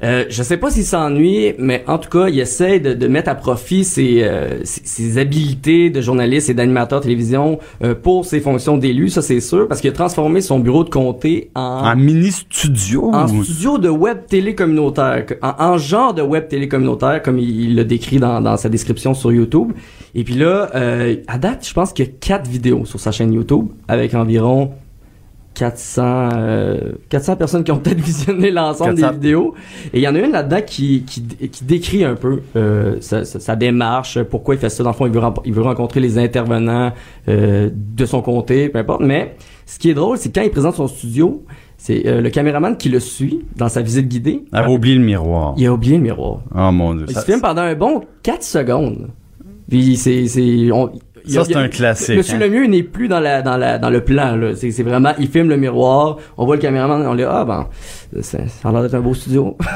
Euh, 0.03 0.25
je 0.31 0.43
sais 0.43 0.57
pas 0.57 0.71
s'il 0.71 0.85
s'ennuie, 0.85 1.53
mais 1.59 1.85
en 1.87 1.99
tout 1.99 2.09
cas, 2.09 2.29
il 2.29 2.41
essaie 2.41 2.81
de, 2.81 2.95
de 2.95 3.07
mettre 3.07 3.29
à 3.29 3.35
profit 3.35 3.85
ses, 3.85 4.23
euh, 4.23 4.61
ses, 4.65 4.81
ses 4.85 5.19
habiletés 5.19 5.91
de 5.91 6.01
journaliste 6.01 6.49
et 6.49 6.55
d'animateur 6.55 7.01
télévision 7.03 7.59
euh, 7.85 7.95
pour 7.95 8.25
ses 8.25 8.41
fonctions 8.41 8.79
d'élu, 8.79 9.11
ça 9.11 9.21
c'est 9.21 9.41
sûr, 9.41 9.69
parce 9.69 9.81
qu'il 9.81 9.91
a 9.91 9.93
transformé 9.93 10.41
son 10.41 10.59
bureau 10.59 10.85
de 10.85 10.91
comté 10.91 11.51
en... 11.55 11.61
En 11.85 11.97
mini-studio? 11.97 13.11
En 13.13 13.29
studio 13.29 13.77
de 13.79 13.91
web 13.91 14.21
télé 14.27 14.55
communautaire, 14.55 15.27
en, 15.43 15.55
en 15.59 15.79
genre 15.79 16.15
de 16.15 16.23
web 16.23 16.49
télé 16.49 16.67
communautaire, 16.67 17.23
comme 17.23 17.39
il 17.39 17.77
l'a 17.77 17.85
décrit 17.85 18.19
dans, 18.19 18.41
dans 18.41 18.57
sa 18.57 18.69
description 18.69 19.13
sur 19.13 19.33
YouTube. 19.33 19.73
Et 20.15 20.25
puis 20.25 20.35
là, 20.35 20.71
euh, 20.75 21.17
à 21.29 21.39
date, 21.39 21.67
je 21.69 21.75
pense 21.75 21.93
qu'il 21.93 22.07
y 22.07 22.09
a 22.09 22.13
quatre 22.21 22.49
vidéos 22.49 22.85
sur 22.85 22.99
sa 22.99 23.13
chaîne 23.13 23.33
YouTube, 23.33 23.67
avec 23.87 24.15
environ 24.15 24.71
400, 25.55 26.29
euh, 26.37 26.93
400 27.09 27.37
personnes 27.37 27.65
qui 27.65 27.73
ont 27.73 27.79
peut-être 27.79 28.01
visionné 28.05 28.51
l'ensemble 28.51 28.95
400. 28.95 29.07
des 29.09 29.13
vidéos. 29.15 29.55
Et 29.93 29.99
il 29.99 30.03
y 30.03 30.09
en 30.09 30.15
a 30.15 30.19
une 30.21 30.33
là-dedans 30.33 30.61
qui, 30.67 31.03
qui, 31.03 31.23
qui 31.23 31.65
décrit 31.65 32.05
un 32.05 32.15
peu 32.15 32.41
euh, 32.57 32.97
sa, 33.01 33.25
sa- 33.25 33.41
sa 33.41 33.57
démarche, 33.57 34.23
pourquoi 34.23 34.55
il 34.55 34.59
fait 34.61 34.69
ça. 34.71 34.83
Dans 34.83 34.91
le 34.91 34.95
fond, 34.97 35.07
il 35.07 35.13
veut, 35.13 35.21
il 35.45 35.53
veut 35.53 35.63
rencontrer 35.63 36.01
les 36.01 36.19
intervenants 36.19 36.93
euh, 37.29 37.69
de 37.73 38.07
son 38.07 38.23
comté, 38.23 38.69
peu 38.69 38.79
importe. 38.79 39.03
Mais 39.03 39.35
ce 39.67 39.79
qui 39.79 39.91
est 39.91 39.95
drôle, 39.95 40.17
c'est 40.19 40.35
quand 40.35 40.43
il 40.43 40.51
présente 40.51 40.77
son 40.77 40.89
studio, 40.89 41.45
c'est 41.77 42.07
euh, 42.07 42.21
le 42.21 42.31
caméraman 42.31 42.77
qui 42.77 42.89
le 42.89 43.01
suit 43.01 43.41
dans 43.57 43.69
sa 43.69 43.83
visite 43.83 44.07
guidée. 44.09 44.45
Elle 44.53 44.65
a 44.65 44.71
oublié 44.71 44.95
le 44.97 45.05
miroir. 45.05 45.55
Il 45.57 45.67
a 45.67 45.73
oublié 45.73 45.97
le 45.97 46.03
miroir. 46.03 46.41
Oh 46.55 46.71
mon 46.73 46.95
dieu. 46.95 47.07
Il 47.09 47.15
Ça- 47.15 47.21
se 47.21 47.27
filme 47.27 47.41
pendant 47.41 47.63
un 47.63 47.75
bon 47.75 48.03
4 48.23 48.43
secondes. 48.43 49.09
Puis 49.69 49.97
c'est 49.97 50.27
c'est 50.27 50.71
on- 50.73 50.91
il 50.93 51.01
Ça, 51.27 51.45
c'est 51.45 51.57
un 51.57 51.69
classique, 51.69 52.17
Monsieur 52.17 52.37
hein. 52.37 52.41
Lemieux 52.41 52.67
n'est 52.67 52.83
plus 52.83 53.09
dans 53.09 53.21
la 53.21 53.43
dans 53.43 53.57
la 53.57 53.79
dans 53.79 53.91
le 53.91 54.01
plan 54.03 54.37
là. 54.37 54.55
C'est 54.55 54.71
c'est 54.71 54.83
vraiment 54.83 55.13
il 55.19 55.29
filme 55.29 55.49
le 55.49 55.57
miroir, 55.57 56.17
on 56.37 56.45
voit 56.47 56.57
le 56.57 56.63
caméraman, 56.63 57.07
on 57.07 57.15
dit 57.15 57.23
ah 57.25 57.45
ben 57.45 57.67
ça 58.23 58.39
a 58.65 58.73
l'air 58.73 58.83
d'être 58.83 58.95
un 58.95 59.01
beau 59.01 59.15
studio. 59.15 59.57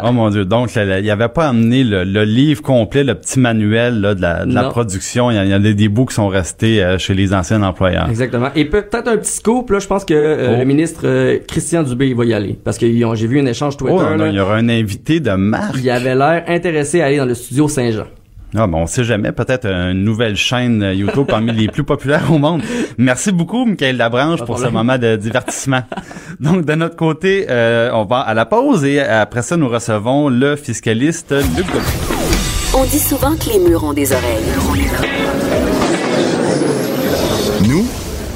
Oh 0.00 0.12
mon 0.12 0.30
dieu. 0.30 0.44
Donc, 0.44 0.70
il 0.76 1.10
avait 1.10 1.28
pas 1.28 1.48
amené 1.48 1.82
le, 1.82 2.04
le 2.04 2.22
livre 2.22 2.62
complet, 2.62 3.02
le 3.02 3.16
petit 3.16 3.40
manuel 3.40 4.00
là, 4.00 4.14
de, 4.14 4.22
la, 4.22 4.46
de 4.46 4.54
la 4.54 4.68
production. 4.70 5.28
Il 5.32 5.34
y, 5.34 5.38
a, 5.38 5.44
il 5.44 5.50
y 5.50 5.52
a 5.52 5.58
des, 5.58 5.74
des 5.74 5.88
bouts 5.88 6.06
qui 6.06 6.14
sont 6.14 6.28
restés 6.28 6.80
euh, 6.84 6.98
chez 6.98 7.14
les 7.14 7.34
anciens 7.34 7.64
employeurs. 7.64 8.08
Exactement. 8.08 8.46
Et 8.54 8.64
peut- 8.66 8.82
peut-être 8.88 9.08
un 9.08 9.16
petit 9.16 9.32
scoop 9.32 9.70
là, 9.70 9.80
je 9.80 9.88
pense 9.88 10.04
que 10.04 10.14
euh, 10.14 10.52
Oh. 10.54 10.58
le 10.60 10.64
ministre 10.64 11.00
euh, 11.02 11.38
Christian 11.48 11.82
Dubé 11.82 12.06
il 12.10 12.14
va 12.14 12.24
y 12.26 12.32
aller 12.32 12.56
parce 12.62 12.78
que 12.78 12.86
ont- 13.04 13.16
j'ai 13.16 13.26
vu 13.26 13.40
un 13.40 13.46
échange 13.46 13.76
Twitter 13.76 13.96
Oh, 13.98 14.16
non, 14.16 14.26
il 14.26 14.34
y 14.36 14.40
aura 14.40 14.54
un 14.54 14.68
invité 14.68 15.18
de 15.18 15.32
marque. 15.32 15.74
il 15.82 15.90
avait 15.90 16.14
l'air 16.14 16.44
intéressé 16.46 17.00
à 17.00 17.06
aller 17.06 17.16
dans 17.16 17.26
le 17.26 17.34
studio 17.34 17.66
Saint-Jean. 17.66 18.04
Ah, 18.56 18.66
ben, 18.66 18.78
on 18.78 18.86
sait 18.86 19.04
jamais. 19.04 19.32
Peut-être 19.32 19.66
une 19.66 20.04
nouvelle 20.04 20.36
chaîne 20.36 20.82
YouTube 20.94 21.26
parmi 21.28 21.52
les 21.52 21.68
plus 21.68 21.84
populaires 21.84 22.32
au 22.32 22.38
monde. 22.38 22.62
Merci 22.96 23.30
beaucoup, 23.30 23.66
Michael 23.66 23.96
Labranche, 23.96 24.42
pour 24.44 24.58
ce 24.58 24.68
moment 24.68 24.96
de 24.96 25.16
divertissement. 25.16 25.82
Donc, 26.40 26.64
de 26.64 26.74
notre 26.74 26.96
côté, 26.96 27.46
euh, 27.50 27.90
on 27.92 28.04
va 28.04 28.20
à 28.20 28.32
la 28.34 28.46
pause 28.46 28.84
et 28.84 29.00
après 29.00 29.42
ça, 29.42 29.56
nous 29.56 29.68
recevons 29.68 30.28
le 30.28 30.56
fiscaliste 30.56 31.32
Luc. 31.56 31.66
On 32.74 32.84
dit 32.84 32.98
souvent 32.98 33.34
que 33.36 33.50
les 33.50 33.58
murs 33.58 33.84
ont 33.84 33.92
des 33.92 34.12
oreilles. 34.12 34.44
Nous, 37.68 37.86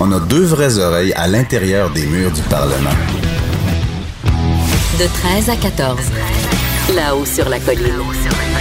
on 0.00 0.12
a 0.12 0.20
deux 0.20 0.44
vraies 0.44 0.78
oreilles 0.78 1.12
à 1.14 1.28
l'intérieur 1.28 1.90
des 1.90 2.06
murs 2.06 2.32
du 2.32 2.42
Parlement. 2.42 2.90
De 4.98 5.06
13 5.06 5.48
à 5.48 5.56
14. 5.56 5.98
Là-haut 6.94 7.24
sur 7.24 7.48
la 7.48 7.58
colline. 7.60 8.51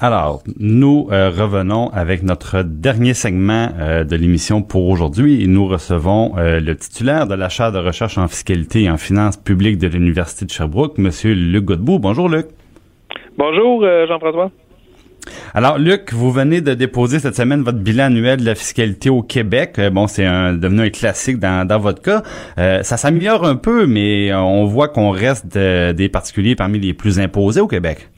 Alors, 0.00 0.44
nous 0.60 1.08
euh, 1.10 1.28
revenons 1.28 1.88
avec 1.88 2.22
notre 2.22 2.62
dernier 2.62 3.14
segment 3.14 3.70
euh, 3.80 4.04
de 4.04 4.14
l'émission 4.14 4.62
pour 4.62 4.86
aujourd'hui 4.86 5.48
nous 5.48 5.66
recevons 5.66 6.38
euh, 6.38 6.60
le 6.60 6.76
titulaire 6.76 7.26
de 7.26 7.34
la 7.34 7.48
chaire 7.48 7.72
de 7.72 7.78
recherche 7.78 8.16
en 8.16 8.28
fiscalité 8.28 8.84
et 8.84 8.90
en 8.90 8.96
finances 8.96 9.36
publiques 9.36 9.78
de 9.78 9.88
l'Université 9.88 10.44
de 10.44 10.52
Sherbrooke, 10.52 10.98
Monsieur 10.98 11.34
Luc 11.34 11.64
Godbout. 11.64 11.98
Bonjour 11.98 12.28
Luc. 12.28 12.46
Bonjour, 13.36 13.84
Jean-François. 14.06 14.52
Alors 15.52 15.78
Luc, 15.78 16.12
vous 16.12 16.30
venez 16.30 16.60
de 16.60 16.74
déposer 16.74 17.18
cette 17.18 17.34
semaine 17.34 17.62
votre 17.62 17.78
bilan 17.78 18.04
annuel 18.04 18.38
de 18.38 18.44
la 18.44 18.54
fiscalité 18.54 19.10
au 19.10 19.22
Québec. 19.22 19.80
Bon, 19.92 20.06
c'est 20.06 20.24
un, 20.24 20.52
devenu 20.52 20.82
un 20.82 20.90
classique 20.90 21.40
dans, 21.40 21.66
dans 21.66 21.78
votre 21.80 22.02
cas. 22.02 22.22
Euh, 22.58 22.84
ça 22.84 22.96
s'améliore 22.96 23.44
un 23.44 23.56
peu, 23.56 23.86
mais 23.86 24.32
on 24.32 24.64
voit 24.64 24.86
qu'on 24.86 25.10
reste 25.10 25.58
des 25.58 26.08
particuliers 26.08 26.54
parmi 26.54 26.78
les 26.78 26.94
plus 26.94 27.18
imposés 27.18 27.60
au 27.60 27.66
Québec. 27.66 28.08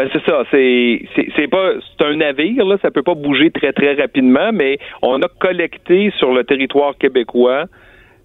Ben 0.00 0.08
c'est 0.14 0.24
ça, 0.24 0.44
c'est 0.50 1.02
c'est 1.36 1.48
pas 1.48 1.72
c'est 1.78 2.06
un 2.06 2.16
navire 2.16 2.64
là, 2.64 2.78
ça 2.80 2.90
peut 2.90 3.02
pas 3.02 3.14
bouger 3.14 3.50
très 3.50 3.74
très 3.74 3.92
rapidement, 3.92 4.50
mais 4.50 4.78
on 5.02 5.20
a 5.20 5.28
collecté 5.28 6.10
sur 6.18 6.32
le 6.32 6.42
territoire 6.42 6.96
québécois, 6.96 7.66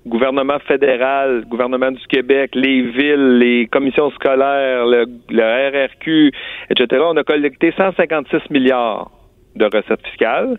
gouvernement 0.07 0.59
fédéral, 0.59 1.43
gouvernement 1.49 1.91
du 1.91 2.07
Québec, 2.07 2.51
les 2.53 2.81
villes, 2.81 3.39
les 3.39 3.67
commissions 3.67 4.09
scolaires, 4.11 4.85
le, 4.85 5.05
le 5.29 5.87
RRQ, 5.87 6.31
etc. 6.69 7.03
On 7.07 7.17
a 7.17 7.25
collecté 7.25 7.73
156 7.75 8.51
milliards 8.51 9.11
de 9.57 9.65
recettes 9.65 10.07
fiscales. 10.07 10.57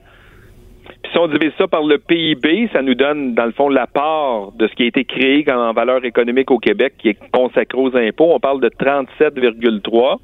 Puis 1.03 1.13
si 1.13 1.19
on 1.19 1.29
divise 1.29 1.53
ça 1.57 1.67
par 1.67 1.83
le 1.83 1.97
PIB, 1.97 2.69
ça 2.75 2.83
nous 2.83 2.95
donne, 2.95 3.33
dans 3.33 3.47
le 3.47 3.53
fond, 3.53 3.71
la 3.71 3.87
part 3.87 4.53
de 4.53 4.69
ce 4.69 4.75
qui 4.75 4.83
a 4.83 4.87
été 4.87 5.07
créé 5.07 5.51
en 5.51 5.73
valeur 5.73 6.05
économique 6.05 6.51
au 6.51 6.59
Québec, 6.59 6.93
qui 6.99 7.09
est 7.09 7.19
consacré 7.33 7.79
aux 7.79 7.97
impôts. 7.97 8.35
On 8.35 8.39
parle 8.39 8.61
de 8.61 8.69
37,3. 8.69 10.19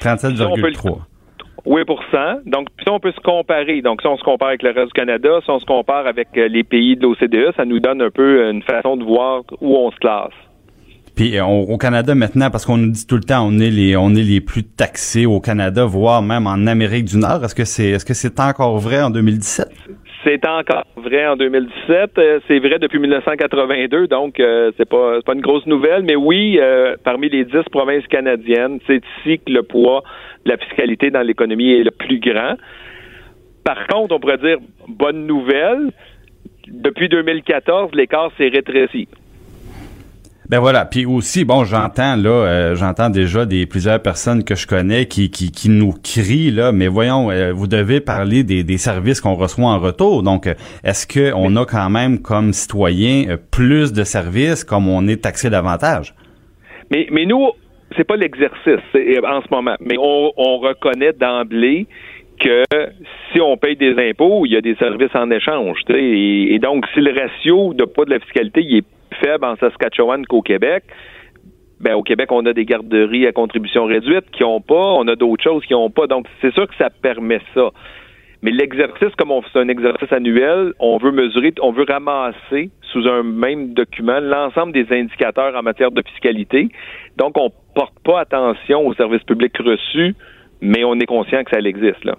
37,3. 0.00 0.98
Oui, 1.66 1.82
pour 1.86 2.00
cent. 2.10 2.38
Donc, 2.46 2.68
puis 2.74 2.86
ça, 2.86 2.92
on 2.92 3.00
peut 3.00 3.12
se 3.12 3.20
comparer. 3.20 3.82
Donc, 3.82 4.00
si 4.00 4.06
on 4.06 4.16
se 4.16 4.22
compare 4.24 4.48
avec 4.48 4.62
le 4.62 4.70
reste 4.70 4.86
du 4.86 4.92
Canada, 4.92 5.28
si 5.44 5.50
on 5.50 5.58
se 5.58 5.66
compare 5.66 6.06
avec 6.06 6.28
euh, 6.38 6.48
les 6.48 6.64
pays 6.64 6.96
de 6.96 7.02
l'OCDE, 7.02 7.54
ça 7.56 7.66
nous 7.66 7.80
donne 7.80 8.00
un 8.00 8.10
peu 8.10 8.48
une 8.50 8.62
façon 8.62 8.96
de 8.96 9.04
voir 9.04 9.42
où 9.60 9.76
on 9.76 9.90
se 9.90 9.96
classe. 9.98 10.32
Puis 11.14 11.36
euh, 11.36 11.44
on- 11.44 11.60
au 11.68 11.76
Canada 11.76 12.14
maintenant, 12.14 12.50
parce 12.50 12.64
qu'on 12.64 12.78
nous 12.78 12.90
dit 12.92 13.06
tout 13.06 13.16
le 13.16 13.22
temps, 13.24 13.46
on 13.46 13.58
est 13.58 13.68
les 13.70 13.94
on 13.96 14.10
est 14.14 14.22
les 14.22 14.40
plus 14.40 14.64
taxés 14.64 15.26
au 15.26 15.38
Canada, 15.40 15.84
voire 15.84 16.22
même 16.22 16.46
en 16.46 16.66
Amérique 16.66 17.04
du 17.04 17.18
Nord. 17.18 17.44
Est-ce 17.44 17.54
que 17.54 17.66
c'est 17.66 17.88
est-ce 17.90 18.06
que 18.06 18.14
c'est 18.14 18.40
encore 18.40 18.78
vrai 18.78 19.02
en 19.02 19.10
2017 19.10 19.68
C'est 20.22 20.46
encore 20.46 20.84
vrai 20.96 21.26
en 21.26 21.36
2017. 21.36 22.18
euh, 22.18 22.40
c'est 22.46 22.58
vrai 22.58 22.78
depuis 22.78 22.98
1982, 22.98 24.06
donc 24.06 24.38
euh, 24.38 24.70
c'est 24.76 24.88
pas 24.88 25.22
pas 25.22 25.32
une 25.32 25.40
grosse 25.40 25.64
nouvelle. 25.66 26.02
Mais 26.02 26.14
oui, 26.14 26.58
euh, 26.60 26.94
parmi 27.02 27.30
les 27.30 27.44
dix 27.44 27.64
provinces 27.70 28.06
canadiennes, 28.06 28.80
c'est 28.86 29.00
ici 29.20 29.38
que 29.38 29.50
le 29.50 29.62
poids 29.62 30.02
de 30.44 30.50
la 30.50 30.58
fiscalité 30.58 31.10
dans 31.10 31.22
l'économie 31.22 31.72
est 31.72 31.84
le 31.84 31.90
plus 31.90 32.20
grand. 32.20 32.56
Par 33.64 33.86
contre, 33.86 34.14
on 34.14 34.20
pourrait 34.20 34.38
dire 34.38 34.58
bonne 34.88 35.26
nouvelle. 35.26 35.90
Depuis 36.68 37.08
2014, 37.08 37.92
l'écart 37.94 38.30
s'est 38.36 38.48
rétréci. 38.48 39.08
Ben 40.50 40.58
voilà. 40.58 40.84
Puis 40.84 41.06
aussi, 41.06 41.44
bon, 41.44 41.62
j'entends 41.62 42.16
là, 42.16 42.28
euh, 42.28 42.74
j'entends 42.74 43.08
déjà 43.08 43.46
des 43.46 43.66
plusieurs 43.66 44.02
personnes 44.02 44.42
que 44.42 44.56
je 44.56 44.66
connais 44.66 45.06
qui 45.06 45.30
qui, 45.30 45.52
qui 45.52 45.68
nous 45.70 45.92
crient 46.02 46.50
là, 46.50 46.72
mais 46.72 46.88
voyons, 46.88 47.30
euh, 47.30 47.52
vous 47.52 47.68
devez 47.68 48.00
parler 48.00 48.42
des, 48.42 48.64
des 48.64 48.76
services 48.76 49.20
qu'on 49.20 49.34
reçoit 49.36 49.66
en 49.68 49.78
retour. 49.78 50.24
Donc, 50.24 50.48
euh, 50.48 50.54
est-ce 50.82 51.06
que 51.06 51.32
on 51.36 51.54
a 51.54 51.64
quand 51.64 51.88
même 51.88 52.20
comme 52.20 52.52
citoyen 52.52 53.28
euh, 53.28 53.36
plus 53.52 53.92
de 53.92 54.02
services 54.02 54.64
comme 54.64 54.88
on 54.88 55.06
est 55.06 55.22
taxé 55.22 55.50
davantage? 55.50 56.14
Mais, 56.90 57.06
mais 57.12 57.26
nous, 57.26 57.50
c'est 57.96 58.02
pas 58.02 58.16
l'exercice 58.16 58.82
c'est- 58.90 59.24
en 59.24 59.42
ce 59.42 59.46
moment, 59.52 59.76
mais 59.80 59.96
on, 60.00 60.32
on 60.36 60.58
reconnaît 60.58 61.12
d'emblée 61.12 61.86
que 62.40 62.64
si 63.32 63.40
on 63.40 63.56
paye 63.56 63.76
des 63.76 63.94
impôts, 64.10 64.46
il 64.46 64.52
y 64.52 64.56
a 64.56 64.60
des 64.62 64.74
services 64.76 65.14
en 65.14 65.30
échange. 65.30 65.78
Et, 65.90 66.54
et 66.54 66.58
donc, 66.58 66.86
si 66.92 67.00
le 67.00 67.12
ratio 67.12 67.72
de 67.72 67.84
poids 67.84 68.04
de 68.06 68.10
la 68.10 68.18
fiscalité 68.18 68.62
il 68.64 68.78
est 68.78 68.84
faible 69.20 69.44
en 69.44 69.56
Saskatchewan 69.56 70.26
qu'au 70.26 70.42
Québec, 70.42 70.84
ben 71.80 71.94
au 71.94 72.02
Québec, 72.02 72.30
on 72.30 72.44
a 72.46 72.52
des 72.52 72.64
garderies 72.64 73.26
à 73.26 73.32
contribution 73.32 73.86
réduite 73.86 74.30
qui 74.32 74.44
ont 74.44 74.60
pas, 74.60 74.74
on 74.74 75.08
a 75.08 75.16
d'autres 75.16 75.42
choses 75.42 75.64
qui 75.64 75.74
ont 75.74 75.90
pas. 75.90 76.06
Donc, 76.06 76.26
c'est 76.40 76.52
sûr 76.52 76.68
que 76.68 76.74
ça 76.76 76.90
permet 76.90 77.40
ça. 77.54 77.70
Mais 78.42 78.50
l'exercice, 78.50 79.14
comme 79.18 79.30
on 79.30 79.42
fait 79.42 79.58
un 79.58 79.68
exercice 79.68 80.10
annuel, 80.12 80.72
on 80.78 80.96
veut 80.96 81.12
mesurer, 81.12 81.52
on 81.60 81.72
veut 81.72 81.84
ramasser 81.86 82.70
sous 82.92 83.06
un 83.06 83.22
même 83.22 83.74
document 83.74 84.18
l'ensemble 84.20 84.72
des 84.72 84.86
indicateurs 84.90 85.54
en 85.54 85.62
matière 85.62 85.90
de 85.90 86.02
fiscalité. 86.02 86.68
Donc, 87.16 87.36
on 87.36 87.50
porte 87.74 87.98
pas 88.02 88.20
attention 88.20 88.86
aux 88.86 88.94
services 88.94 89.22
publics 89.24 89.56
reçus, 89.58 90.14
mais 90.62 90.84
on 90.84 90.94
est 90.94 91.06
conscient 91.06 91.44
que 91.44 91.50
ça 91.50 91.60
existe, 91.60 92.04
là. 92.04 92.16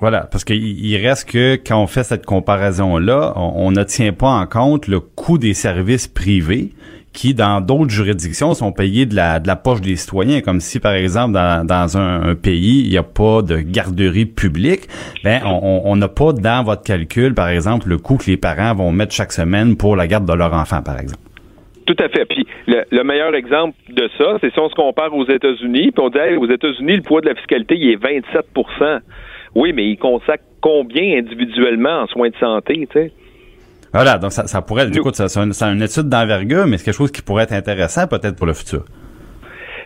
Voilà, 0.00 0.26
parce 0.30 0.44
qu'il 0.44 0.56
il 0.56 0.96
reste 0.96 1.30
que 1.30 1.56
quand 1.56 1.82
on 1.82 1.86
fait 1.86 2.04
cette 2.04 2.24
comparaison-là, 2.24 3.34
on, 3.36 3.66
on 3.66 3.70
ne 3.70 3.82
tient 3.84 4.12
pas 4.12 4.30
en 4.30 4.46
compte 4.46 4.88
le 4.88 5.00
coût 5.00 5.36
des 5.36 5.52
services 5.52 6.08
privés 6.08 6.70
qui, 7.12 7.34
dans 7.34 7.60
d'autres 7.60 7.90
juridictions, 7.90 8.54
sont 8.54 8.72
payés 8.72 9.04
de 9.04 9.16
la, 9.16 9.40
de 9.40 9.46
la 9.46 9.56
poche 9.56 9.80
des 9.80 9.96
citoyens, 9.96 10.40
comme 10.40 10.60
si, 10.60 10.78
par 10.78 10.92
exemple, 10.92 11.34
dans, 11.34 11.66
dans 11.66 11.98
un, 11.98 12.22
un 12.30 12.34
pays, 12.34 12.82
il 12.84 12.90
n'y 12.90 12.98
a 12.98 13.02
pas 13.02 13.42
de 13.42 13.58
garderie 13.58 14.26
publique, 14.26 14.82
ben, 15.24 15.40
on 15.44 15.82
on 15.84 15.96
n'a 15.96 16.08
pas 16.08 16.32
dans 16.32 16.62
votre 16.62 16.82
calcul, 16.82 17.34
par 17.34 17.48
exemple, 17.48 17.88
le 17.88 17.98
coût 17.98 18.16
que 18.16 18.30
les 18.30 18.36
parents 18.36 18.74
vont 18.74 18.92
mettre 18.92 19.12
chaque 19.12 19.32
semaine 19.32 19.76
pour 19.76 19.96
la 19.96 20.06
garde 20.06 20.24
de 20.24 20.32
leur 20.32 20.54
enfant, 20.54 20.82
par 20.82 20.98
exemple. 21.00 21.20
Tout 21.86 21.96
à 21.98 22.08
fait. 22.08 22.24
Puis 22.26 22.46
le, 22.68 22.84
le 22.90 23.02
meilleur 23.02 23.34
exemple 23.34 23.74
de 23.88 24.08
ça, 24.16 24.38
c'est 24.40 24.52
si 24.52 24.60
on 24.60 24.68
se 24.68 24.74
compare 24.74 25.12
aux 25.12 25.26
États-Unis, 25.28 25.90
puis 25.90 26.04
on 26.04 26.08
dit 26.08 26.18
hey, 26.18 26.36
aux 26.36 26.48
États-Unis, 26.48 26.96
le 26.96 27.02
poids 27.02 27.20
de 27.20 27.28
la 27.28 27.34
fiscalité, 27.34 27.74
il 27.76 27.90
est 27.90 27.96
27 27.96 28.46
Oui, 29.54 29.72
mais 29.72 29.86
ils 29.86 29.98
consacrent 29.98 30.44
combien 30.60 31.18
individuellement 31.18 32.02
en 32.02 32.06
soins 32.06 32.28
de 32.28 32.36
santé, 32.36 32.86
tu 32.90 32.98
sais? 32.98 33.12
Voilà, 33.92 34.18
donc 34.18 34.32
ça, 34.32 34.46
ça 34.46 34.62
pourrait, 34.62 34.88
écoute, 34.88 35.16
ça- 35.16 35.28
c'est 35.28 35.40
une, 35.40 35.52
c'est 35.52 35.64
une 35.64 35.82
étude 35.82 36.08
d'envergure, 36.08 36.66
mais 36.66 36.78
c'est 36.78 36.84
quelque 36.84 36.96
chose 36.98 37.10
qui 37.10 37.22
pourrait 37.22 37.44
être 37.44 37.52
intéressant 37.52 38.06
peut-être 38.06 38.36
pour 38.36 38.46
le 38.46 38.52
futur. 38.52 38.84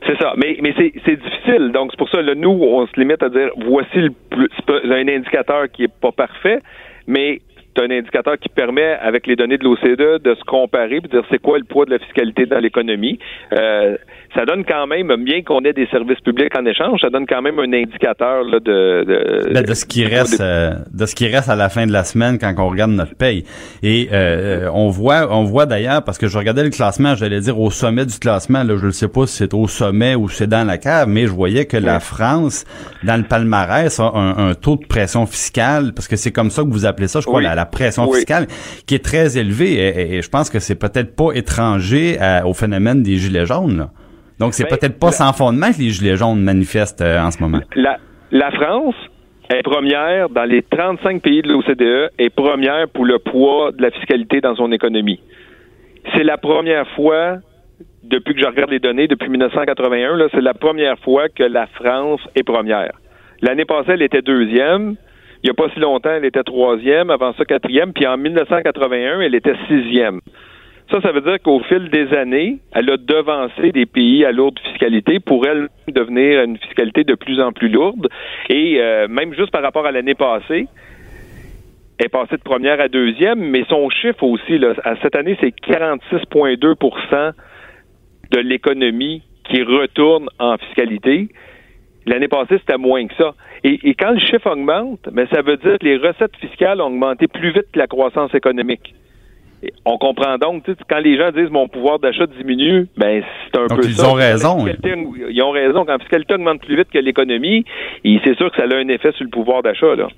C'est 0.07 0.19
ça, 0.19 0.35
mais, 0.37 0.59
mais 0.61 0.75
c'est, 0.77 1.17
difficile. 1.17 1.73
Donc, 1.73 1.91
c'est 1.91 1.97
pour 1.97 2.11
ça, 2.11 2.21
là, 2.21 2.35
nous, 2.35 2.51
on 2.51 2.87
se 2.87 3.01
limite 3.01 3.23
à 3.23 3.31
dire, 3.31 3.49
voici 3.67 3.97
le 3.97 4.11
plus, 4.31 4.51
un 4.69 5.09
indicateur 5.09 5.71
qui 5.73 5.85
est 5.85 6.01
pas 6.01 6.12
parfait, 6.12 6.59
mais 7.07 7.41
c'est 7.77 7.83
un 7.83 7.91
indicateur 7.91 8.39
qui 8.39 8.49
permet, 8.49 8.97
avec 9.03 9.27
les 9.27 9.37
données 9.37 9.59
de 9.59 9.64
l'OCDE, 9.64 10.22
de 10.22 10.35
se 10.35 10.45
comparer 10.45 10.97
et 10.97 11.01
de 11.01 11.09
dire 11.09 11.22
c'est 11.31 11.41
quoi 11.41 11.59
le 11.59 11.64
poids 11.64 11.85
de 11.85 11.91
la 11.91 11.99
fiscalité 11.99 12.47
dans 12.47 12.59
l'économie. 12.59 13.18
Euh, 13.53 13.97
ça 14.35 14.45
donne 14.45 14.64
quand 14.64 14.87
même, 14.87 15.12
bien 15.25 15.43
qu'on 15.43 15.61
ait 15.64 15.72
des 15.72 15.87
services 15.87 16.20
publics 16.20 16.57
en 16.59 16.66
échange, 16.66 17.01
ça 17.01 17.09
donne 17.11 17.27
quand 17.27 17.41
même 17.41 17.59
un 17.59 17.72
indicateur 17.72 18.43
là, 18.43 18.59
de, 18.59 19.05
de, 19.05 19.53
Ben, 19.53 19.62
de 19.64 19.75
ce 19.75 19.85
qui 19.87 20.05
reste 20.05 20.41
euh, 20.41 20.72
de 20.93 21.07
ce 21.07 21.14
qui 21.14 21.29
reste 21.29 21.49
à 21.49 21.55
la 21.55 21.68
fin 21.68 21.87
de 21.87 21.93
la 21.93 22.03
semaine 22.05 22.39
quand 22.39 22.53
on 22.59 22.68
regarde 22.68 22.91
notre 22.91 23.14
paye 23.14 23.45
et 23.83 24.09
euh, 24.12 24.68
on 24.75 24.89
voit 24.89 25.29
on 25.31 25.45
voit 25.45 25.66
d'ailleurs 25.66 26.03
parce 26.03 26.18
que 26.18 26.27
je 26.27 26.37
regardais 26.37 26.64
le 26.64 26.70
classement 26.70 27.14
j'allais 27.14 27.39
dire 27.41 27.61
au 27.61 27.70
sommet 27.70 28.07
du 28.07 28.18
classement 28.18 28.64
là 28.64 28.75
je 28.77 28.87
ne 28.87 28.91
sais 28.91 29.09
pas 29.09 29.27
si 29.27 29.37
c'est 29.37 29.55
au 29.55 29.68
sommet 29.68 30.16
ou 30.16 30.29
si 30.29 30.39
c'est 30.39 30.47
dans 30.49 30.66
la 30.66 30.79
cave 30.79 31.09
mais 31.09 31.27
je 31.27 31.33
voyais 31.33 31.66
que 31.66 31.77
la 31.77 32.01
France 32.01 32.64
dans 33.05 33.16
le 33.16 33.22
palmarès 33.25 34.01
a 34.01 34.11
un, 34.14 34.51
un 34.51 34.55
taux 34.55 34.77
de 34.77 34.87
pression 34.87 35.27
fiscale 35.27 35.93
parce 35.95 36.09
que 36.09 36.16
c'est 36.16 36.33
comme 36.33 36.51
ça 36.51 36.62
que 36.62 36.68
vous 36.70 36.87
appelez 36.87 37.07
ça 37.07 37.20
je 37.20 37.27
crois 37.27 37.39
Oui. 37.39 37.45
la, 37.45 37.55
la 37.55 37.64
pression 37.65 38.09
Oui. 38.09 38.17
fiscale 38.17 38.47
qui 38.87 38.95
est 38.95 39.05
très 39.05 39.39
élevée 39.39 39.73
et, 39.75 39.89
et- 39.89 40.15
et 40.17 40.23
je 40.23 40.29
pense 40.31 40.51
que 40.51 40.59
c'est 40.59 40.75
peut-être 40.79 41.15
pas 41.17 41.33
étranger 41.35 42.19
à- 42.21 42.47
au 42.47 42.55
phénomène 42.55 43.03
des 43.03 43.17
gilets 43.17 43.47
jaunes 43.47 43.77
là. 43.79 43.91
donc 44.39 44.55
c'est 44.55 44.65
Ben, 44.65 44.77
peut-être 44.77 44.99
pas 44.99 45.07
la- 45.09 45.12
sans 45.12 45.33
fondement 45.33 45.71
que 45.73 45.79
les 45.79 45.91
gilets 45.91 46.17
jaunes 46.17 46.41
manifestent 46.41 47.03
euh, 47.03 47.21
en 47.21 47.31
ce 47.31 47.43
moment 47.43 47.61
La, 47.77 47.99
la 48.31 48.51
France 48.51 48.95
est 49.51 49.62
première 49.62 50.29
dans 50.31 50.45
les 50.45 50.62
35 50.62 51.21
pays 51.23 51.43
de 51.43 51.49
l'OCDE 51.53 52.11
est 52.19 52.31
première 52.31 52.89
pour 52.89 53.05
le 53.05 53.19
poids 53.19 53.73
de 53.73 53.83
la 53.83 53.91
fiscalité 53.91 54.41
dans 54.41 54.57
son 54.57 54.73
économie. 54.73 55.21
C'est 56.15 56.25
la 56.25 56.39
première 56.39 56.87
fois 56.97 57.39
depuis 58.03 58.35
que 58.35 58.41
je 58.41 58.47
regarde 58.47 58.71
les 58.71 58.79
données, 58.81 59.07
depuis 59.09 59.29
1981, 59.31 60.17
là, 60.17 60.27
c'est 60.33 60.41
la 60.43 60.53
première 60.55 60.99
fois 60.99 61.29
que 61.29 61.43
la 61.43 61.67
France 61.67 62.21
est 62.35 62.43
première. 62.43 62.93
L'année 63.41 63.65
passée, 63.65 63.93
elle 63.93 64.03
était 64.03 64.23
deuxième. 64.23 64.97
Il 65.45 65.49
n'y 65.49 65.51
a 65.51 65.55
pas 65.55 65.68
si 65.74 65.78
longtemps, 65.78 66.11
elle 66.11 66.24
était 66.24 66.42
troisième. 66.42 67.11
Avant 67.11 67.34
ça, 67.34 67.45
quatrième. 67.45 67.92
Puis 67.92 68.07
en 68.07 68.16
1981, 68.16 69.20
elle 69.20 69.34
était 69.34 69.55
sixième. 69.68 70.20
Ça, 70.90 71.03
ça 71.03 71.12
veut 71.12 71.20
dire 71.20 71.36
qu'au 71.42 71.61
fil 71.61 71.90
des 71.90 72.14
années, 72.14 72.61
elle 72.72 72.88
a 72.88 72.97
devancé 72.97 73.70
des 73.70 73.84
pays 73.84 74.24
à 74.24 74.32
lourde 74.32 74.59
fiscalité 74.61 75.20
pour 75.20 75.47
elle 75.47 75.68
devenir 75.88 76.42
une 76.42 76.57
fiscalité 76.57 77.05
de 77.05 77.14
plus 77.14 77.42
en 77.42 77.53
plus 77.53 77.68
lourde. 77.68 78.09
Et 78.49 78.80
euh, 78.80 79.07
même 79.07 79.34
juste 79.34 79.51
par 79.51 79.62
rapport 79.62 79.84
à 79.84 79.92
l'année 79.92 80.14
passée, 80.14 80.66
elle 81.99 82.07
est 82.07 82.09
passée 82.09 82.36
de 82.36 82.42
première 82.42 82.80
à 82.80 82.88
deuxième, 82.88 83.40
mais 83.40 83.64
son 83.68 83.90
chiffre 83.90 84.22
aussi, 84.24 84.57
là, 84.57 84.72
à 84.84 84.97
cette 85.03 85.14
année, 85.14 85.36
c'est 85.40 85.55
46,2% 85.61 87.32
de 88.30 88.40
l'économie 88.40 89.22
qui 89.45 89.62
retourne 89.62 90.30
en 90.38 90.57
fiscalité. 90.57 91.28
L'année 92.07 92.29
passée, 92.29 92.59
c'était 92.59 92.77
moins 92.79 93.07
que 93.07 93.15
ça. 93.15 93.35
Et, 93.65 93.79
et 93.83 93.95
quand 93.95 94.11
le 94.11 94.19
chiffre 94.21 94.51
augmente, 94.51 95.01
ben, 95.11 95.27
ça 95.33 95.41
veut 95.43 95.57
dire 95.57 95.79
que 95.79 95.85
les 95.87 95.97
recettes 95.97 96.37
fiscales 96.37 96.81
ont 96.81 96.87
augmenté 96.87 97.29
plus 97.29 97.53
vite 97.53 97.67
que 97.73 97.79
la 97.79 97.87
croissance 97.87 98.35
économique. 98.35 98.95
Et 99.63 99.73
on 99.87 99.97
comprend 99.97 100.37
donc, 100.37 100.65
tu 100.65 100.73
sais, 100.73 100.79
quand 100.89 100.99
les 100.99 101.17
gens 101.17 101.31
disent 101.33 101.49
mon 101.51 101.69
pouvoir 101.69 101.99
d'achat 101.99 102.27
diminue, 102.27 102.87
ben 102.99 103.23
c'est 103.51 103.59
un 103.59 103.67
Donc, 103.67 103.81
peu 103.81 103.87
ils 103.87 103.95
ça. 103.95 104.11
ont 104.11 104.13
raison, 104.13 104.67
Ils 105.31 105.43
ont 105.43 105.51
raison. 105.53 105.87
Quand 105.87 105.93
la 105.93 105.99
fiscalité 106.01 106.35
augmente 106.35 106.61
plus 106.61 106.77
vite 106.77 106.91
que 106.93 106.99
l'économie, 106.99 107.65
c'est 108.05 108.37
sûr 108.37 108.51
que 108.51 108.57
ça 108.57 108.65
a 108.71 108.77
un 108.77 108.89
effet 108.89 109.13
sur 109.13 109.25
le 109.25 109.31
pouvoir 109.31 109.63
d'achat. 109.63 109.95
là. 109.95 110.09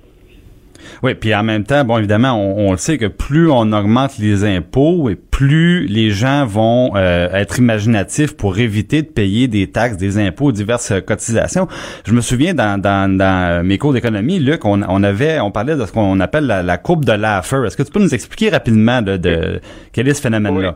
Oui, 1.03 1.13
puis 1.13 1.33
en 1.35 1.43
même 1.43 1.63
temps, 1.63 1.83
bon, 1.85 1.97
évidemment, 1.97 2.33
on, 2.33 2.69
on 2.69 2.71
le 2.71 2.77
sait 2.77 2.97
que 2.97 3.05
plus 3.05 3.49
on 3.49 3.71
augmente 3.71 4.17
les 4.17 4.43
impôts 4.43 5.09
et 5.09 5.15
plus 5.15 5.85
les 5.87 6.09
gens 6.09 6.45
vont 6.45 6.95
euh, 6.95 7.29
être 7.33 7.59
imaginatifs 7.59 8.35
pour 8.35 8.57
éviter 8.57 9.01
de 9.01 9.07
payer 9.07 9.47
des 9.47 9.67
taxes, 9.71 9.97
des 9.97 10.17
impôts, 10.17 10.51
diverses 10.51 10.93
cotisations. 11.05 11.67
Je 12.05 12.13
me 12.13 12.21
souviens 12.21 12.53
dans, 12.53 12.81
dans, 12.81 13.15
dans 13.15 13.65
mes 13.65 13.77
cours 13.77 13.93
d'économie, 13.93 14.39
Luc, 14.39 14.65
on, 14.65 14.81
on 14.87 15.03
avait, 15.03 15.39
on 15.39 15.51
parlait 15.51 15.75
de 15.75 15.85
ce 15.85 15.91
qu'on 15.91 16.19
appelle 16.19 16.47
la, 16.47 16.63
la 16.63 16.77
courbe 16.77 17.05
de 17.05 17.13
Laffer. 17.13 17.63
Est-ce 17.65 17.77
que 17.77 17.83
tu 17.83 17.91
peux 17.91 18.01
nous 18.01 18.13
expliquer 18.13 18.49
rapidement 18.49 19.01
de, 19.01 19.17
de 19.17 19.59
quel 19.93 20.07
est 20.07 20.13
ce 20.13 20.21
phénomène-là? 20.21 20.75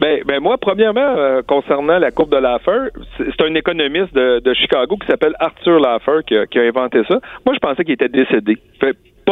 Ben, 0.00 0.20
ben 0.26 0.40
moi, 0.40 0.56
premièrement, 0.58 1.14
euh, 1.16 1.42
concernant 1.46 1.98
la 1.98 2.10
courbe 2.10 2.32
de 2.32 2.38
Laffer, 2.38 2.88
c'est 3.18 3.24
c'est 3.24 3.44
un 3.44 3.54
économiste 3.54 4.12
de, 4.14 4.40
de 4.40 4.54
Chicago 4.54 4.96
qui 4.96 5.06
s'appelle 5.06 5.34
Arthur 5.38 5.78
Laffer 5.78 6.20
qui 6.26 6.36
a, 6.36 6.46
qui 6.46 6.58
a 6.58 6.62
inventé 6.62 7.02
ça. 7.06 7.20
Moi, 7.44 7.54
je 7.54 7.60
pensais 7.60 7.84
qu'il 7.84 7.94
était 7.94 8.08
décédé. 8.08 8.56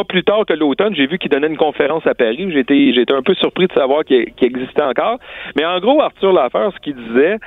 Plus 0.04 0.22
tard 0.22 0.44
que 0.46 0.52
l'automne, 0.52 0.94
j'ai 0.94 1.06
vu 1.06 1.18
qu'il 1.18 1.30
donnait 1.30 1.46
une 1.46 1.56
conférence 1.56 2.06
à 2.06 2.14
Paris. 2.14 2.50
J'étais 2.52 2.92
j'étais 2.92 3.14
un 3.14 3.22
peu 3.22 3.34
surpris 3.34 3.66
de 3.66 3.72
savoir 3.72 4.04
qu'il 4.04 4.26
existait 4.40 4.82
encore. 4.82 5.18
Mais 5.56 5.64
en 5.64 5.78
gros, 5.80 6.00
Arthur 6.00 6.32
Laffer, 6.32 6.68
ce 6.74 6.80
qu'il 6.80 6.94
disait, 6.94 7.38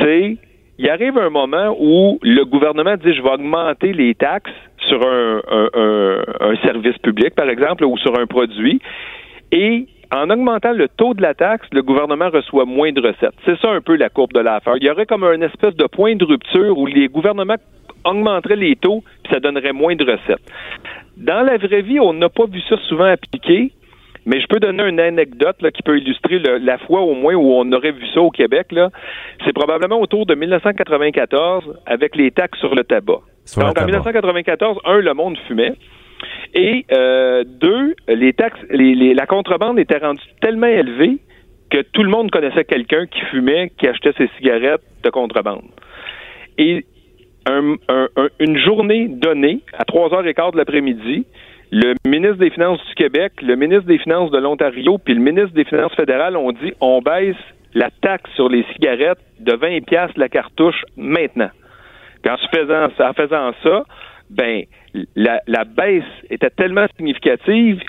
c'est 0.00 0.36
il 0.78 0.88
arrive 0.88 1.18
un 1.18 1.30
moment 1.30 1.76
où 1.78 2.18
le 2.22 2.44
gouvernement 2.44 2.96
dit 2.96 3.12
je 3.12 3.22
vais 3.22 3.30
augmenter 3.30 3.92
les 3.92 4.14
taxes 4.14 4.50
sur 4.88 5.00
un, 5.06 5.42
un 6.40 6.56
service 6.62 6.96
public, 6.98 7.34
par 7.34 7.48
exemple, 7.50 7.84
ou 7.84 7.98
sur 7.98 8.18
un 8.18 8.26
produit. 8.26 8.80
Et 9.52 9.86
en 10.12 10.28
augmentant 10.28 10.72
le 10.72 10.88
taux 10.88 11.14
de 11.14 11.22
la 11.22 11.34
taxe, 11.34 11.66
le 11.72 11.82
gouvernement 11.82 12.30
reçoit 12.30 12.64
moins 12.64 12.92
de 12.92 13.00
recettes. 13.00 13.34
C'est 13.44 13.58
ça 13.60 13.70
un 13.70 13.80
peu 13.80 13.96
la 13.96 14.08
courbe 14.08 14.32
de 14.32 14.40
l'affaire. 14.40 14.74
Il 14.76 14.84
y 14.84 14.90
aurait 14.90 15.06
comme 15.06 15.24
un 15.24 15.40
espèce 15.40 15.76
de 15.76 15.86
point 15.86 16.16
de 16.16 16.24
rupture 16.24 16.76
où 16.76 16.86
les 16.86 17.08
gouvernements 17.08 17.56
augmenteraient 18.04 18.56
les 18.56 18.76
taux, 18.76 19.04
puis 19.22 19.32
ça 19.32 19.40
donnerait 19.40 19.72
moins 19.72 19.94
de 19.94 20.04
recettes. 20.04 20.42
Dans 21.20 21.42
la 21.42 21.56
vraie 21.58 21.82
vie, 21.82 22.00
on 22.00 22.12
n'a 22.14 22.28
pas 22.28 22.46
vu 22.46 22.60
ça 22.68 22.76
souvent 22.88 23.04
appliqué, 23.04 23.72
mais 24.26 24.40
je 24.40 24.46
peux 24.48 24.58
donner 24.60 24.84
une 24.88 25.00
anecdote 25.00 25.56
là, 25.62 25.70
qui 25.70 25.82
peut 25.82 25.98
illustrer 25.98 26.38
le- 26.38 26.58
la 26.58 26.78
fois 26.78 27.00
au 27.02 27.14
moins 27.14 27.34
où 27.34 27.52
on 27.52 27.70
aurait 27.72 27.92
vu 27.92 28.06
ça 28.14 28.20
au 28.20 28.30
Québec. 28.30 28.68
C'est 29.44 29.52
probablement 29.52 30.00
autour 30.00 30.26
de 30.26 30.34
1994 30.34 31.64
avec 31.86 32.16
les 32.16 32.30
taxes 32.30 32.58
sur 32.58 32.74
le 32.74 32.84
tabac. 32.84 33.20
Sur 33.44 33.60
le 33.60 33.66
Donc 33.66 33.70
en 33.72 33.74
tabac. 33.74 33.86
1994, 33.86 34.78
un, 34.84 34.98
le 34.98 35.14
monde 35.14 35.36
fumait. 35.46 35.72
Et 36.54 36.84
euh, 36.92 37.44
deux, 37.46 37.94
les 38.08 38.32
taxes, 38.32 38.60
les, 38.70 38.94
les- 38.94 39.14
la 39.14 39.26
contrebande 39.26 39.78
était 39.78 39.98
rendue 39.98 40.20
tellement 40.40 40.66
élevée 40.66 41.18
que 41.70 41.82
tout 41.92 42.02
le 42.02 42.10
monde 42.10 42.30
connaissait 42.30 42.64
quelqu'un 42.64 43.06
qui 43.06 43.20
fumait, 43.30 43.70
qui 43.78 43.86
achetait 43.86 44.12
ses 44.18 44.28
cigarettes 44.36 44.82
de 45.04 45.10
contrebande. 45.10 45.62
Et 46.58 46.84
un- 47.46 47.74
un- 47.88 48.08
un- 48.16 48.28
une 48.38 48.58
journée 48.58 49.08
donnée, 49.08 49.60
à 49.76 49.84
3h15 49.84 50.52
de 50.52 50.58
l'après-midi, 50.58 51.24
le 51.72 51.94
ministre 52.06 52.38
des 52.38 52.50
Finances 52.50 52.84
du 52.88 52.94
Québec, 52.94 53.32
le 53.42 53.54
ministre 53.54 53.86
des 53.86 53.98
Finances 53.98 54.30
de 54.30 54.38
l'Ontario, 54.38 54.98
puis 54.98 55.14
le 55.14 55.20
ministre 55.20 55.54
des 55.54 55.64
Finances 55.64 55.94
fédérales 55.94 56.36
ont 56.36 56.52
dit 56.52 56.72
on 56.80 57.00
baisse 57.00 57.36
la 57.74 57.90
taxe 58.02 58.30
sur 58.34 58.48
les 58.48 58.64
cigarettes 58.72 59.20
de 59.38 59.54
20 59.54 59.84
pièces 59.84 60.10
la 60.16 60.28
cartouche 60.28 60.82
maintenant. 60.96 61.50
Puis 62.22 62.32
en 62.32 62.36
faisant, 62.52 62.84
en 62.86 63.12
faisant 63.12 63.52
ça, 63.62 63.84
ben 64.30 64.64
la, 65.14 65.64
baisse 65.64 66.04
était 66.30 66.50
tellement 66.50 66.86
significative 66.96 67.80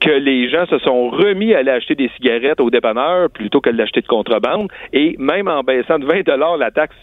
que 0.00 0.10
les 0.10 0.48
gens 0.50 0.66
se 0.66 0.78
sont 0.78 1.08
remis 1.10 1.54
à 1.54 1.58
aller 1.58 1.70
acheter 1.70 1.94
des 1.94 2.10
cigarettes 2.16 2.60
au 2.60 2.70
dépanneur 2.70 3.30
plutôt 3.30 3.60
que 3.60 3.70
de 3.70 3.76
l'acheter 3.76 4.00
de 4.00 4.06
contrebande. 4.06 4.70
Et 4.92 5.16
même 5.18 5.48
en 5.48 5.62
baissant 5.62 5.98
de 5.98 6.04
20 6.04 6.56
la 6.58 6.70
taxe 6.70 6.96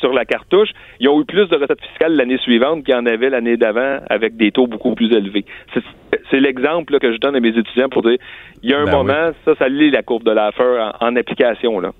sur 0.00 0.12
la 0.12 0.24
cartouche, 0.24 0.70
ils 1.00 1.08
ont 1.08 1.20
eu 1.20 1.24
plus 1.24 1.48
de 1.48 1.56
recettes 1.56 1.80
fiscales 1.90 2.14
l'année 2.14 2.38
suivante 2.38 2.84
qu'il 2.84 2.94
y 2.94 2.96
en 2.96 3.06
avait 3.06 3.30
l'année 3.30 3.56
d'avant 3.56 3.98
avec 4.08 4.36
des 4.36 4.50
taux 4.52 4.66
beaucoup 4.66 4.94
plus 4.94 5.12
élevés. 5.14 5.44
C'est- 5.74 6.40
l'exemple 6.40 6.98
que 6.98 7.12
je 7.12 7.18
donne 7.18 7.36
à 7.36 7.40
mes 7.40 7.50
étudiants 7.50 7.88
pour 7.90 8.02
dire, 8.02 8.16
il 8.62 8.70
y 8.70 8.74
a 8.74 8.78
un 8.80 8.84
Ben 8.86 8.92
moment, 8.92 9.30
ça, 9.44 9.52
ça 9.58 9.68
lit 9.68 9.90
la 9.90 10.02
courbe 10.02 10.24
de 10.24 10.30
l'affaire 10.32 10.94
en, 11.00 11.08
en 11.08 11.16
application. 11.16 11.78
Là. 11.78 11.92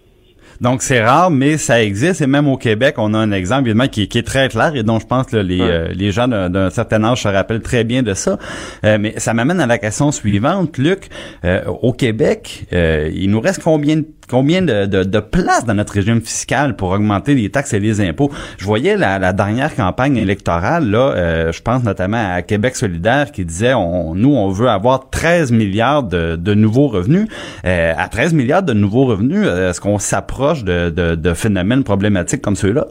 Donc 0.60 0.82
c'est 0.82 1.02
rare, 1.02 1.30
mais 1.30 1.56
ça 1.58 1.82
existe. 1.82 2.20
Et 2.20 2.26
même 2.26 2.48
au 2.48 2.56
Québec, 2.56 2.94
on 2.98 3.14
a 3.14 3.18
un 3.18 3.32
exemple 3.32 3.68
évidemment 3.68 3.88
qui, 3.88 4.08
qui 4.08 4.18
est 4.18 4.26
très 4.26 4.48
clair 4.48 4.74
et 4.74 4.82
dont 4.82 4.98
je 4.98 5.06
pense 5.06 5.26
que 5.26 5.36
les, 5.36 5.60
euh, 5.60 5.88
les 5.94 6.10
gens 6.12 6.28
d'un 6.28 6.70
certain 6.70 7.02
âge 7.04 7.22
se 7.22 7.28
rappellent 7.28 7.62
très 7.62 7.84
bien 7.84 8.02
de 8.02 8.14
ça. 8.14 8.38
Euh, 8.84 8.96
mais 9.00 9.18
ça 9.18 9.34
m'amène 9.34 9.60
à 9.60 9.66
la 9.66 9.78
question 9.78 10.10
suivante, 10.12 10.78
Luc. 10.78 11.08
Euh, 11.44 11.62
au 11.66 11.92
Québec, 11.92 12.64
il 12.72 13.30
nous 13.30 13.40
reste 13.40 13.62
combien 13.62 13.96
de 13.96 14.04
combien 14.32 14.62
de, 14.62 15.20
places 15.20 15.66
dans 15.66 15.74
notre 15.74 15.92
régime 15.92 16.22
fiscal 16.22 16.74
pour 16.74 16.90
augmenter 16.92 17.34
les 17.34 17.50
taxes 17.50 17.74
et 17.74 17.80
les 17.80 18.00
impôts? 18.00 18.30
Je 18.58 18.64
voyais 18.64 18.96
la, 18.96 19.32
dernière 19.34 19.76
campagne 19.76 20.16
électorale, 20.16 20.90
là, 20.90 21.12
euh, 21.14 21.52
je 21.52 21.62
pense 21.62 21.84
notamment 21.84 22.34
à 22.34 22.40
Québec 22.40 22.74
solidaire, 22.74 23.30
qui 23.30 23.44
disait, 23.44 23.74
on, 23.74 24.14
nous, 24.14 24.34
on 24.34 24.48
veut 24.48 24.68
avoir 24.68 25.10
13 25.10 25.52
milliards 25.52 26.02
de, 26.02 26.54
nouveaux 26.54 26.88
revenus. 26.88 27.28
Euh, 27.66 27.92
à 27.94 28.08
13 28.08 28.32
milliards 28.32 28.62
de 28.62 28.72
nouveaux 28.72 29.04
revenus, 29.04 29.44
euh, 29.44 29.68
est-ce 29.68 29.82
qu'on 29.82 29.98
s'approche 29.98 30.64
de, 30.64 31.34
phénomènes 31.34 31.84
problématiques 31.84 32.40
comme 32.40 32.56
ceux-là? 32.56 32.86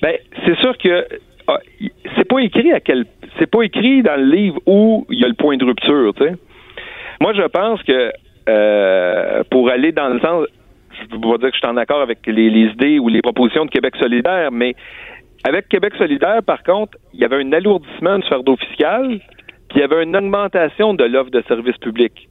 Ben, 0.00 0.14
c'est 0.46 0.56
sûr 0.60 0.76
que 0.78 1.06
ah, 1.48 1.58
c'est 2.16 2.26
pas 2.26 2.38
écrit 2.38 2.72
à 2.72 2.80
quel 2.80 3.04
c'est 3.38 3.50
pas 3.50 3.62
écrit 3.62 4.02
dans 4.02 4.16
le 4.16 4.24
livre 4.24 4.58
où 4.66 5.06
il 5.10 5.20
y 5.20 5.24
a 5.24 5.28
le 5.28 5.34
point 5.34 5.58
de 5.58 5.64
rupture, 5.64 6.14
tu 6.14 6.24
sais. 6.24 6.32
Moi, 7.20 7.34
je 7.34 7.46
pense 7.48 7.82
que 7.82 8.10
euh, 8.50 9.42
pour 9.50 9.70
aller 9.70 9.92
dans 9.92 10.08
le 10.08 10.20
sens, 10.20 10.46
je 10.92 11.04
ne 11.04 11.14
veux 11.14 11.32
pas 11.32 11.38
dire 11.38 11.48
que 11.50 11.54
je 11.54 11.58
suis 11.60 11.66
en 11.66 11.76
accord 11.76 12.00
avec 12.00 12.26
les, 12.26 12.48
idées 12.48 12.98
ou 12.98 13.08
les 13.08 13.22
propositions 13.22 13.64
de 13.64 13.70
Québec 13.70 13.94
solidaire, 14.00 14.50
mais 14.52 14.74
avec 15.44 15.68
Québec 15.68 15.94
solidaire, 15.96 16.42
par 16.42 16.62
contre, 16.62 16.98
il 17.14 17.20
y 17.20 17.24
avait 17.24 17.42
un 17.42 17.52
alourdissement 17.52 18.18
du 18.18 18.28
fardeau 18.28 18.56
fiscal, 18.56 19.20
puis 19.68 19.78
il 19.78 19.80
y 19.80 19.82
avait 19.82 20.02
une 20.02 20.16
augmentation 20.16 20.94
de 20.94 21.04
l'offre 21.04 21.30
de 21.30 21.42
services 21.48 21.78
publics. 21.78 22.28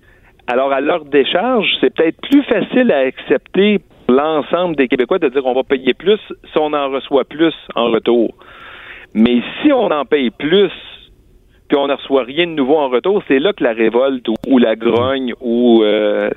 Alors, 0.47 0.71
à 0.71 0.81
l'heure 0.81 1.05
des 1.05 1.25
charges, 1.25 1.69
c'est 1.79 1.93
peut-être 1.93 2.19
plus 2.21 2.43
facile 2.43 2.91
à 2.91 2.99
accepter 2.99 3.79
l'ensemble 4.09 4.75
des 4.75 4.87
Québécois 4.87 5.19
de 5.19 5.29
dire 5.29 5.45
on 5.45 5.53
va 5.53 5.63
payer 5.63 5.93
plus 5.93 6.19
si 6.51 6.57
on 6.57 6.73
en 6.73 6.89
reçoit 6.89 7.23
plus 7.23 7.53
en 7.75 7.91
retour. 7.91 8.33
Mais 9.13 9.41
si 9.61 9.71
on 9.71 9.91
en 9.91 10.05
paye 10.05 10.31
plus 10.31 10.71
puis 11.69 11.77
on 11.77 11.87
ne 11.87 11.93
reçoit 11.93 12.23
rien 12.23 12.45
de 12.47 12.51
nouveau 12.51 12.75
en 12.77 12.89
retour, 12.89 13.23
c'est 13.27 13.39
là 13.39 13.53
que 13.53 13.63
la 13.63 13.71
révolte 13.73 14.27
ou, 14.27 14.33
ou 14.47 14.57
la 14.57 14.75
grogne 14.75 15.33
ou 15.39 15.83
euh, 15.83 16.29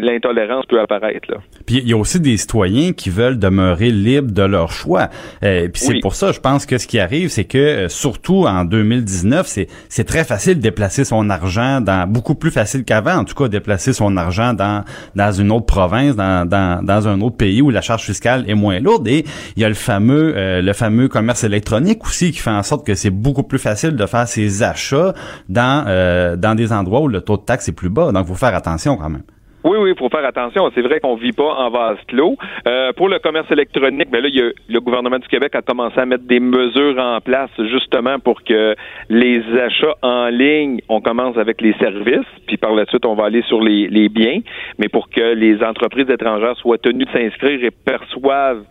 l'intolérance 0.00 0.64
peut 0.66 0.80
apparaître. 0.80 1.30
Là. 1.30 1.36
Puis 1.66 1.76
il 1.78 1.88
y 1.88 1.92
a 1.92 1.96
aussi 1.96 2.20
des 2.20 2.36
citoyens 2.36 2.92
qui 2.92 3.10
veulent 3.10 3.38
demeurer 3.38 3.90
libres 3.90 4.32
de 4.32 4.42
leur 4.42 4.72
choix. 4.72 5.08
Euh, 5.44 5.68
puis 5.68 5.82
c'est 5.82 5.92
Oui. 5.94 6.00
pour 6.00 6.14
ça, 6.14 6.32
je 6.32 6.40
pense 6.40 6.66
que 6.66 6.78
ce 6.78 6.86
qui 6.86 6.98
arrive, 6.98 7.28
c'est 7.28 7.44
que 7.44 7.58
euh, 7.58 7.88
surtout 7.88 8.44
en 8.46 8.64
2019, 8.64 9.46
c'est 9.46 9.66
c'est 9.88 10.04
très 10.04 10.24
facile 10.24 10.56
de 10.56 10.60
déplacer 10.62 11.04
son 11.04 11.30
argent 11.30 11.80
dans 11.80 12.06
beaucoup 12.08 12.34
plus 12.34 12.50
facile 12.50 12.84
qu'avant, 12.84 13.16
en 13.16 13.24
tout 13.24 13.34
cas 13.34 13.48
déplacer 13.48 13.92
son 13.92 14.16
argent 14.16 14.54
dans 14.54 14.84
dans 15.14 15.32
une 15.32 15.50
autre 15.52 15.66
province, 15.66 16.16
dans 16.16 16.48
dans, 16.48 16.84
dans 16.84 17.08
un 17.08 17.20
autre 17.20 17.36
pays 17.36 17.62
où 17.62 17.70
la 17.70 17.80
charge 17.82 18.02
fiscale 18.04 18.44
est 18.48 18.54
moins 18.54 18.80
lourde. 18.80 19.06
Et 19.08 19.24
il 19.56 19.62
y 19.62 19.64
a 19.64 19.68
le 19.68 19.74
fameux 19.74 20.34
euh, 20.36 20.62
le 20.62 20.72
fameux 20.72 21.08
commerce 21.08 21.44
électronique 21.44 22.04
aussi 22.04 22.32
qui 22.32 22.38
fait 22.38 22.50
en 22.50 22.62
sorte 22.62 22.86
que 22.86 22.94
c'est 22.94 23.10
beaucoup 23.10 23.42
plus 23.42 23.58
facile 23.58 23.96
de 23.96 24.06
faire 24.06 24.26
ses 24.26 24.61
achats 24.62 25.14
dans 25.48 25.84
euh, 25.86 26.36
dans 26.36 26.54
des 26.54 26.72
endroits 26.72 27.00
où 27.00 27.08
le 27.08 27.20
taux 27.20 27.36
de 27.36 27.42
taxe 27.42 27.68
est 27.68 27.76
plus 27.76 27.90
bas. 27.90 28.12
Donc, 28.12 28.26
faut 28.26 28.34
faire 28.34 28.54
attention 28.54 28.96
quand 28.96 29.10
même. 29.10 29.22
Oui, 29.64 29.78
oui, 29.78 29.90
il 29.90 29.98
faut 29.98 30.08
faire 30.08 30.24
attention. 30.24 30.70
C'est 30.74 30.82
vrai 30.82 30.98
qu'on 30.98 31.14
vit 31.14 31.32
pas 31.32 31.54
en 31.54 31.70
vase 31.70 31.98
clos. 32.08 32.36
Euh, 32.66 32.92
pour 32.96 33.08
le 33.08 33.20
commerce 33.20 33.50
électronique, 33.50 34.10
ben 34.10 34.20
là, 34.20 34.28
il 34.28 34.36
y 34.36 34.72
le 34.72 34.80
gouvernement 34.80 35.18
du 35.18 35.28
Québec 35.28 35.54
a 35.54 35.62
commencé 35.62 36.00
à 36.00 36.06
mettre 36.06 36.24
des 36.24 36.40
mesures 36.40 36.98
en 36.98 37.20
place 37.20 37.50
justement 37.70 38.18
pour 38.18 38.42
que 38.42 38.74
les 39.08 39.42
achats 39.60 39.94
en 40.02 40.28
ligne, 40.28 40.80
on 40.88 41.00
commence 41.00 41.36
avec 41.36 41.60
les 41.60 41.74
services, 41.74 42.26
puis 42.48 42.56
par 42.56 42.74
la 42.74 42.86
suite, 42.86 43.06
on 43.06 43.14
va 43.14 43.26
aller 43.26 43.42
sur 43.42 43.60
les, 43.60 44.08
biens, 44.08 44.40
mais 44.78 44.88
pour 44.88 45.08
que 45.08 45.34
les 45.34 45.62
entreprises 45.62 46.10
étrangères 46.10 46.56
soient 46.56 46.78
tenues 46.78 47.04
de 47.04 47.10
s'inscrire 47.10 47.62
et 47.62 47.70
perçoivent 47.70 48.64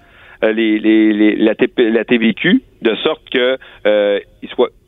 les, 0.43 0.79
les, 0.79 1.13
les- 1.13 1.35
la, 1.35 1.55
TP 1.55 1.79
la 1.91 2.03
TVQ, 2.05 2.61
de 2.81 2.95
sorte 2.95 3.29
que 3.29 3.57
euh, 3.85 4.19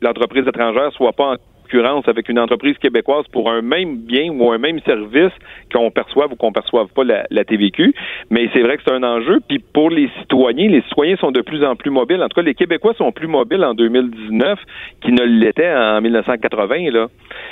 l'entreprise 0.02 0.46
étrangère 0.46 0.92
soit 0.92 1.12
pas 1.12 1.34
en 1.34 1.36
concurrence 1.62 2.06
avec 2.08 2.28
une 2.28 2.38
entreprise 2.38 2.76
québécoise 2.78 3.24
pour 3.32 3.50
un 3.50 3.62
même 3.62 3.96
bien 3.98 4.30
ou 4.30 4.50
un 4.52 4.58
même 4.58 4.80
service 4.80 5.32
qu'on 5.74 5.90
perçoive 5.90 6.32
ou 6.32 6.36
qu'on 6.36 6.52
perçoive 6.52 6.88
pas 6.94 7.04
la, 7.04 7.44
TVQ. 7.44 7.94
Mais 8.30 8.48
c'est 8.52 8.60
vrai 8.60 8.76
que 8.76 8.82
c'est 8.86 8.92
un 8.94 9.02
enjeu. 9.02 9.40
Puis 9.46 9.58
pour 9.58 9.90
les 9.90 10.08
citoyens, 10.20 10.68
les 10.68 10.82
citoyens 10.82 11.16
sont 11.16 11.30
de 11.30 11.40
plus 11.40 11.64
en 11.64 11.76
plus 11.76 11.90
mobiles. 11.90 12.22
En 12.22 12.28
tout 12.28 12.40
cas, 12.40 12.42
les 12.42 12.54
Québécois 12.54 12.94
sont 12.94 13.12
plus 13.12 13.26
mobiles 13.26 13.64
en 13.64 13.74
2019 13.74 14.58
qu'ils 15.02 15.14
ne 15.14 15.24
l'étaient 15.24 15.74
en 15.74 16.00
1980. 16.00 16.90
Là. 16.90 17.08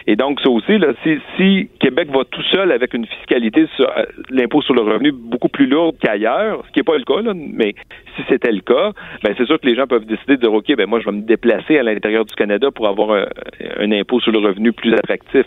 Et 0.07 0.16
donc, 0.16 0.41
ça 0.41 0.51
aussi, 0.51 0.79
si, 1.37 1.68
Québec 1.81 2.09
va 2.11 2.25
tout 2.25 2.43
seul 2.51 2.73
avec 2.73 2.95
une 2.95 3.07
fiscalité 3.07 3.66
sur 3.77 3.89
euh, 3.89 4.05
l'impôt 4.31 4.62
sur 4.62 4.75
le 4.75 4.83
revenu 4.83 5.12
beaucoup 5.12 5.49
plus 5.49 5.66
lourde 5.66 5.97
qu'ailleurs, 6.01 6.62
ce 6.66 6.73
qui 6.73 6.79
n'est 6.79 6.85
pas 6.85 6.97
le 6.97 7.05
cas, 7.05 7.33
mais 7.35 7.75
si 8.16 8.23
c'était 8.29 8.53
le 8.53 8.61
cas, 8.61 8.93
ben 9.23 9.35
c'est 9.37 9.47
sûr 9.47 9.61
que 9.61 9.66
les 9.66 9.75
gens 9.75 9.87
peuvent 9.87 10.05
décider 10.05 10.37
de 10.37 10.43
dire 10.43 10.53
OK, 10.53 10.75
ben 10.77 10.87
moi 10.87 11.01
je 11.01 11.07
vais 11.07 11.16
me 11.16 11.23
déplacer 11.23 11.79
à 11.79 11.83
l'intérieur 11.83 12.25
du 12.25 12.35
Canada 12.35 12.70
pour 12.70 12.87
avoir 12.87 13.27
un, 13.79 13.93
impôt 13.93 14.20
sur 14.20 14.33
le 14.33 14.39
revenu 14.39 14.73
plus 14.73 14.95
attractif. 14.95 15.47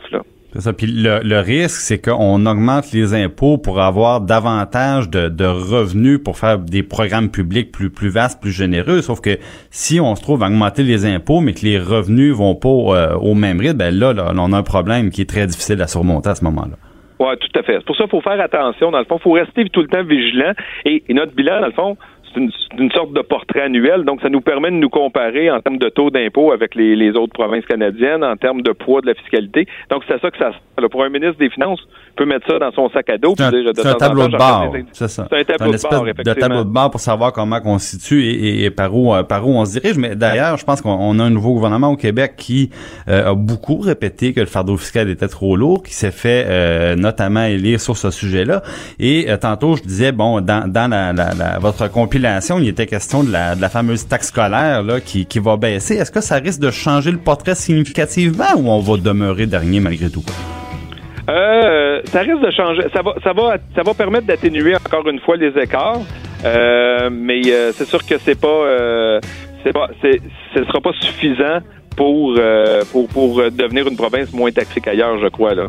Le, 0.56 1.22
le 1.22 1.40
risque, 1.40 1.82
c'est 1.82 2.00
qu'on 2.00 2.46
augmente 2.46 2.94
les 2.94 3.14
impôts 3.14 3.58
pour 3.58 3.82
avoir 3.82 4.22
davantage 4.22 5.10
de, 5.10 5.28
de 5.28 5.46
revenus 5.46 6.20
pour 6.24 6.38
faire 6.38 6.60
des 6.60 6.82
programmes 6.82 7.30
publics 7.30 7.74
plus 7.74 7.90
plus 7.90 8.08
vastes, 8.08 8.42
plus 8.42 8.52
généreux. 8.52 9.02
Sauf 9.02 9.20
que 9.20 9.38
si 9.70 10.00
on 10.00 10.16
se 10.16 10.22
trouve 10.22 10.44
à 10.44 10.48
augmenter 10.48 10.84
les 10.84 11.06
impôts, 11.06 11.42
mais 11.42 11.54
que 11.54 11.66
les 11.66 11.78
revenus 11.78 12.34
vont 12.34 12.56
pas 12.56 12.70
euh, 12.70 13.16
au 13.16 13.34
même 13.34 13.60
rythme, 13.60 13.78
ben 13.78 13.94
là, 13.94 14.14
là, 14.14 14.32
on 14.34 14.54
a 14.54 14.58
un 14.58 14.64
problème 14.64 15.10
qui 15.10 15.22
est 15.22 15.30
très 15.30 15.46
difficile 15.46 15.82
à 15.82 15.88
surmonter 15.88 16.30
à 16.30 16.36
ce 16.36 16.44
moment-là. 16.46 16.78
Oui, 17.20 17.34
tout 17.40 17.60
à 17.60 17.64
fait. 17.64 17.76
C'est 17.78 17.86
pour 17.86 17.96
ça 17.96 18.04
qu'il 18.04 18.12
faut 18.12 18.22
faire 18.22 18.40
attention. 18.42 18.92
Dans 18.92 19.00
le 19.00 19.06
fond, 19.06 19.18
il 19.18 19.24
faut 19.24 19.32
rester 19.32 19.70
tout 19.70 19.82
le 19.82 19.88
temps 19.88 20.04
vigilant. 20.04 20.52
Et, 20.84 21.02
notre 21.14 21.34
bilan, 21.34 21.62
dans 21.62 21.68
le 21.68 21.72
fond, 21.72 21.98
une, 22.38 22.52
une 22.78 22.92
sorte 22.92 23.14
de 23.14 23.22
portrait 23.22 23.62
annuel. 23.62 24.04
Donc, 24.04 24.22
ça 24.22 24.30
nous 24.30 24.42
permet 24.42 24.72
de 24.72 24.76
nous 24.76 24.90
comparer 24.90 25.50
en 25.50 25.60
termes 25.62 25.78
de 25.78 25.90
taux 25.90 26.10
d'impôt 26.10 26.52
avec 26.52 26.76
les, 26.76 26.96
les 26.96 27.12
autres 27.12 27.34
provinces 27.34 27.66
canadiennes, 27.66 28.24
en 28.24 28.36
termes 28.36 28.62
de 28.62 28.72
poids 28.72 29.02
de 29.02 29.08
la 29.08 29.14
fiscalité. 29.14 29.68
Donc, 29.90 30.04
c'est 30.08 30.20
ça 30.20 30.32
que 30.32 30.38
ça 30.38 30.52
sert. 30.52 30.90
Pour 30.90 31.04
un 31.04 31.10
ministre 31.10 31.38
des 31.38 31.50
Finances, 31.50 31.86
peut 32.16 32.26
mettre 32.26 32.48
ça 32.48 32.58
dans 32.60 32.72
son 32.72 32.90
sac 32.90 33.10
à 33.10 33.18
dos. 33.18 33.34
C'est 33.38 33.44
un, 33.44 33.52
dire, 33.52 33.74
de 33.74 33.88
un 33.88 33.94
tableau 33.94 34.28
de 34.28 34.38
bord, 34.38 34.74
c'est 34.94 35.08
ça. 35.08 35.28
C'est 35.30 35.40
un 35.40 35.44
tableau 35.44 35.72
de 35.74 35.78
bord, 35.90 36.04
de 36.04 36.10
effectivement. 36.10 36.34
tableau 36.48 36.64
de 36.64 36.70
bord 36.70 36.92
pour 36.92 37.00
savoir 37.02 37.34
comment 37.34 37.60
on 37.66 37.78
se 37.80 37.98
situe 37.98 38.24
et, 38.26 38.32
et- 38.34 38.64
et 38.66 38.70
par 38.72 38.96
où 38.96 39.14
euh, 39.14 39.24
par 39.24 39.48
où 39.48 39.52
on 39.52 39.66
se 39.66 39.80
dirige. 39.80 39.98
Mais 39.98 40.16
d'ailleurs, 40.16 40.58
je 40.58 40.66
pense 40.66 40.82
qu'on 40.82 40.92
on 41.00 41.20
a 41.20 41.24
un 41.24 41.30
nouveau 41.30 41.54
gouvernement 41.54 41.90
au 41.90 41.96
Québec 41.98 42.34
qui 42.38 42.70
euh, 43.08 43.32
a 43.32 43.36
beaucoup 43.36 43.78
répété 43.80 44.34
que 44.34 44.40
le 44.40 44.46
fardeau 44.46 44.78
fiscal 44.78 45.10
était 45.10 45.28
trop 45.28 45.56
lourd, 45.56 45.84
qui 45.84 45.94
s'est 45.94 46.12
fait 46.12 46.46
euh, 46.48 46.96
notamment 46.96 47.44
élire 47.44 47.80
sur 47.82 47.98
ce 47.98 48.10
sujet-là. 48.12 48.64
Et 49.00 49.30
euh, 49.30 49.38
tantôt, 49.38 49.76
je 49.76 49.82
disais 49.84 50.12
bon, 50.12 50.42
dans, 50.42 50.68
dans 50.72 50.90
la, 50.90 51.14
la- 51.14 51.34
la- 51.34 51.60
votre 51.60 51.90
compilation, 51.92 52.60
il 52.60 52.68
était 52.68 52.88
question 52.88 53.24
de 53.24 53.32
la, 53.32 53.56
de 53.56 53.62
la 53.62 53.70
fameuse 53.70 54.08
taxe 54.08 54.28
scolaire 54.28 54.84
là 54.84 55.00
qui, 55.02 55.26
qui 55.26 55.40
va 55.40 55.58
baisser. 55.58 55.96
Est-ce 55.96 56.12
que 56.12 56.22
ça 56.22 56.36
risque 56.36 56.60
de 56.62 56.72
changer 56.72 57.12
le 57.12 57.18
portrait 57.18 57.56
significativement 57.56 58.46
ou 58.58 58.70
on 58.70 58.80
va 58.80 58.98
demeurer 58.98 59.46
dernier 59.46 59.80
malgré 59.80 60.10
tout? 60.10 60.24
Euh, 61.30 62.02
ça 62.06 62.20
risque 62.22 62.42
de 62.46 62.52
changer. 62.52 62.84
Ça 62.94 63.02
va, 63.02 63.16
ça 63.24 63.34
va, 63.34 63.58
ça 63.76 63.82
va 63.84 63.94
permettre 63.94 64.28
d'atténuer 64.28 64.76
encore 64.76 65.08
une 65.08 65.20
fois 65.20 65.38
les 65.38 65.52
écarts. 65.62 66.00
Euh, 66.44 67.10
mais 67.12 67.42
euh, 67.48 67.72
c'est 67.74 67.88
sûr 67.88 68.06
que 68.06 68.16
c'est 68.20 68.40
pas, 68.40 68.48
euh, 68.48 69.20
c'est 69.64 69.74
pas, 69.74 69.90
c'est, 70.02 70.22
ce 70.54 70.64
sera 70.66 70.80
pas 70.82 70.92
suffisant 71.00 71.60
pour, 71.98 72.36
euh, 72.38 72.84
pour, 72.92 73.08
pour 73.08 73.38
devenir 73.52 73.88
une 73.88 73.96
province 73.96 74.32
moins 74.34 74.52
taxée 74.52 74.82
qu'ailleurs, 74.82 75.18
je 75.20 75.28
crois 75.30 75.56
là. 75.56 75.68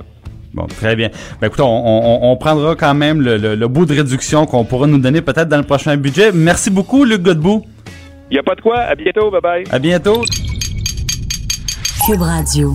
Bon, 0.52 0.66
très 0.66 0.96
bien. 0.96 1.08
Ben, 1.40 1.46
écoute, 1.48 1.60
on, 1.60 1.64
on- 1.66 2.30
on 2.32 2.36
prendra 2.36 2.74
quand 2.76 2.94
même 2.94 3.20
le, 3.20 3.36
le- 3.36 3.54
le 3.54 3.68
bout 3.68 3.84
de 3.86 3.94
réduction 3.94 4.46
qu'on 4.46 4.64
pourra 4.64 4.86
nous 4.86 4.98
donner 4.98 5.20
peut-être 5.22 5.48
dans 5.48 5.58
le 5.58 5.62
prochain 5.64 5.96
budget. 5.96 6.30
Merci 6.34 6.70
beaucoup, 6.70 7.04
Luc 7.04 7.22
Godbout. 7.22 7.62
Il 8.30 8.36
y 8.36 8.38
a 8.40 8.42
pas 8.42 8.54
de 8.54 8.60
quoi. 8.60 8.78
À 8.80 8.94
bientôt. 8.94 9.30
Bye 9.30 9.40
bye. 9.40 9.64
À 9.70 9.78
bientôt. 9.78 10.22
Cube 12.06 12.22
Radio. 12.22 12.72